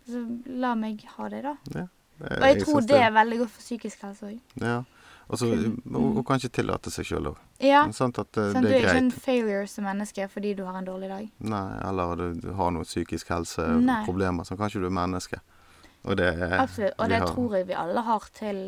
så 0.09 0.21
la 0.61 0.71
meg 0.77 1.03
ha 1.17 1.27
det, 1.29 1.43
da. 1.45 1.55
ja. 1.75 1.85
Og 2.25 2.43
jeg 2.47 2.61
tror 2.63 2.85
det 2.87 2.95
er 3.03 3.11
veldig 3.11 3.37
godt 3.41 3.51
for 3.51 3.61
psykisk 3.65 4.01
helse 4.05 4.29
òg. 4.29 4.37
Ja. 4.63 4.77
Og 5.27 5.39
så 5.41 5.47
og, 5.51 6.03
og 6.17 6.21
kanskje 6.29 6.49
tillate 6.53 6.91
seg 6.93 7.05
sjøl 7.09 7.27
òg. 7.33 7.39
Ja. 7.59 7.81
Sånn 7.93 8.13
at 8.15 8.29
det, 8.37 8.45
Sånn, 8.53 8.63
du 8.63 8.69
det 8.69 8.77
er 8.77 8.85
er 8.85 8.87
ikke 8.93 9.01
en 9.03 9.11
failure 9.11 9.65
som 9.67 9.83
menneske 9.89 10.27
fordi 10.31 10.53
du 10.55 10.63
har 10.67 10.77
en 10.79 10.87
dårlig 10.87 11.09
dag. 11.11 11.25
Nei, 11.53 11.63
eller 11.89 12.15
du, 12.21 12.25
du 12.45 12.51
har 12.55 12.71
noe 12.71 12.85
psykisk 12.87 13.29
helseproblemer, 13.33 14.47
så 14.47 14.55
kanskje 14.57 14.81
du 14.85 14.87
er 14.89 14.95
menneske. 14.95 15.41
Og 16.05 16.15
det 16.21 16.29
er 16.37 16.55
Absolutt. 16.61 16.93
Og 17.01 17.09
det 17.09 17.19
har- 17.19 17.33
tror 17.33 17.55
jeg 17.57 17.67
vi 17.67 17.77
alle 17.83 18.01
har 18.05 18.29
til 18.37 18.61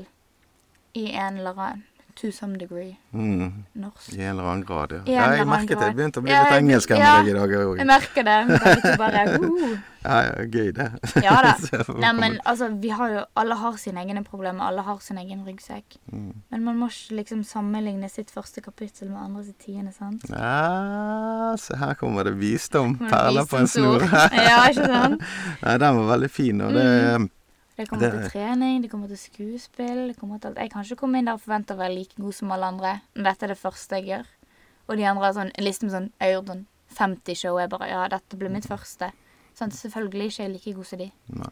i 0.97 1.05
en 1.13 1.37
eller 1.37 1.53
annen 1.61 1.85
To 2.17 2.31
some 2.31 2.57
degree. 2.57 2.97
mm, 3.13 3.51
Norsk. 3.77 4.13
I 4.17 4.23
en 4.23 4.29
eller 4.31 4.43
annen 4.49 4.63
grad, 4.65 4.91
ja. 4.91 5.01
Ja 5.05 5.25
jeg 5.37 5.45
merket 5.47 5.69
det. 5.69 5.75
grad. 5.77 5.87
Jeg 5.91 5.95
begynte 5.99 6.17
å 6.19 6.23
bli 6.25 6.31
Ja, 6.31 6.39
litt 6.43 6.51
jeg- 6.55 6.63
engelsk 6.63 6.89
her 6.89 6.97
med 6.97 7.05
ja. 7.05 7.17
deg 7.21 7.27
i 7.27 7.35
dag 7.37 7.51
òg. 7.67 7.77
Jeg 7.77 7.87
merker 7.87 8.23
det. 8.25 8.37
men 8.47 8.57
det 8.63 8.85
er 8.85 8.97
bare, 8.97 9.25
uh. 9.37 9.77
Ja, 10.07 10.17
ja, 10.23 10.43
gøy 10.47 10.71
det. 10.71 10.87
Ja 11.21 11.35
da. 11.43 11.51
Så 11.67 11.93
Nei, 11.99 12.11
men 12.15 12.39
altså, 12.45 12.69
vi 12.79 12.89
har 12.95 13.09
jo 13.11 13.21
Alle 13.35 13.55
har 13.59 13.77
sine 13.81 13.99
egne 14.05 14.23
problemer. 14.23 14.63
Alle 14.69 14.81
har 14.87 14.97
sin 15.03 15.17
egen 15.21 15.41
ryggsekk. 15.45 15.97
Mm. 16.13 16.33
Men 16.49 16.63
man 16.63 16.77
må 16.79 16.87
ikke 16.89 17.17
liksom 17.19 17.43
sammenligne 17.43 18.09
sitt 18.09 18.31
første 18.31 18.61
kapittel 18.63 19.09
med 19.11 19.19
andre 19.21 19.43
sitt 19.43 19.59
tiende, 19.65 19.91
sant? 19.93 20.23
Ja, 20.31 21.55
se 21.59 21.75
her 21.77 21.93
kommer 21.99 22.23
det 22.23 22.37
visdom. 22.39 22.95
Perler 23.09 23.45
på 23.45 23.57
en 23.61 23.67
snor. 23.67 24.05
Ja, 24.47 24.63
ikke 24.71 24.85
sant? 24.87 25.21
Nei, 25.61 25.77
den 25.77 25.99
var 26.01 26.13
veldig 26.15 26.31
fin, 26.31 26.61
og 26.61 26.73
det 26.73 26.87
Det 27.77 27.87
kommer 27.89 28.09
Det- 28.09 28.31
til 28.31 28.31
trening, 28.31 28.81
det 28.81 28.89
kommer 28.91 29.07
til 29.07 29.17
skuespill 29.17 30.07
det 30.07 30.17
kommer 30.17 30.39
til. 30.41 30.53
Jeg 30.57 30.71
kan 30.71 30.83
ikke 30.83 30.95
komme 30.95 31.19
inn 31.19 31.25
der 31.25 31.33
og 31.33 31.41
forvente 31.41 31.75
å 31.75 31.77
være 31.77 31.93
like 31.95 32.15
god 32.17 32.33
som 32.33 32.51
alle 32.51 32.65
andre. 32.65 33.01
Men 33.13 33.23
dette 33.23 33.43
er 33.43 33.47
det 33.47 33.57
første 33.57 33.89
jeg 33.99 34.05
gjør. 34.05 34.25
Og 34.89 34.97
de 34.97 35.03
andre 35.05 35.23
har 35.23 35.33
sånn, 35.33 35.51
en 35.53 35.63
liste 35.63 35.83
med 35.83 35.91
sånn 35.93 36.11
Jeg 36.19 36.33
har 36.33 36.41
gjort 36.41 36.47
sånn 36.47 36.65
50 36.89 37.35
show. 37.35 37.57
Jeg 37.59 37.69
bare 37.69 37.87
Ja, 37.89 38.07
dette 38.07 38.37
blir 38.37 38.49
mitt 38.49 38.65
første. 38.65 39.11
Sånn, 39.55 39.71
selvfølgelig 39.71 40.27
ikke 40.31 40.43
jeg 40.43 40.51
like 40.51 40.73
god 40.73 40.85
som 40.85 40.99
de. 40.99 41.11
Nei. 41.29 41.49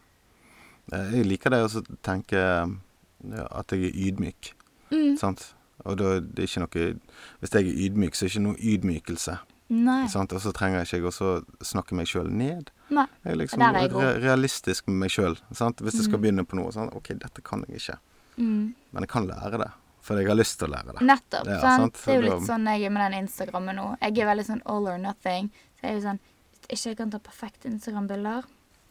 Jeg 0.92 1.26
liker 1.26 1.50
det 1.50 1.64
å 1.64 1.96
tenke 2.02 2.36
ja, 2.36 3.46
at 3.50 3.68
jeg 3.68 3.84
er 3.84 4.12
ydmyk. 4.12 4.52
Mm. 4.90 5.16
Sant? 5.18 5.54
Og 5.84 5.96
da, 5.98 6.20
det 6.20 6.38
er 6.38 6.46
ikke 6.46 6.62
noe 6.64 7.00
Hvis 7.40 7.50
jeg 7.50 7.66
er 7.66 7.90
ydmyk, 7.90 8.14
så 8.14 8.24
er 8.24 8.28
det 8.28 8.34
ikke 8.36 8.46
noe 8.46 8.56
ydmykelse. 8.56 9.38
Og 9.70 10.40
så 10.40 10.52
trenger 10.54 10.84
jeg 10.84 11.00
ikke 11.00 11.10
også 11.10 11.44
snakke 11.62 11.94
meg 11.98 12.06
sjøl 12.06 12.30
ned. 12.30 12.70
Nei. 12.90 13.06
Jeg 13.24 13.32
er 13.32 13.36
liksom 13.40 13.62
er 13.66 13.80
jeg 13.80 13.90
re 13.92 14.12
realistisk 14.22 14.86
med 14.86 14.96
meg 15.02 15.10
sjøl. 15.10 15.34
Hvis 15.50 15.96
jeg 15.98 16.04
skal 16.06 16.18
Mm. 16.18 16.22
begynne 16.22 16.44
på 16.46 16.54
noe. 16.56 16.70
sånn 16.70 16.92
OK, 16.94 17.08
dette 17.18 17.42
kan 17.42 17.64
jeg 17.68 17.80
ikke. 17.80 17.98
Mm. 18.38 18.74
Men 18.92 19.02
jeg 19.02 19.08
kan 19.08 19.26
lære 19.26 19.58
det. 19.58 19.70
For 20.00 20.16
jeg 20.20 20.28
har 20.28 20.36
lyst 20.36 20.58
til 20.60 20.68
å 20.68 20.70
lære 20.76 20.92
det. 20.94 21.00
Nettopp. 21.02 21.46
Ja, 21.46 21.60
sant? 21.60 21.96
sant, 21.96 22.04
Det 22.04 22.14
er 22.14 22.20
jo 22.22 22.28
litt 22.36 22.46
sånn 22.48 22.64
jeg 22.66 22.84
er 22.86 22.90
med 22.90 23.10
den 23.12 23.26
Instagrammen 23.26 23.74
nå. 23.74 23.98
Jeg 24.00 24.18
er 24.18 24.26
veldig 24.26 24.46
sånn 24.46 24.62
all 24.66 24.86
or 24.88 24.98
nothing. 24.98 25.50
Så 25.74 25.82
jeg 25.82 25.90
er 25.90 26.00
jo 26.00 26.06
sånn 26.08 26.20
Hvis 26.68 26.80
ikke 26.80 26.90
jeg 26.90 26.96
kan 26.96 27.10
ta 27.10 27.18
perfekte 27.18 27.68
Instagram-bilder 27.70 28.44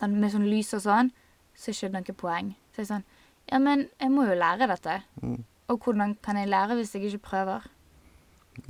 med 0.08 0.32
sånn 0.32 0.48
lys 0.50 0.74
og 0.74 0.82
sånn, 0.82 1.12
så 1.56 1.70
er 1.70 1.89
det 1.89 2.06
ikke 2.06 2.08
noe 2.08 2.16
poeng. 2.22 2.56
Så 2.74 2.78
jeg 2.78 2.86
er 2.89 2.93
sånn 2.96 3.04
Ja, 3.52 3.60
men 3.60 3.89
jeg 4.00 4.10
må 4.12 4.26
jo 4.28 4.36
lære 4.36 4.68
dette. 4.68 5.04
Mm. 5.22 5.43
Og 5.70 5.80
hvordan 5.80 6.18
kan 6.22 6.36
jeg 6.36 6.48
lære 6.50 6.76
hvis 6.78 6.93
jeg 6.93 7.04
ikke 7.14 7.22
prøver? 7.30 7.62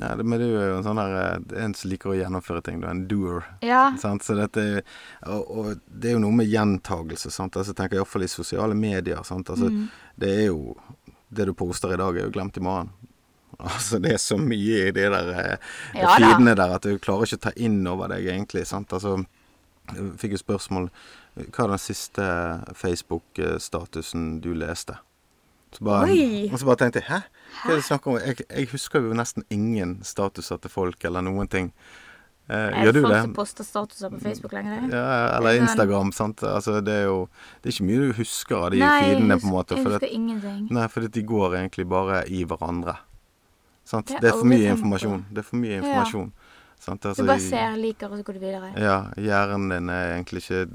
Ja, 0.02 0.16
det, 0.18 0.24
men 0.26 0.40
du 0.42 0.46
er 0.58 0.70
jo 0.72 0.78
en 0.80 0.84
sånn 0.84 0.98
der 0.98 1.14
eh, 1.20 1.64
En 1.64 1.74
som 1.78 1.92
liker 1.92 2.10
å 2.10 2.16
gjennomføre 2.18 2.64
ting. 2.66 2.80
Du 2.82 2.88
er 2.88 2.92
en 2.96 3.04
doer. 3.08 3.44
Ja. 3.62 3.84
Sant? 4.02 4.24
Så 4.26 4.34
dette, 4.36 4.64
er- 4.80 4.84
og, 5.30 5.50
og 5.58 5.82
det 5.88 6.10
er 6.10 6.16
jo 6.18 6.24
noe 6.24 6.34
med 6.36 6.50
gjentagelse. 6.50 7.30
Sant? 7.32 7.56
Altså, 7.56 7.72
jeg 7.76 7.78
tenker 7.84 8.00
Iallfall 8.02 8.26
i 8.26 8.32
sosiale 8.32 8.74
medier. 8.78 9.22
Sant? 9.24 9.50
Altså, 9.54 9.70
Mm. 9.72 9.88
Det 10.18 10.30
er 10.32 10.46
jo 10.48 10.76
Det 11.36 11.46
du 11.48 11.54
poster 11.54 11.92
i 11.94 11.98
dag, 11.98 12.16
er 12.18 12.26
jo 12.30 12.32
glemt 12.32 12.58
i 12.58 12.64
morgen. 12.66 12.90
Altså, 13.60 14.00
det 14.04 14.12
er 14.14 14.18
så 14.20 14.36
mye 14.38 14.88
i 14.90 14.92
de 14.92 15.06
der 15.10 15.30
eh, 15.32 15.58
Ja 15.96 16.16
feedene 16.18 16.56
der 16.60 16.74
at 16.76 16.84
du 16.84 16.98
klarer 17.00 17.24
ikke 17.30 17.38
å 17.40 17.44
ta 17.46 17.54
inn 17.56 17.86
over 17.88 18.10
deg, 18.12 18.26
egentlig. 18.28 18.66
Sant? 18.68 18.92
Altså, 18.94 19.18
jeg 19.94 20.10
fikk 20.20 20.32
jo 20.36 20.42
spørsmål 20.42 20.90
Hva 21.54 21.64
er 21.66 21.72
den 21.76 21.80
siste 21.84 22.26
Facebook-statusen 22.74 24.42
du 24.42 24.54
leste? 24.58 24.98
Så 25.76 25.84
bare, 25.84 26.08
og 26.52 26.60
så 26.60 26.66
bare 26.66 26.80
tenkte 26.80 27.02
jeg 27.02 27.08
Hæ? 27.10 27.20
Hva 27.66 27.72
er 27.72 27.76
det 27.82 27.84
snakk 27.88 28.08
om? 28.08 28.18
Jeg, 28.20 28.36
jeg 28.50 28.68
husker 28.72 29.02
jo 29.04 29.14
nesten 29.18 29.44
ingen 29.52 29.98
statuser 30.08 30.60
til 30.64 30.72
folk, 30.72 31.04
eller 31.08 31.22
noen 31.26 31.48
ting. 31.52 31.72
Eh, 32.48 32.56
Er 32.78 32.92
du 32.94 33.00
det 33.00 33.02
folk 33.08 33.16
som 33.24 33.34
poster 33.34 33.66
statuser 33.66 34.12
på 34.14 34.20
Facebook 34.22 34.54
lenger? 34.54 34.84
Ja, 34.94 35.38
eller 35.38 35.58
Instagram. 35.64 36.12
Sant? 36.14 36.44
Altså, 36.46 36.78
det 36.86 36.94
er 36.94 37.08
jo 37.10 37.28
Det 37.64 37.72
er 37.72 37.74
ikke 37.74 37.88
mye 37.90 38.04
du 38.04 38.14
husker 38.20 38.56
av 38.68 38.70
de 38.72 38.80
Nei, 38.84 39.02
feedene, 39.04 39.40
på 39.42 39.48
en 39.50 39.54
måte. 39.56 39.76
jeg 39.76 39.84
husker 39.86 40.00
det, 40.06 40.12
ingenting. 40.14 40.68
nei, 40.72 40.88
fordi 40.88 41.08
de 41.08 41.24
går 41.24 41.56
egentlig 41.58 41.88
bare 41.90 42.22
i 42.30 42.44
hverandre. 42.46 42.96
Sant? 43.86 44.08
Det 44.08 44.16
er, 44.18 44.22
Det 44.22 44.30
er 44.30 44.38
for 44.38 44.46
mye 44.46 44.70
informasjon. 44.76 45.26
Det 45.32 45.38
er 45.42 45.48
for 45.50 45.56
mye 45.58 45.80
informasjon. 45.82 46.32
Sant? 46.80 47.02
Du 47.02 47.10
Altså, 47.10 47.26
bare 47.26 47.42
ser, 47.42 47.78
liker, 47.80 48.12
og 48.12 48.20
så 48.20 48.26
går 48.28 48.38
du 48.38 48.44
videre. 48.44 48.74
Ja, 48.80 48.98
hjernen 49.18 49.72
din 49.74 49.90
er 49.90 50.16
egentlig 50.18 50.46
ikke 50.46 50.66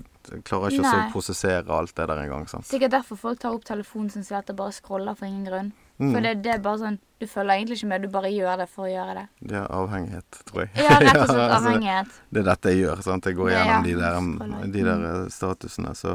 Klarer 0.44 0.70
ikke 0.70 0.84
Nei. 0.84 0.96
å 1.08 1.12
prosessere 1.14 1.72
alt 1.74 1.94
det 1.96 2.04
der 2.06 2.18
engang. 2.22 2.44
Sikkert 2.46 2.92
derfor 2.92 3.18
folk 3.18 3.40
tar 3.40 3.54
opp 3.56 3.64
telefonen 3.66 4.10
sin 4.12 4.26
at 4.36 4.50
og 4.52 4.58
bare 4.58 4.74
scroller 4.76 5.16
for 5.16 5.26
ingen 5.26 5.46
grunn. 5.48 5.70
Mm. 6.00 6.12
For 6.12 6.24
det, 6.24 6.34
det 6.44 6.52
er 6.54 6.60
bare 6.64 6.80
sånn 6.80 6.98
Du 7.20 7.26
følger 7.28 7.58
egentlig 7.58 7.76
ikke 7.76 7.88
med, 7.90 8.04
du 8.06 8.12
bare 8.12 8.30
gjør 8.32 8.62
det 8.62 8.66
for 8.72 8.86
å 8.86 8.90
gjøre 8.90 9.14
det. 9.18 9.24
Det 9.50 9.56
er 9.58 9.66
avhengighet, 9.76 10.38
tror 10.48 10.62
jeg. 10.62 10.70
Ja, 10.80 10.94
rett 10.96 11.18
og 11.18 11.26
slett 11.26 11.40
Ja, 11.40 11.48
altså, 11.48 11.56
avhengighet. 11.56 12.14
Det 12.30 12.40
er 12.40 12.46
dette 12.46 12.72
jeg 12.72 12.80
gjør. 12.80 13.02
Sant? 13.04 13.28
Jeg 13.28 13.36
går 13.40 13.50
gjennom 13.52 13.88
de 13.88 13.96
ja. 13.96 14.12
der, 14.14 14.70
de 14.76 14.84
der 14.86 15.04
eh, 15.10 15.26
statusene. 15.34 15.92
Så. 15.98 16.14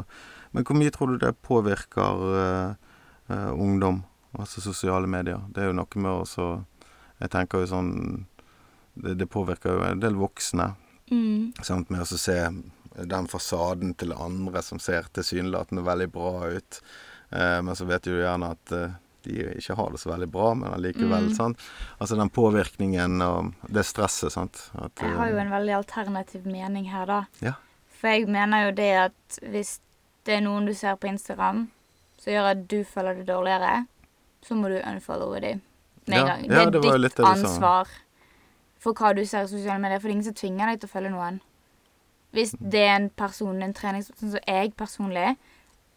Men 0.56 0.66
hvor 0.66 0.80
mye 0.80 0.94
tror 0.94 1.12
du 1.12 1.20
det 1.22 1.30
påvirker 1.46 2.24
uh, 2.26 2.96
uh, 3.30 3.52
ungdom, 3.54 4.00
altså 4.34 4.64
sosiale 4.64 5.10
medier? 5.10 5.44
Det 5.54 5.62
er 5.62 5.70
jo 5.70 5.76
noe 5.78 6.02
med 6.02 6.10
å 6.14 6.24
så 6.26 6.48
Jeg 7.20 7.30
tenker 7.32 7.62
jo 7.62 7.70
sånn 7.70 7.92
det, 8.96 9.14
det 9.20 9.28
påvirker 9.30 9.76
jo 9.76 9.86
en 9.86 10.02
del 10.02 10.16
voksne. 10.18 10.72
Mm. 11.10 11.52
Sant, 11.62 11.92
med 11.92 12.02
å 12.02 12.18
se 12.18 12.38
den 12.96 13.28
fasaden 13.28 13.94
til 13.94 14.14
andre 14.16 14.62
som 14.64 14.80
ser 14.82 15.08
tilsynelatende 15.14 15.84
veldig 15.84 16.08
bra 16.12 16.48
ut. 16.56 16.80
Eh, 17.30 17.58
men 17.62 17.76
så 17.76 17.84
vet 17.84 18.06
du 18.06 18.14
jo 18.14 18.22
gjerne 18.22 18.52
at 18.56 18.72
eh, 18.72 18.96
de 19.26 19.36
ikke 19.58 19.74
har 19.74 19.90
det 19.92 20.00
så 20.00 20.12
veldig 20.12 20.28
bra, 20.32 20.52
men 20.54 20.72
allikevel. 20.72 21.28
Mm. 21.30 21.34
sant? 21.36 21.62
Altså 21.98 22.16
den 22.18 22.30
påvirkningen 22.30 23.22
og 23.26 23.52
det 23.68 23.84
stresset, 23.86 24.32
sant. 24.32 24.68
At, 24.78 24.94
Jeg 25.02 25.18
har 25.18 25.32
jo 25.32 25.40
eh, 25.40 25.44
en 25.44 25.54
veldig 25.54 25.76
alternativ 25.82 26.46
mening 26.48 26.88
her, 26.92 27.06
da. 27.10 27.20
Ja. 27.44 27.56
For 27.96 28.12
jeg 28.12 28.30
mener 28.30 28.68
jo 28.68 28.76
det 28.78 28.92
at 29.06 29.40
hvis 29.42 29.78
det 30.26 30.38
er 30.38 30.46
noen 30.46 30.66
du 30.68 30.74
ser 30.76 30.98
på 31.00 31.08
Instagram 31.10 31.66
som 32.20 32.32
gjør 32.32 32.50
at 32.54 32.64
du 32.70 32.80
føler 32.88 33.20
det 33.20 33.28
dårligere, 33.28 33.86
så 34.46 34.56
må 34.58 34.70
du 34.72 34.78
unfollowe 34.80 35.40
dem 35.42 35.62
med 36.06 36.16
en 36.16 36.20
Ja, 36.20 36.26
gang. 36.32 36.48
Det 36.48 36.58
er 36.60 36.70
det 36.70 36.82
jo 36.84 36.96
litt 36.96 37.16
ditt 37.16 37.26
ansvar. 37.26 37.36
Sånn. 37.36 37.52
ansvar 37.52 37.94
for 38.86 38.94
hva 38.96 39.12
du 39.16 39.22
ser 39.26 39.44
i 39.46 39.50
sosiale 39.50 39.82
medier, 39.82 39.98
for 40.00 40.08
det 40.08 40.14
er 40.14 40.18
ingen 40.20 40.28
som 40.30 40.38
tvinger 40.38 40.70
deg 40.72 40.80
til 40.80 40.88
å 40.90 40.94
følge 40.94 41.12
noen. 41.14 41.38
Hvis 42.36 42.54
det 42.60 42.82
er 42.86 42.96
en 42.96 43.10
person, 43.16 43.62
en 43.64 43.72
trening 43.74 44.02
Sånn 44.04 44.34
som 44.34 44.42
jeg 44.46 44.72
personlig 44.76 45.36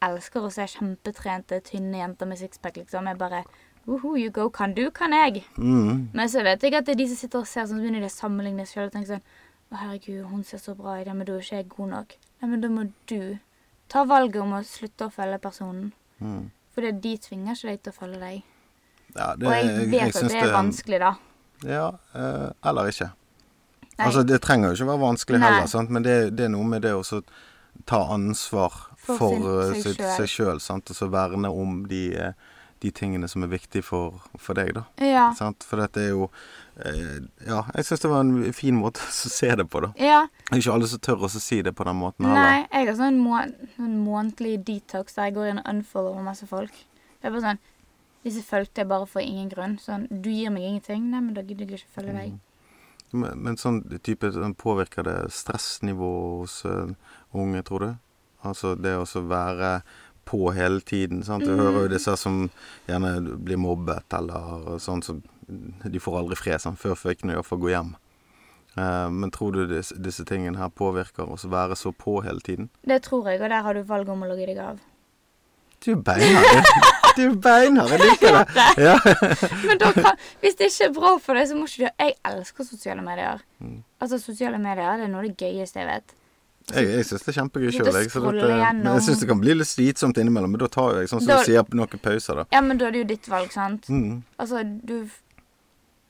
elsker 0.06 0.46
å 0.48 0.52
se 0.54 0.68
kjempetrente, 0.72 1.58
tynne 1.68 2.00
jenter 2.00 2.30
med 2.30 2.40
sixpack, 2.40 2.78
liksom. 2.80 3.10
Jeg 3.12 3.20
bare 3.20 3.44
Woho, 3.90 4.14
you 4.20 4.30
go, 4.32 4.50
kan 4.54 4.74
du, 4.78 4.92
kan 4.94 5.12
jeg. 5.16 5.44
mm, 5.58 6.10
Men 6.14 6.30
så 6.30 6.44
vet 6.46 6.62
jeg 6.64 6.76
at 6.78 6.86
det 6.86 6.94
er 6.94 7.00
de 7.00 7.08
som 7.10 7.18
sitter 7.20 7.42
og 7.42 7.48
ser 7.50 7.66
sånn, 7.66 7.80
så 7.80 7.84
begynner 7.84 8.04
de 8.06 8.10
å 8.12 8.14
sammenligne 8.14 8.66
seg 8.68 8.76
sjøl 8.78 8.90
og 8.90 8.94
tenker 8.96 9.16
sånn 9.16 9.24
Å, 9.70 9.80
herregud, 9.82 10.22
hun 10.32 10.44
ser 10.46 10.62
så 10.62 10.76
bra 10.78 11.00
ut, 11.00 11.08
ja, 11.08 11.14
men 11.14 11.28
da 11.28 11.34
er 11.36 11.44
ikke 11.44 11.60
jeg 11.60 11.68
god 11.70 11.90
nok. 11.94 12.14
Nei, 12.42 12.48
men 12.50 12.62
da 12.64 12.70
må 12.74 12.86
du 13.12 13.38
ta 13.92 14.04
valget 14.10 14.40
om 14.42 14.54
å 14.58 14.62
slutte 14.66 15.06
å 15.10 15.14
følge 15.14 15.38
personen. 15.44 15.92
mm. 16.22 16.48
For 16.74 16.86
de 16.86 17.12
tvinger 17.22 17.58
ikke 17.58 17.68
deg 17.70 17.82
til 17.84 17.92
å 17.92 17.98
følge 17.98 18.20
deg. 18.22 18.44
Ja, 19.18 19.28
det, 19.36 19.48
og 19.50 19.54
jeg 19.54 19.90
vet 19.92 20.14
syns 20.14 20.24
at 20.24 20.32
det 20.32 20.40
er 20.40 20.54
vanskelig, 20.54 21.00
da. 21.02 21.12
Ja, 21.68 21.90
eh, 22.16 22.50
eller 22.70 22.88
ikke. 22.92 23.10
Nei. 24.00 24.06
Altså, 24.08 24.24
det 24.24 24.42
trenger 24.42 24.70
jo 24.72 24.78
ikke 24.80 24.92
være 24.94 25.02
vanskelig 25.04 25.40
Nei. 25.42 25.48
heller, 25.50 25.68
sant? 25.68 25.90
men 25.92 26.04
det, 26.06 26.14
det 26.38 26.46
er 26.48 26.54
noe 26.54 26.64
med 26.64 26.82
det 26.86 26.94
å 26.96 27.04
ta 27.86 28.00
ansvar 28.14 28.72
For 28.96 29.18
for, 29.18 29.74
sin- 29.76 30.00
eh, 30.00 30.16
seg 30.18 30.28
sjøl, 30.32 30.60
sant, 30.64 30.90
og 30.90 30.96
så 30.96 31.10
verne 31.12 31.50
om 31.52 31.82
de, 31.90 32.14
eh, 32.16 32.32
de 32.80 32.92
tingene 32.96 33.28
som 33.28 33.44
er 33.44 33.52
viktige 33.52 33.84
for, 33.84 34.22
for 34.40 34.56
deg, 34.56 34.72
da. 34.78 34.86
Ja. 35.04 35.26
Sant? 35.36 35.64
For 35.68 35.82
dette 35.84 36.00
er 36.06 36.10
jo 36.14 36.30
Ja, 36.80 37.66
jeg 37.76 37.84
syns 37.84 38.00
det 38.06 38.10
var 38.12 38.22
en 38.24 38.54
fin 38.56 38.78
måte 38.80 39.02
å 39.10 39.12
se 39.12 39.50
det 39.60 39.66
på, 39.70 39.82
da. 39.84 39.90
ja. 40.00 40.22
Det 40.48 40.56
er 40.56 40.62
ikke 40.64 40.76
alle 40.78 40.88
som 40.88 41.02
tør 41.04 41.26
å 41.28 41.30
si 41.34 41.60
det 41.66 41.74
på 41.76 41.84
den 41.84 41.98
måten 42.00 42.24
heller. 42.30 42.40
Nei, 42.40 42.62
jeg 42.72 42.88
har 42.88 42.96
sånn, 43.02 43.20
må 43.20 43.42
sånn 43.76 43.98
månedlig 44.06 44.54
detox 44.68 45.18
der 45.18 45.28
jeg 45.28 45.36
går 45.36 45.50
inn 45.52 45.60
og 45.60 45.68
unfollower 45.74 46.24
masse 46.24 46.48
folk. 46.48 46.72
Det 47.20 47.28
er 47.28 47.36
bare 47.36 47.44
sånn 47.50 47.60
Fulgte 48.24 48.82
jeg 48.84 48.88
bare 48.90 49.08
for 49.08 49.22
ingen 49.24 49.50
grunn. 49.50 49.78
Sånn 49.80 50.08
Du 50.12 50.30
gir 50.30 50.50
meg 50.52 50.64
ingenting. 50.64 51.10
Nei, 51.12 51.22
men 51.22 51.34
da 51.34 51.42
gidder 51.42 51.66
jeg 51.70 51.80
ikke 51.80 52.02
følge 52.02 52.14
deg. 52.18 52.40
Men, 53.12 53.40
men 53.42 53.56
sånn 53.58 53.80
type 54.06 54.30
sånn, 54.36 54.54
Påvirker 54.60 55.04
det 55.08 55.32
stressnivået 55.34 56.44
hos 56.44 56.66
uh, 56.66 56.92
unge, 57.34 57.64
tror 57.66 57.80
du? 57.80 57.90
Altså 58.46 58.76
det 58.80 58.94
å 59.00 59.06
være 59.28 59.82
på 60.30 60.52
hele 60.54 60.80
tiden. 60.82 61.24
sant? 61.24 61.44
Du 61.44 61.52
Mm. 61.56 61.60
hører 61.60 61.82
jo 61.88 61.94
disse 61.96 62.14
som 62.18 62.50
gjerne 62.88 63.38
blir 63.44 63.58
mobbet, 63.58 64.14
eller 64.14 64.78
sånn 64.80 65.02
som 65.04 65.24
De 65.84 65.98
får 66.00 66.20
aldri 66.20 66.36
fred. 66.38 66.62
sant? 66.62 66.78
Før 66.78 66.94
de 66.94 67.34
iallfall 67.34 67.58
gå 67.60 67.70
hjem. 67.74 67.96
Uh, 68.78 69.10
men 69.10 69.32
tror 69.32 69.52
du 69.52 69.66
disse, 69.68 69.96
disse 69.98 70.24
tingene 70.24 70.58
her 70.58 70.70
påvirker 70.70 71.28
oss 71.28 71.44
å 71.46 71.50
være 71.50 71.76
så 71.76 71.92
på 71.92 72.22
hele 72.24 72.40
tiden? 72.40 72.70
Det 72.86 73.02
tror 73.02 73.26
jeg, 73.26 73.42
og 73.42 73.50
der 73.50 73.64
har 73.64 73.74
du 73.74 73.82
valget 73.82 74.10
om 74.10 74.22
å 74.22 74.28
logge 74.30 74.46
deg 74.46 74.60
av. 74.60 74.80
Du 75.86 75.92
er 75.94 76.02
beinhard. 76.04 76.70
Du 77.16 77.22
er 77.26 77.36
beinhard. 77.44 77.92
Jeg 77.96 78.00
liker 78.06 78.38
det. 78.38 78.66
Ja. 78.90 78.96
Men 79.68 79.80
kan, 79.80 80.16
hvis 80.44 80.56
det 80.60 80.70
ikke 80.72 80.90
er 80.90 80.94
bra 80.96 81.12
for 81.24 81.40
deg, 81.40 81.48
så 81.50 81.58
må 81.58 81.68
ikke 81.68 81.88
du 81.88 82.04
Jeg 82.06 82.16
elsker 82.32 82.68
sosiale 82.68 83.04
medier. 83.06 83.44
Mm. 83.60 83.78
Altså, 84.02 84.20
sosiale 84.24 84.60
medier 84.62 85.00
det 85.00 85.08
er 85.08 85.14
noe 85.14 85.24
av 85.24 85.30
det 85.30 85.38
gøyeste 85.40 85.82
jeg 85.84 85.90
vet. 85.90 86.16
Jeg, 86.70 86.86
jeg 86.86 87.06
syns 87.08 87.24
det 87.26 87.32
er 87.32 87.38
kjempegøy 87.40 87.72
sjøl. 87.74 87.88
men 87.90 88.84
jeg 88.94 89.06
syns 89.08 89.24
det 89.24 89.30
kan 89.32 89.40
bli 89.42 89.56
litt 89.58 89.70
slitsomt 89.72 90.20
innimellom, 90.22 90.52
men 90.54 90.62
da 90.62 90.68
tar 90.70 91.00
jeg 91.00 91.10
sånn 91.10 91.24
som 91.24 91.32
Da- 91.32 91.40
du 91.42 91.48
sier, 91.50 91.66
noen 91.74 92.04
pauser, 92.04 92.44
da. 92.44 92.46
Ja, 92.54 92.62
men 92.62 92.78
da 92.78 92.86
er 92.88 92.92
det 92.94 93.00
jo 93.00 93.08
ditt 93.16 93.30
valg, 93.32 93.50
sant? 93.52 93.90
Mm. 93.90 94.22
Altså, 94.38 94.62
du 94.86 95.10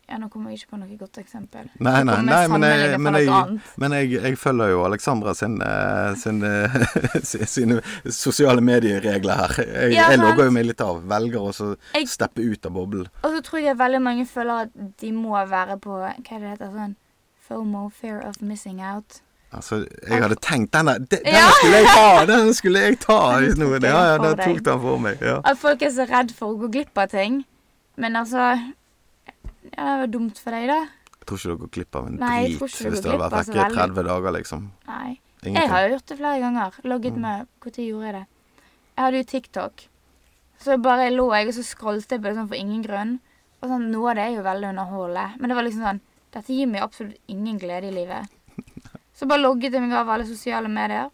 Ja, 0.09 0.17
nå 0.17 0.27
kommer 0.33 0.49
jeg 0.49 0.59
ikke 0.63 0.71
på 0.73 0.79
noe 0.81 0.95
godt 0.97 1.19
eksempel. 1.21 1.67
Nei, 1.85 1.99
nei, 2.07 2.15
nei, 2.25 2.39
men 2.49 2.63
jeg, 2.65 2.99
men 2.99 3.17
jeg, 3.19 3.59
men 3.83 3.93
jeg, 3.93 4.07
jeg 4.17 4.37
følger 4.41 4.71
jo 4.73 4.79
Alexandra 4.87 5.35
sin, 5.37 5.59
eh, 5.61 6.15
sin, 6.17 6.39
eh, 6.43 6.79
sine 7.53 7.77
sosiale 8.09 8.63
medieregler 8.65 9.43
her. 9.43 9.53
Jeg, 9.67 9.93
Ja, 9.93 10.07
jeg 10.09 10.19
logger 10.23 10.49
jo 10.49 10.55
meg 10.55 10.65
litt 10.71 10.81
av. 10.81 11.03
Velger 11.11 11.45
å 11.51 11.53
steppe 12.09 12.41
ut 12.41 12.65
av 12.65 12.73
boblen. 12.73 13.05
Og 13.21 13.35
så 13.37 13.43
tror 13.45 13.61
jeg 13.61 13.77
veldig 13.77 14.01
mange 14.01 14.25
føler 14.25 14.65
at 14.65 14.73
de 15.03 15.11
må 15.13 15.37
være 15.51 15.77
på 15.83 15.99
Hva 16.01 16.11
er 16.17 16.39
det 16.41 16.53
heter 16.55 16.73
sånn 16.73 16.95
FOMO, 17.49 17.87
fear 17.93 18.19
of 18.25 18.41
missing 18.41 18.81
out. 18.81 19.21
Altså, 19.53 19.79
jeg 20.05 20.21
hadde 20.21 20.35
tenkt 20.45 20.73
Denne, 20.75 20.97
de- 21.01 21.17
denne 21.23 21.37
Ja. 21.39 21.47
skulle 21.57 21.77
jeg 21.79 21.87
ha! 21.89 22.25
Denne 22.29 22.53
skulle 22.53 22.83
jeg 22.83 22.99
ta! 23.01 23.19
Noe. 23.61 23.79
Ja, 23.81 24.01
ja, 24.11 24.17
den 24.21 24.35
tok 24.41 24.59
den 24.67 24.81
for 24.83 24.99
meg. 25.01 25.21
Ja. 25.25 25.39
At 25.45 25.57
folk 25.61 25.81
er 25.85 25.89
så 25.95 26.05
redd 26.09 26.33
for 26.37 26.53
å 26.53 26.59
gå 26.65 26.69
glipp 26.75 26.97
av 27.01 27.09
ting. 27.13 27.39
Men 27.97 28.15
altså 28.19 28.51
Ja, 29.79 29.85
det 29.95 29.99
var 30.03 30.09
dumt 30.11 30.39
for 30.43 30.51
deg, 30.55 30.67
da. 30.67 30.79
Jeg 31.19 31.27
tror 31.29 31.39
ikke 31.39 31.53
du 31.55 31.61
går 31.63 31.69
glipp 31.77 31.95
av 31.99 32.07
en 32.09 32.15
Nei, 32.19 32.33
jeg 32.41 32.49
drit 32.49 32.59
tror 32.59 32.69
ikke 32.69 32.83
du 32.83 32.89
hvis 32.89 32.99
går 32.99 33.03
du 33.03 33.09
glipp 33.09 33.21
vært 33.23 33.33
av 33.39 33.43
så 33.45 33.51
i 33.53 33.59
veldig. 33.59 33.77
30 33.79 34.03
dager, 34.09 34.35
liksom. 34.35 34.65
Nei. 34.89 35.19
Jeg 35.45 35.69
har 35.71 35.85
jo 35.85 35.91
gjort 35.95 36.05
det 36.11 36.17
flere 36.19 36.39
ganger. 36.43 36.79
Logget 36.83 37.15
Mm. 37.15 37.21
med 37.23 37.47
Når 37.63 37.85
gjorde 37.87 38.05
jeg 38.09 38.13
det? 38.13 38.25
Jeg 38.97 39.03
hadde 39.05 39.17
jo 39.21 39.23
TikTok. 39.31 39.83
Så 40.59 40.77
bare 40.83 41.05
lå 41.15 41.27
jeg 41.31 41.47
og 41.47 41.53
så 41.55 41.63
scrollet 41.63 42.09
jeg 42.11 42.19
på 42.19 42.27
det 42.27 42.35
sånn 42.35 42.49
for 42.49 42.55
ingen 42.59 42.81
grunn. 42.83 43.19
Og 43.61 43.69
sånn, 43.69 43.85
Noe 43.91 44.09
av 44.11 44.15
det 44.19 44.23
er 44.25 44.35
jo 44.35 44.43
veldig 44.43 44.69
underholdende. 44.73 45.39
Men 45.39 45.49
det 45.49 45.55
var 45.55 45.63
liksom 45.63 45.85
sånn 45.87 46.01
Dette 46.31 46.53
gir 46.53 46.67
meg 46.67 46.81
absolutt 46.83 47.15
ingen 47.27 47.57
glede 47.57 47.87
i 47.87 47.91
livet. 47.91 48.27
Så 49.17 49.25
bare 49.25 49.41
logget 49.41 49.71
jeg 49.73 49.81
meg 49.81 49.93
av 49.93 50.09
alle 50.09 50.25
sosiale 50.27 50.67
medier. 50.69 51.09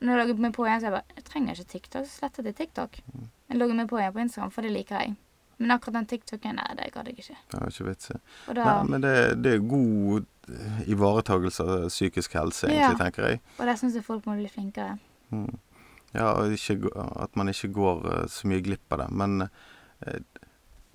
Når 0.00 0.12
jeg 0.12 0.20
logget 0.20 0.38
meg 0.44 0.52
på 0.54 0.64
igjen, 0.66 0.80
så 0.80 0.84
jeg 0.88 0.92
bare 0.92 1.16
Jeg 1.16 1.24
trenger 1.24 1.54
ikke 1.56 1.72
TikTok. 1.72 2.04
Så 2.06 2.20
slettet 2.20 2.44
jeg 2.44 2.56
TikTok. 2.56 3.00
Jeg 3.48 3.58
logget 3.58 3.76
meg 3.76 3.88
på 3.88 3.98
igjen 3.98 4.12
på 4.14 4.20
Instagram, 4.22 4.50
for 4.52 4.62
det 4.62 4.70
liker 4.72 5.00
jeg. 5.00 5.16
Men 5.60 5.70
akkurat 5.76 5.98
den 6.00 6.06
TikToken, 6.08 6.56
nei, 6.56 6.68
det 6.78 6.86
gadd 6.94 7.08
jeg 7.10 7.18
ikke. 7.20 7.34
Det 7.52 7.58
var 7.60 7.68
ikke 7.74 7.84
vits 7.90 8.10
i. 8.14 8.18
Da, 8.56 8.64
Nei, 8.64 8.76
men 8.88 9.02
det, 9.04 9.14
det 9.44 9.50
er 9.58 9.64
god 9.68 10.24
eh, 10.48 10.78
ivaretagelse 10.94 11.66
av 11.68 11.88
psykisk 11.92 12.36
helse, 12.38 12.66
egentlig, 12.70 12.86
Ja. 12.86 12.94
tenker 13.04 13.26
jeg. 13.28 13.40
og 13.58 13.66
der 13.68 13.76
syns 13.76 13.94
jeg 13.98 14.04
folk 14.06 14.24
må 14.26 14.38
bli 14.40 14.48
flinkere. 14.48 14.94
Mm. 15.30 15.58
Ja, 16.14 16.30
og 16.32 16.50
ikke, 16.56 16.78
at 17.22 17.36
man 17.36 17.52
ikke 17.52 17.68
går 17.76 18.06
eh, 18.14 18.26
så 18.32 18.48
mye 18.48 18.62
glipp 18.64 18.96
av 18.96 19.02
det. 19.04 19.10
Men 19.12 19.42
eh, 19.44 20.18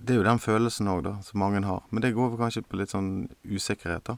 det 0.01 0.15
er 0.15 0.19
jo 0.19 0.25
den 0.27 0.41
følelsen 0.43 0.89
òg, 0.91 1.03
da, 1.05 1.13
som 1.23 1.39
mange 1.39 1.61
har. 1.63 1.85
Men 1.91 2.01
det 2.03 2.15
går 2.17 2.33
vel 2.33 2.41
kanskje 2.41 2.65
på 2.67 2.81
litt 2.81 2.91
sånn 2.91 3.29
usikkerhet, 3.47 4.03
da. 4.09 4.17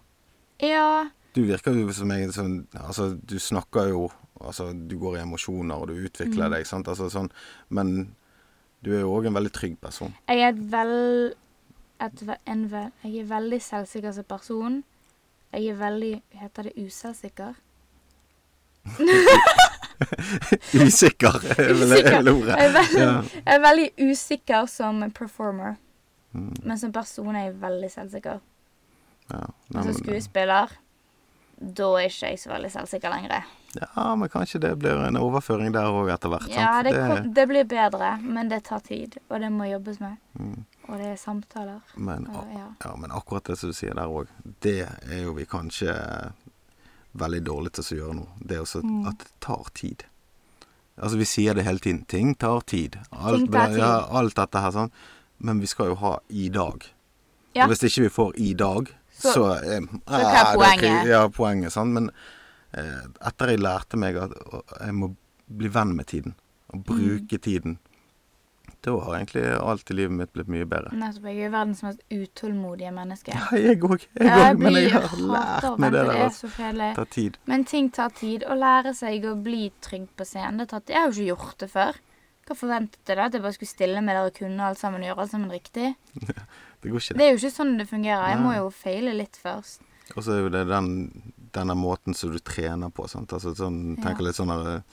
Ja, 0.64 1.10
Du 1.36 1.44
virker 1.46 1.76
jo 1.78 1.92
som 1.94 2.10
en 2.12 2.32
sånn 2.34 2.54
Altså, 2.74 3.12
du 3.22 3.36
snakker 3.38 3.90
jo 3.92 4.08
Altså, 4.42 4.72
du 4.74 4.96
går 4.98 5.18
i 5.18 5.22
emosjoner, 5.22 5.76
og 5.78 5.88
du 5.92 5.94
utvikler 6.08 6.48
Mm. 6.48 6.52
deg, 6.56 6.66
sant. 6.66 6.88
Altså 6.88 7.10
sånn 7.14 7.30
Men 7.70 8.16
du 8.86 8.92
er 8.96 9.00
jo 9.02 9.12
òg 9.18 9.26
en 9.28 9.34
veldig 9.38 9.52
trygg 9.56 9.78
person. 9.82 10.14
Jeg 10.30 10.40
er 10.50 10.52
vel... 10.74 11.34
Et, 12.00 12.20
en, 12.46 12.66
jeg 13.04 13.16
er 13.24 13.30
veldig 13.32 13.58
selvsikker 13.66 14.12
som 14.14 14.24
person. 14.30 14.84
Jeg 15.54 15.72
er 15.72 15.80
veldig 15.80 16.12
Heter 16.38 16.68
det 16.70 16.74
uselvsikker? 16.78 17.56
Usikker, 20.78 21.34
er 21.58 21.74
vel 21.74 21.90
vel 21.90 22.30
ordet. 22.32 22.54
Jeg 22.58 22.66
er, 22.68 22.74
veldig, 22.76 23.00
Ja. 23.02 23.14
jeg 23.46 23.56
er 23.56 23.60
veldig 23.64 23.88
usikker 24.12 24.66
som 24.70 25.02
performer. 25.12 25.76
Mm, 26.34 26.54
Men 26.64 26.78
som 26.78 26.92
person 26.94 27.36
er 27.36 27.48
jeg 27.48 27.62
veldig 27.62 27.90
selvsikker. 27.92 28.40
ja. 29.32 29.38
Nei, 29.38 29.48
Men 29.74 29.84
som 29.84 29.94
skuespiller, 30.04 30.68
da 31.60 31.88
er 31.98 32.06
ikke 32.12 32.30
jeg 32.30 32.40
så 32.40 32.50
veldig 32.54 32.72
selvsikker 32.72 33.10
lenger. 33.10 33.44
Ja, 33.82 34.16
men 34.16 34.30
kanskje 34.30 34.60
det 34.64 34.72
blir 34.80 35.00
en 35.08 35.18
overføring 35.18 35.72
der 35.76 35.88
òg 35.92 36.10
etter 36.14 36.30
hvert. 36.30 36.48
Ja, 36.50 36.82
det, 36.84 36.94
kom, 36.96 37.34
det 37.34 37.48
blir 37.50 37.64
bedre, 37.70 38.18
men 38.22 38.50
det 38.50 38.64
tar 38.64 38.80
tid. 38.86 39.18
Og 39.30 39.40
det 39.44 39.50
må 39.52 39.68
jobbes 39.70 40.00
med. 40.00 40.18
Mm. 40.40 40.66
Og 40.88 40.98
det 40.98 41.08
er 41.14 41.16
samtaler. 41.20 41.80
Men, 41.96 42.28
Og, 42.32 42.46
ja. 42.56 42.68
ja, 42.86 42.96
men 42.96 43.12
akkurat 43.12 43.44
det 43.50 43.58
som 43.60 43.70
du 43.70 43.76
sier 43.76 43.94
der 43.98 44.08
òg, 44.08 44.28
det 44.64 44.88
er 44.88 45.24
jo 45.24 45.34
vi 45.34 45.46
kanskje 45.46 45.94
veldig 47.18 47.42
dårlige 47.48 47.80
til 47.80 47.84
å 47.98 48.00
gjøre 48.02 48.16
nå. 48.20 48.28
Det 48.40 48.56
er 48.58 48.62
også 48.62 48.82
Mm. 48.84 49.08
at 49.10 49.18
det 49.20 49.32
tar 49.42 49.66
tid. 49.74 50.04
Altså, 50.98 51.18
vi 51.18 51.26
sier 51.26 51.54
det 51.54 51.64
hele 51.66 51.80
tiden. 51.80 52.06
Ting 52.06 52.36
tar 52.36 52.62
tid. 52.62 52.98
Alt, 53.12 53.38
Ting 53.38 53.52
tar 53.52 53.68
tid. 53.68 53.78
Ja, 53.78 54.08
alt 54.10 54.36
dette 54.36 54.60
her 54.62 54.72
sånn. 54.72 54.92
Men 55.40 55.60
vi 55.60 55.68
skal 55.68 55.88
jo 55.92 55.96
ha 55.96 56.20
i 56.30 56.50
dag. 56.50 56.84
Ja. 57.54 57.64
Og 57.66 57.70
hvis 57.72 57.84
ikke 57.84 58.02
vi 58.08 58.10
får 58.10 58.34
i 58.38 58.54
dag, 58.54 58.88
Så- 59.20 59.34
så, 59.34 59.44
eh, 59.64 59.80
så 59.82 60.14
er 60.14 60.26
ah, 60.26 60.54
det 60.54 60.60
poenget? 60.60 61.06
Ja, 61.08 61.28
poenget, 61.28 61.72
sant. 61.72 61.92
Men 61.94 62.12
etter 62.74 63.54
jeg 63.54 63.60
lærte 63.64 63.98
meg 63.98 64.18
at 64.20 64.34
jeg 64.82 64.94
må 64.94 65.14
bli 65.48 65.70
venn 65.72 65.96
med 65.96 66.06
tiden, 66.08 66.36
og 66.74 66.84
bruke 66.84 67.38
Mm. 67.38 67.42
tiden, 67.42 67.78
da 68.84 68.92
har 69.00 69.16
egentlig 69.18 69.44
alt 69.60 69.90
i 69.90 69.94
livet 69.94 70.12
mitt 70.12 70.34
blitt 70.34 70.48
mye 70.48 70.66
bedre. 70.68 70.92
Nettopp. 70.94 71.24
Jeg 71.26 71.46
er 71.48 71.50
verdens 71.50 71.82
mest 71.84 72.00
utålmodige 72.12 72.92
menneske. 72.94 73.32
Ja, 73.34 73.58
jeg 73.58 73.80
òg. 73.82 74.04
Men 74.60 74.74
jeg 74.76 74.92
har 74.92 75.16
lært 75.18 75.80
meg 75.80 75.92
det 75.92 76.04
der. 76.06 76.12
Det 76.14 76.22
Altså. 76.28 76.48
Det 76.48 76.96
tar 76.96 77.06
tid. 77.06 77.38
Men 77.48 77.64
ting 77.66 77.90
tar 77.92 78.10
tid. 78.10 78.44
Å 78.44 78.56
lære 78.56 78.94
seg 78.96 79.24
å 79.26 79.36
bli 79.42 79.72
trygg 79.82 80.08
på 80.16 80.26
scenen, 80.28 80.58
det 80.60 80.70
tar 80.70 80.80
tid. 80.82 80.94
Jeg 80.96 81.02
har 81.02 81.12
jo 81.12 81.16
ikke 81.16 81.32
gjort 81.36 81.58
det 81.60 81.70
før. 81.72 81.96
Hva 82.48 82.56
forventet 82.56 83.00
jeg 83.08 83.18
da? 83.18 83.26
At 83.26 83.34
jeg 83.34 83.42
bare 83.42 83.54
skulle 83.58 83.74
stille 83.74 84.02
med 84.02 84.16
der 84.16 84.26
og 84.30 84.34
kunne 84.38 84.60
alt 84.64 84.78
sammen 84.80 85.02
og 85.02 85.08
gjøre 85.10 85.20
alt 85.26 85.32
sammen 85.32 85.52
riktig? 85.52 85.96
Det 86.82 86.92
går 86.92 87.00
ikke, 87.02 87.14
Det 87.14 87.18
det. 87.18 87.26
er 87.26 87.32
jo 87.34 87.38
ikke 87.42 87.56
sånn 87.58 87.78
det 87.80 87.88
fungerer. 87.90 88.28
Jeg 88.30 88.40
må 88.40 88.52
jo 88.56 88.70
feile 88.70 89.14
litt 89.18 89.36
først. 89.42 89.82
Og 90.16 90.24
så 90.24 90.32
er 90.36 90.44
jo 90.46 90.50
det 90.54 90.68
den, 90.70 90.88
denne 91.54 91.76
måten 91.76 92.14
som 92.16 92.32
du 92.32 92.40
trener 92.40 92.90
på. 92.90 93.08
Sant? 93.10 93.30
Altså 93.34 93.54
sånn, 93.56 93.98
Ja. 94.04 94.16
litt 94.20 94.36
sånn 94.36 94.48
der, 94.48 94.84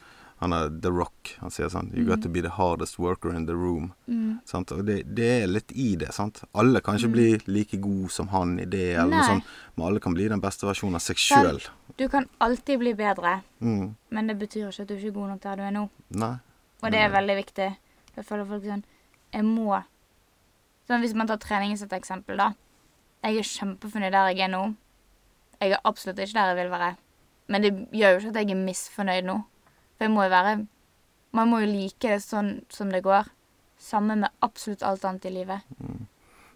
Han 0.41 0.53
er 0.53 0.69
The 0.69 0.91
Rock. 0.91 1.37
Han 1.41 1.49
sier 1.51 1.69
sånn 1.71 1.93
You 1.97 2.05
got 2.05 2.21
to 2.23 2.29
be 2.29 2.41
the 2.43 2.51
hardest 2.51 2.99
worker 2.99 3.33
in 3.33 3.47
the 3.47 3.55
room. 3.55 3.93
Mm. 4.09 4.41
Sant? 4.45 4.73
Og 4.73 4.85
det, 4.85 5.15
det 5.15 5.43
er 5.43 5.47
litt 5.47 5.71
i 5.73 5.95
det. 5.97 6.13
sant? 6.13 6.43
Alle 6.55 6.81
kan 6.81 6.97
ikke 6.97 7.13
bli 7.13 7.39
like 7.47 7.79
god 7.81 8.11
som 8.11 8.29
han 8.29 8.59
i 8.59 8.65
det, 8.65 8.97
eller 8.97 9.11
noe 9.11 9.21
Nei. 9.21 9.29
sånt, 9.29 9.45
men 9.77 9.87
alle 9.87 10.01
kan 10.01 10.13
bli 10.13 10.27
den 10.29 10.41
beste 10.41 10.67
versjonen 10.67 10.97
av 10.97 11.01
seg 11.01 11.17
sjøl. 11.17 11.63
Du 11.97 12.09
kan 12.09 12.29
alltid 12.41 12.79
bli 12.81 12.93
bedre, 12.95 13.43
Mm. 13.63 13.95
men 14.11 14.27
det 14.27 14.39
betyr 14.39 14.69
ikke 14.69 14.81
at 14.83 14.89
du 14.89 14.95
ikke 14.97 15.07
er 15.07 15.11
god 15.21 15.29
nok 15.29 15.41
der 15.41 15.57
du 15.57 15.63
er 15.63 15.71
nå. 15.71 15.89
Nei. 16.11 16.37
Og 16.83 16.91
det 16.91 17.01
er 17.01 17.11
veldig 17.11 17.37
viktig. 17.45 17.77
Jeg 18.17 18.25
føler 18.27 18.45
folk 18.47 18.63
sånn 18.65 18.85
Jeg 19.33 19.43
må 19.45 19.83
Sånn 20.89 21.01
Hvis 21.01 21.15
man 21.15 21.27
tar 21.27 21.39
trening 21.39 21.79
som 21.79 21.87
et 21.91 22.03
eksempel, 22.03 22.37
da. 22.37 22.53
Jeg 23.25 23.39
er 23.39 23.43
kjempefornøyd 23.43 24.13
der 24.13 24.35
jeg 24.35 24.41
er 24.41 24.49
nå. 24.53 24.77
Jeg 25.61 25.75
er 25.75 25.85
absolutt 25.85 26.21
ikke 26.23 26.39
der 26.39 26.53
jeg 26.53 26.61
vil 26.63 26.73
være. 26.73 26.95
Men 27.53 27.65
det 27.65 27.73
gjør 27.93 28.15
jo 28.15 28.21
ikke 28.23 28.33
at 28.33 28.41
jeg 28.41 28.55
er 28.55 28.65
misfornøyd 28.65 29.29
nå. 29.29 29.37
For 29.95 30.07
jeg 30.07 30.15
må 30.15 30.25
jo 30.25 30.33
være 30.33 30.55
Man 31.35 31.51
må 31.51 31.61
jo 31.65 31.67
like 31.67 32.09
det 32.15 32.23
sånn 32.23 32.61
som 32.71 32.91
det 32.95 33.03
går. 33.03 33.27
Samme 33.81 34.15
med 34.17 34.31
absolutt 34.47 34.85
alt 34.87 35.05
annet 35.05 35.27
i 35.27 35.33
livet. 35.35 35.65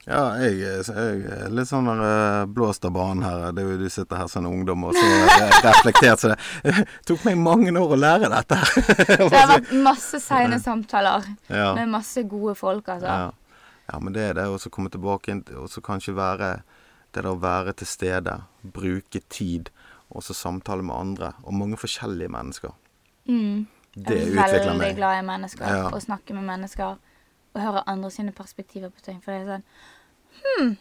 Ja, 0.09 0.39
jeg, 0.41 0.61
jeg 0.63 1.25
er 1.35 1.51
litt 1.53 1.69
sånn 1.69 1.89
eh, 1.93 2.45
blåst 2.49 2.87
av 2.89 2.95
banen 2.95 3.27
her. 3.27 3.51
Det 3.53 3.61
er 3.61 3.67
jo 3.67 3.81
Du 3.83 3.91
sitter 3.93 4.23
her 4.23 4.31
som 4.31 4.47
en 4.47 4.53
ungdom 4.55 4.87
og 4.89 4.97
så 4.97 5.09
reflektert. 5.67 6.23
Så 6.23 6.31
det 6.33 6.87
tok 7.11 7.27
meg 7.27 7.37
mange 7.43 7.75
år 7.77 7.93
å 7.93 7.99
lære 7.99 8.31
dette. 8.33 8.61
Det 9.19 9.29
har 9.35 9.51
vært 9.51 9.75
masse 9.85 10.23
seine 10.25 10.61
samtaler 10.63 11.27
ja. 11.51 11.75
med 11.77 11.93
masse 11.93 12.25
gode 12.31 12.55
folk, 12.57 12.89
altså. 12.95 13.11
Ja. 13.11 13.67
ja, 13.91 14.01
men 14.01 14.17
det 14.17 14.31
er 14.31 14.39
det 14.39 14.47
å 14.49 14.57
så 14.63 14.73
komme 14.73 14.93
tilbake 14.95 15.41
og 15.59 15.69
så 15.73 15.83
kanskje 15.85 16.17
være 16.17 16.55
Det 17.15 17.23
er 17.25 17.31
å 17.31 17.39
være 17.41 17.73
til 17.81 17.89
stede, 17.89 18.35
bruke 18.63 19.21
tid, 19.33 19.71
og 20.11 20.25
så 20.25 20.37
samtale 20.37 20.85
med 20.85 20.95
andre. 20.95 21.33
Og 21.45 21.55
mange 21.57 21.79
forskjellige 21.81 22.33
mennesker. 22.33 22.75
Mm. 23.29 23.67
Det 23.95 24.17
Jeg 24.17 24.37
er 24.39 24.67
veldig 24.69 24.97
glad 24.97 25.19
i 25.19 25.23
mennesker. 25.27 25.65
Ja. 25.67 25.89
Og 25.93 26.03
snakke 26.03 26.35
med 26.35 26.45
mennesker. 26.49 26.99
Og 27.55 27.63
høre 27.63 27.83
andre 27.89 28.11
sine 28.11 28.33
perspektiver 28.33 28.89
på 28.89 29.01
ting. 29.03 29.23
For 29.25 29.33
det 29.33 29.41
er 29.41 29.57
sånn 29.57 29.67
Hm, 30.39 30.77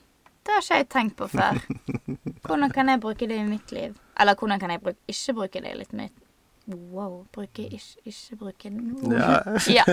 det 0.45 0.53
har 0.53 0.61
ikke 0.61 0.75
jeg 0.77 0.87
tenkt 0.93 1.15
på 1.17 1.27
før. 1.31 1.57
Hvordan 2.47 2.71
kan 2.71 2.89
jeg 2.91 3.01
bruke 3.01 3.27
det 3.27 3.39
i 3.39 3.47
mitt 3.47 3.71
liv? 3.71 3.95
Eller 4.19 4.35
hvordan 4.35 4.59
kan 4.59 4.71
jeg 4.71 4.81
bruke, 4.81 4.99
ikke 5.07 5.33
bruke 5.33 5.61
det 5.61 5.71
i 5.73 5.77
litt 5.77 5.93
mitt 5.93 6.23
Wow. 6.67 7.25
Bruke 7.31 7.63
ikke, 7.63 7.97
ikke 8.05 8.35
bruke 8.35 8.71
Ja. 9.11 9.39
ja. 9.77 9.83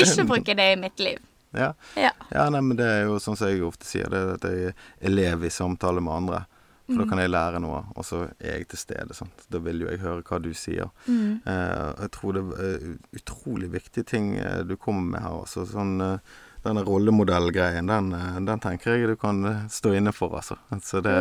Ikke 0.00 0.26
bruke 0.26 0.54
det 0.56 0.72
i 0.72 0.76
mitt 0.80 1.00
liv. 1.00 1.18
Ja. 1.56 1.72
Ja. 1.96 2.12
ja, 2.30 2.48
nei, 2.52 2.60
men 2.60 2.76
det 2.78 2.86
er 2.86 3.02
jo 3.08 3.16
sånn 3.22 3.36
som 3.38 3.48
jeg 3.48 3.62
ofte 3.66 3.88
sier, 3.88 4.10
det 4.12 4.20
er 4.20 4.34
at 4.36 4.44
jeg 4.50 4.68
er 4.70 4.76
elev 5.10 5.44
i 5.48 5.52
samtale 5.52 6.00
med 6.04 6.12
andre. 6.20 6.44
For 6.86 7.00
da 7.02 7.04
kan 7.10 7.18
jeg 7.18 7.32
lære 7.34 7.58
noe, 7.58 7.80
og 7.98 8.04
så 8.06 8.20
er 8.38 8.60
jeg 8.60 8.68
til 8.70 8.78
stede. 8.78 9.14
Sant? 9.18 9.46
Da 9.50 9.58
vil 9.58 9.80
jo 9.82 9.88
jeg 9.90 9.98
høre 10.04 10.22
hva 10.22 10.38
du 10.38 10.52
sier. 10.54 10.86
Mm. 11.10 11.40
Eh, 11.42 11.88
jeg 12.04 12.10
tror 12.14 12.36
det 12.36 12.42
er 12.62 12.84
utrolig 13.18 13.72
viktige 13.72 14.06
ting 14.06 14.36
eh, 14.38 14.60
du 14.62 14.76
kommer 14.78 15.16
med 15.16 15.24
her. 15.24 15.40
Altså, 15.40 15.64
sånn, 15.66 15.96
eh, 16.04 16.36
denne 16.62 16.84
rollemodellgreien, 16.86 17.90
den, 17.90 18.12
eh, 18.14 18.38
den 18.46 18.62
tenker 18.62 18.94
jeg 18.94 19.08
du 19.10 19.16
kan 19.18 19.42
eh, 19.50 19.64
stå 19.72 19.96
inne 19.98 20.12
for, 20.14 20.36
altså. 20.38 20.60
Så 20.86 21.02
det, 21.02 21.16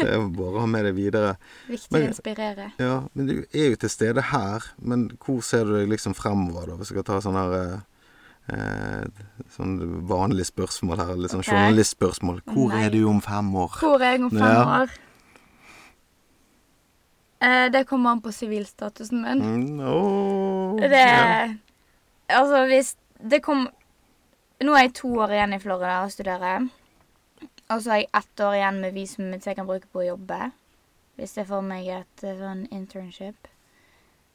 det 0.00 0.08
er 0.10 0.26
bare 0.34 0.56
å 0.58 0.64
ha 0.64 0.66
med 0.74 0.88
det 0.88 0.96
videre. 0.98 1.36
Viktig 1.70 1.94
Men- 1.94 2.08
å 2.08 2.10
inspirere. 2.10 2.68
Ja, 2.82 2.96
men 3.14 3.30
du 3.30 3.36
er 3.52 3.70
jo 3.70 3.78
til 3.84 3.94
stede 3.94 4.26
her. 4.32 4.66
Men 4.82 5.06
hvor 5.22 5.38
ser 5.46 5.70
du 5.70 5.76
deg 5.78 5.90
liksom 5.94 6.18
fremover, 6.18 6.66
da? 6.66 6.80
Hvis 6.80 6.90
jeg 6.90 6.98
skal 6.98 7.08
ta 7.12 7.20
sånn 7.22 7.38
her 7.38 7.54
eh, 7.60 7.78
eh, 7.78 7.86
Sånn 9.54 9.76
vanlig 10.08 10.46
spørsmål 10.48 11.00
her, 11.02 11.14
litt 11.18 11.32
sånn 11.32 11.42
okay. 11.44 11.54
journalistspørsmål. 11.54 12.40
Hvor 12.50 12.72
Nei. 12.74 12.84
er 12.86 12.90
du 12.94 13.04
om 13.10 13.20
fem 13.24 13.48
år? 13.54 13.78
Hvor 13.80 14.02
er 14.02 14.16
jeg 14.16 14.24
om 14.26 14.30
fem 14.30 14.42
Ja. 14.42 14.64
år? 14.82 14.94
Eh, 17.40 17.68
det 17.72 17.86
kommer 17.88 18.10
an 18.10 18.20
på 18.20 18.32
sivilstatusen 18.32 19.22
min. 19.22 19.76
No. 19.76 19.94
åh, 20.76 20.80
Det 20.80 20.90
ja. 20.90 21.48
Altså, 22.28 22.66
hvis 22.66 22.96
det 23.30 23.42
kom 23.42 23.68
Nå 24.60 24.74
er 24.76 24.82
jeg 24.82 24.94
to 24.94 25.08
år 25.16 25.30
igjen 25.32 25.54
i 25.54 25.58
Florida 25.58 26.02
og 26.04 26.10
studerer. 26.12 26.68
Og 27.70 27.80
så 27.82 27.90
har 27.90 27.96
jeg 27.96 28.10
ett 28.12 28.40
år 28.44 28.52
igjen 28.58 28.80
med 28.82 28.92
visumet 28.92 29.30
mitt 29.30 29.42
som 29.42 29.50
jeg 29.50 29.56
kan 29.56 29.66
bruke 29.66 29.88
på 29.88 30.02
å 30.02 30.08
jobbe. 30.10 30.52
Hvis 31.16 31.38
jeg 31.38 31.46
får 31.48 31.62
meg 31.64 31.86
et 31.88 32.24
eh, 32.24 32.36
sånn 32.36 32.66
internship. 32.70 33.48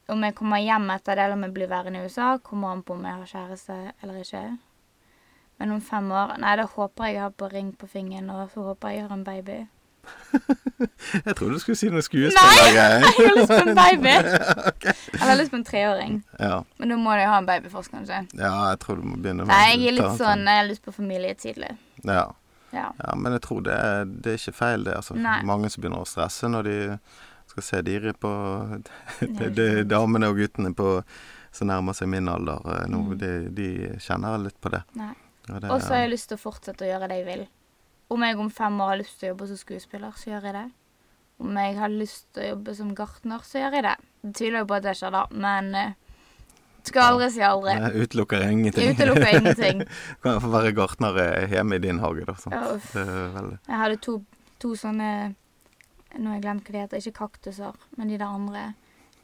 Om 0.08 0.24
jeg 0.24 0.36
kommer 0.38 0.62
hjem 0.62 0.90
etter 0.94 1.18
det, 1.18 1.24
eller 1.26 1.38
om 1.40 1.44
jeg 1.48 1.54
blir 1.56 1.70
værende 1.72 2.02
i 2.02 2.06
USA, 2.06 2.36
kommer 2.38 2.76
an 2.76 2.84
på 2.86 2.94
om 2.94 3.06
jeg 3.08 3.22
har 3.22 3.32
kjæreste 3.32 3.78
eller 4.04 4.20
ikke. 4.22 4.44
Men 5.58 5.72
om 5.72 5.80
fem 5.82 6.12
år 6.12 6.36
Nei, 6.44 6.56
da 6.60 6.66
håper 6.68 7.08
jeg 7.08 7.16
jeg 7.16 7.24
har 7.24 7.34
på 7.40 7.50
ring 7.54 7.72
på 7.80 7.88
fingeren, 7.90 8.30
og 8.30 8.52
så 8.54 8.68
håper 8.68 8.92
jeg 8.92 9.00
jeg 9.00 9.08
har 9.08 9.16
en 9.18 9.24
baby. 9.26 9.58
Jeg 11.26 11.36
trodde 11.36 11.54
du 11.56 11.60
skulle 11.60 11.78
si 11.80 11.88
noe 11.90 12.02
Nei! 12.06 12.56
Jeg 12.76 13.02
har 13.02 13.36
lyst 13.38 13.50
på 13.50 13.58
en 13.58 13.78
baby! 13.78 14.14
Jeg 15.16 15.24
har 15.24 15.38
lyst 15.40 15.52
på 15.54 15.58
en 15.58 15.66
treåring. 15.66 16.20
Ja. 16.40 16.60
Men 16.78 16.94
da 16.94 16.98
må 17.02 17.16
jeg 17.18 17.30
ha 17.32 17.40
en 17.42 17.48
baby 17.50 17.72
først, 17.74 17.90
kanskje. 17.90 18.20
ja, 18.38 18.54
jeg 18.70 18.80
tror 18.84 19.00
du 19.00 19.06
må 19.08 19.16
begynne 19.18 19.46
med 19.46 19.54
Nei, 19.54 19.78
jeg 19.78 19.88
er 19.90 19.96
litt 19.96 20.18
sånn 20.20 20.44
Jeg 20.46 20.60
har 20.60 20.68
lyst 20.68 20.84
på 20.86 20.94
familie 20.94 21.34
tidlig. 21.40 21.72
Ja. 22.04 22.28
Ja. 22.76 22.90
ja, 23.00 23.16
men 23.16 23.32
jeg 23.38 23.42
tror 23.46 23.62
det 23.66 23.74
er, 23.74 24.04
det 24.06 24.34
er 24.34 24.42
ikke 24.42 24.54
feil, 24.58 24.84
det. 24.86 24.98
altså. 25.00 25.16
Nei. 25.16 25.40
Mange 25.48 25.70
som 25.72 25.82
begynner 25.82 26.04
å 26.04 26.10
stresse 26.10 26.50
når 26.52 26.68
de 26.68 26.78
skal 27.56 27.64
se 27.72 27.82
Diri 27.88 28.12
på 28.20 28.32
Damene 29.96 30.30
og 30.32 30.38
guttene 30.40 30.74
på 30.76 31.00
som 31.56 31.70
nærmer 31.72 31.96
seg 31.96 32.10
min 32.12 32.28
alder 32.28 32.60
eh, 32.82 32.88
nå, 32.92 33.00
Mm. 33.06 33.18
de, 33.22 33.30
de 33.56 33.68
kjenner 34.04 34.38
litt 34.44 34.58
på 34.62 34.70
det. 34.74 34.82
Og 35.48 35.62
det 35.62 35.70
Og 35.72 35.80
så 35.82 35.94
har 35.96 36.02
jeg 36.04 36.12
lyst 36.18 36.28
til 36.32 36.36
å 36.40 36.42
fortsette 36.42 36.84
å 36.84 36.90
gjøre 36.90 37.08
det 37.12 37.20
jeg 37.22 37.28
vil. 37.30 37.44
Om 38.12 38.24
jeg 38.28 38.40
om 38.44 38.50
fem 38.54 38.82
år 38.84 38.92
har 38.92 39.00
lyst 39.00 39.20
til 39.22 39.30
å 39.30 39.34
jobbe 39.34 39.48
som 39.48 39.58
skuespiller, 39.62 40.12
så 40.20 40.34
gjør 40.34 40.50
jeg 40.50 40.56
det. 40.58 40.66
Om 41.46 41.58
jeg 41.62 41.78
har 41.80 41.90
lyst 41.94 42.26
til 42.36 42.44
å 42.44 42.50
jobbe 42.50 42.76
som 42.76 42.92
gartner, 42.96 43.46
så 43.48 43.62
gjør 43.62 43.78
jeg 43.80 43.86
det. 43.88 43.96
Jeg 44.26 44.34
tviler 44.42 44.60
jo 44.64 44.68
på 44.70 44.76
at 44.78 44.84
det 44.90 44.96
skjer, 45.00 45.16
da, 45.16 45.24
men 45.32 45.72
eh, 45.80 45.96
skal 46.86 47.08
aldri 47.14 47.30
si 47.34 47.42
aldri. 47.46 47.78
Jeg 47.80 48.04
utelukker 48.10 48.44
ingenting. 48.50 48.84
Jeg 48.90 48.98
utelukker 49.00 49.40
ingenting. 49.40 49.82
kan 50.26 50.42
få 50.44 50.52
være 50.54 50.76
gartner 50.78 51.18
eh, 51.24 51.48
hjemme 51.56 51.80
i 51.80 51.84
din 51.88 52.04
hage, 52.04 52.28
da. 52.28 52.36
Sant? 52.44 52.54
Ja, 52.94 53.48
Jeg 53.72 53.80
hadde 53.86 53.98
to, 54.06 54.20
to 54.60 54.76
sånne 54.80 55.10
Nå 56.18 56.32
har 56.32 56.40
jeg 56.40 56.46
glemt 56.48 56.68
hva 56.68 56.76
de 56.76 56.84
heter. 56.86 57.04
Ikke 57.04 57.24
kaktuser, 57.26 57.78
men 58.00 58.12
de 58.12 58.20
der 58.20 58.28
andre. 58.28 58.66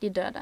De 0.01 0.09
døde. 0.09 0.41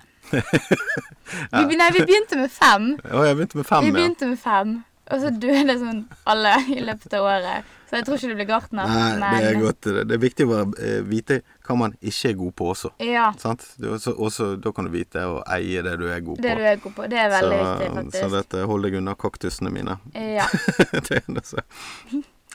vi, 1.70 1.76
nei, 1.76 1.90
vi 1.92 2.06
begynte 2.06 2.38
med 2.40 2.52
fem. 2.54 2.94
Å, 3.04 3.26
jeg 3.28 3.36
begynte 3.36 3.60
med 3.60 3.68
fem, 3.68 3.84
Vi 3.84 3.92
ja. 3.92 3.98
begynte 3.98 4.30
med 4.30 4.40
fem, 4.40 4.78
og 5.10 5.20
så 5.20 5.34
døde 5.36 5.76
sånn 5.82 6.00
alle 6.32 6.54
i 6.72 6.80
løpet 6.86 7.18
av 7.18 7.28
året. 7.28 7.76
Så 7.90 7.98
jeg 7.98 8.06
tror 8.06 8.20
ikke 8.20 8.30
det 8.30 8.38
blir 8.38 8.48
gartner. 8.52 8.92
Nei, 9.18 9.30
det 9.42 9.50
er 9.50 9.60
godt. 9.64 9.82
Det 9.84 10.04
det 10.08 10.16
er 10.16 10.22
viktig 10.22 10.46
å 10.46 10.60
eh, 10.78 11.00
vite 11.10 11.40
hva 11.66 11.78
man 11.82 11.96
ikke 12.00 12.32
er 12.32 12.36
god 12.38 12.56
på 12.62 12.68
også. 12.76 12.92
Ja, 13.02 13.32
Sant? 13.42 13.66
Også, 13.82 14.14
også, 14.14 14.50
da 14.62 14.74
kan 14.78 14.86
du 14.86 14.94
vite 14.94 15.26
å 15.26 15.40
eie 15.58 15.82
det 15.86 15.96
du 15.98 16.06
er 16.08 16.22
god 16.22 16.38
på. 16.38 16.46
det 16.46 16.58
du 16.60 16.66
er 16.70 16.82
god 16.84 16.98
på. 17.00 17.08
Det 17.10 17.20
er 17.20 17.32
veldig 17.34 17.62
viktig, 17.64 17.94
faktisk. 17.98 18.20
så 18.22 18.34
dette 18.38 18.68
hold 18.70 18.86
deg 18.86 19.00
unna 19.02 19.18
kaktusene 19.18 19.74
mine. 19.74 19.98
Ja. 20.14 20.46
det 21.10 21.24
er 21.24 21.34
det 21.40 21.48
så. 21.50 21.66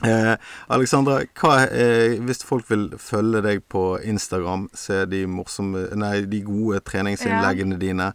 Eh, 0.02 0.36
Alexandra, 0.74 1.20
hva, 1.38 1.52
eh, 1.70 2.16
hvis 2.26 2.42
folk 2.42 2.66
vil 2.68 2.88
følge 2.98 3.40
deg 3.44 3.60
på 3.70 3.82
Instagram, 4.02 4.64
se 4.74 5.04
de 5.06 5.20
morsomme 5.30 5.84
Nei, 5.94 6.24
de 6.26 6.40
gode 6.42 6.80
treningsinnleggene 6.82 7.78
dine, 7.78 8.08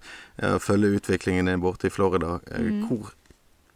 eh, 0.43 0.57
følge 0.59 0.97
utviklingen 0.99 1.45
din 1.47 1.61
borte 1.63 1.87
i 1.87 1.89
Florida, 1.89 2.41
eh, 2.51 2.59
Mm. 2.59 2.81
hvor 2.89 3.13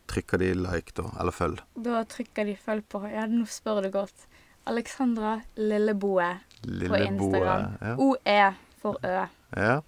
trykker 0.07 0.37
de 0.39 0.53
like 0.53 0.91
da, 0.95 1.03
eller 1.19 1.31
følg? 1.31 1.59
Da 1.81 2.03
trykker 2.03 2.45
de 2.45 2.57
følg 2.59 2.83
på. 2.91 3.09
Ja, 3.09 3.25
nå 3.25 3.45
spør 3.47 3.81
du 3.83 3.89
godt. 3.89 4.27
Alexandra 4.67 5.41
Lilleboe 5.55 6.39
på 6.61 6.95
Instagram. 7.07 7.77
Ja. 7.81 7.95
OE 7.97 8.53
for 8.81 8.97
Ø. 9.03 9.25
Ja. 9.55 9.79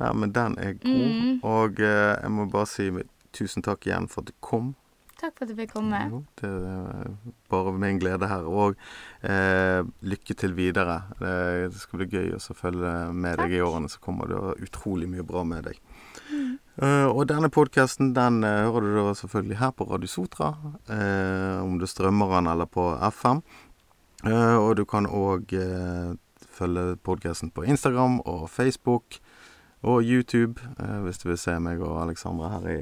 Nei, 0.00 0.12
men 0.12 0.32
den 0.32 0.58
er 0.58 0.72
god. 0.72 1.10
Mm. 1.10 1.40
Og 1.44 1.76
jeg 1.78 2.30
må 2.30 2.46
bare 2.50 2.66
si 2.66 2.90
tusen 3.32 3.62
takk 3.62 3.80
igjen 3.86 4.08
for 4.08 4.20
at 4.22 4.26
du 4.26 4.32
kom. 4.40 4.74
Takk 5.20 5.36
for 5.36 5.46
at 5.46 5.52
du 5.52 5.58
fikk 5.58 5.72
komme. 5.76 6.00
Jo, 6.10 6.20
det 6.40 6.48
er 6.50 7.12
bare 7.52 7.72
min 7.78 8.00
glede 8.02 8.28
her. 8.28 8.46
Og 8.50 8.74
eh, 9.22 9.86
lykke 10.02 10.34
til 10.34 10.56
videre. 10.56 11.00
Det, 11.20 11.74
skal 11.78 12.02
bli 12.02 12.08
gøy 12.10 12.34
å 12.34 12.56
følge 12.58 12.94
med 13.14 13.38
deg 13.38 13.54
i 13.54 13.62
årene 13.62 13.90
som 13.92 14.02
kommer. 14.04 14.30
Det 14.30 14.40
er 14.40 14.66
utrolig 14.66 15.08
mye 15.10 15.26
bra 15.26 15.44
med 15.46 15.70
deg. 15.70 15.78
Uh, 16.82 17.06
og 17.06 17.28
denne 17.30 17.50
podkasten 17.54 18.10
den 18.16 18.42
uh, 18.42 18.66
hører 18.66 18.88
du 18.88 18.96
da 18.98 19.12
selvfølgelig 19.14 19.60
her 19.60 19.70
på 19.78 19.86
Radio 19.86 20.10
Sotra. 20.10 20.50
Uh, 20.90 21.62
om 21.62 21.78
du 21.78 21.86
strømmer 21.86 22.34
den 22.34 22.50
eller 22.50 22.66
på 22.66 22.88
FM. 23.20 23.44
Og 24.24 24.70
du 24.78 24.86
kan 24.88 25.04
òg 25.04 25.50
følge 26.56 26.84
podkasten 27.04 27.50
på 27.52 27.66
Instagram 27.68 28.22
og 28.24 28.46
Facebook 28.48 29.18
og 29.84 30.00
YouTube 30.00 30.64
hvis 31.04 31.20
du 31.20 31.28
vil 31.28 31.36
se 31.36 31.58
meg 31.60 31.82
og 31.84 31.98
Alexandra 32.06 32.54
her 32.54 32.70
i, 32.72 32.78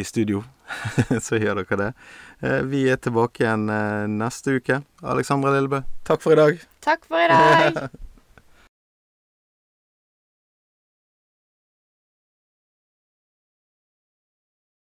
i 0.00 0.02
studio. 0.02 0.42
så 1.26 1.40
gjør 1.40 1.62
dere 1.62 1.78
det. 1.82 1.90
Eh, 2.42 2.62
vi 2.70 2.86
er 2.92 2.98
tilbake 3.02 3.44
igjen 3.44 3.68
eh, 3.72 4.06
neste 4.10 4.58
uke. 4.58 4.80
Alexandra 5.02 5.54
Lillebø, 5.56 5.82
takk 6.06 6.24
for 6.24 6.36
i 6.36 6.40
dag. 6.40 6.66
Takk 6.86 7.06
for 7.08 7.22
i 7.22 7.30
dag. 7.30 7.86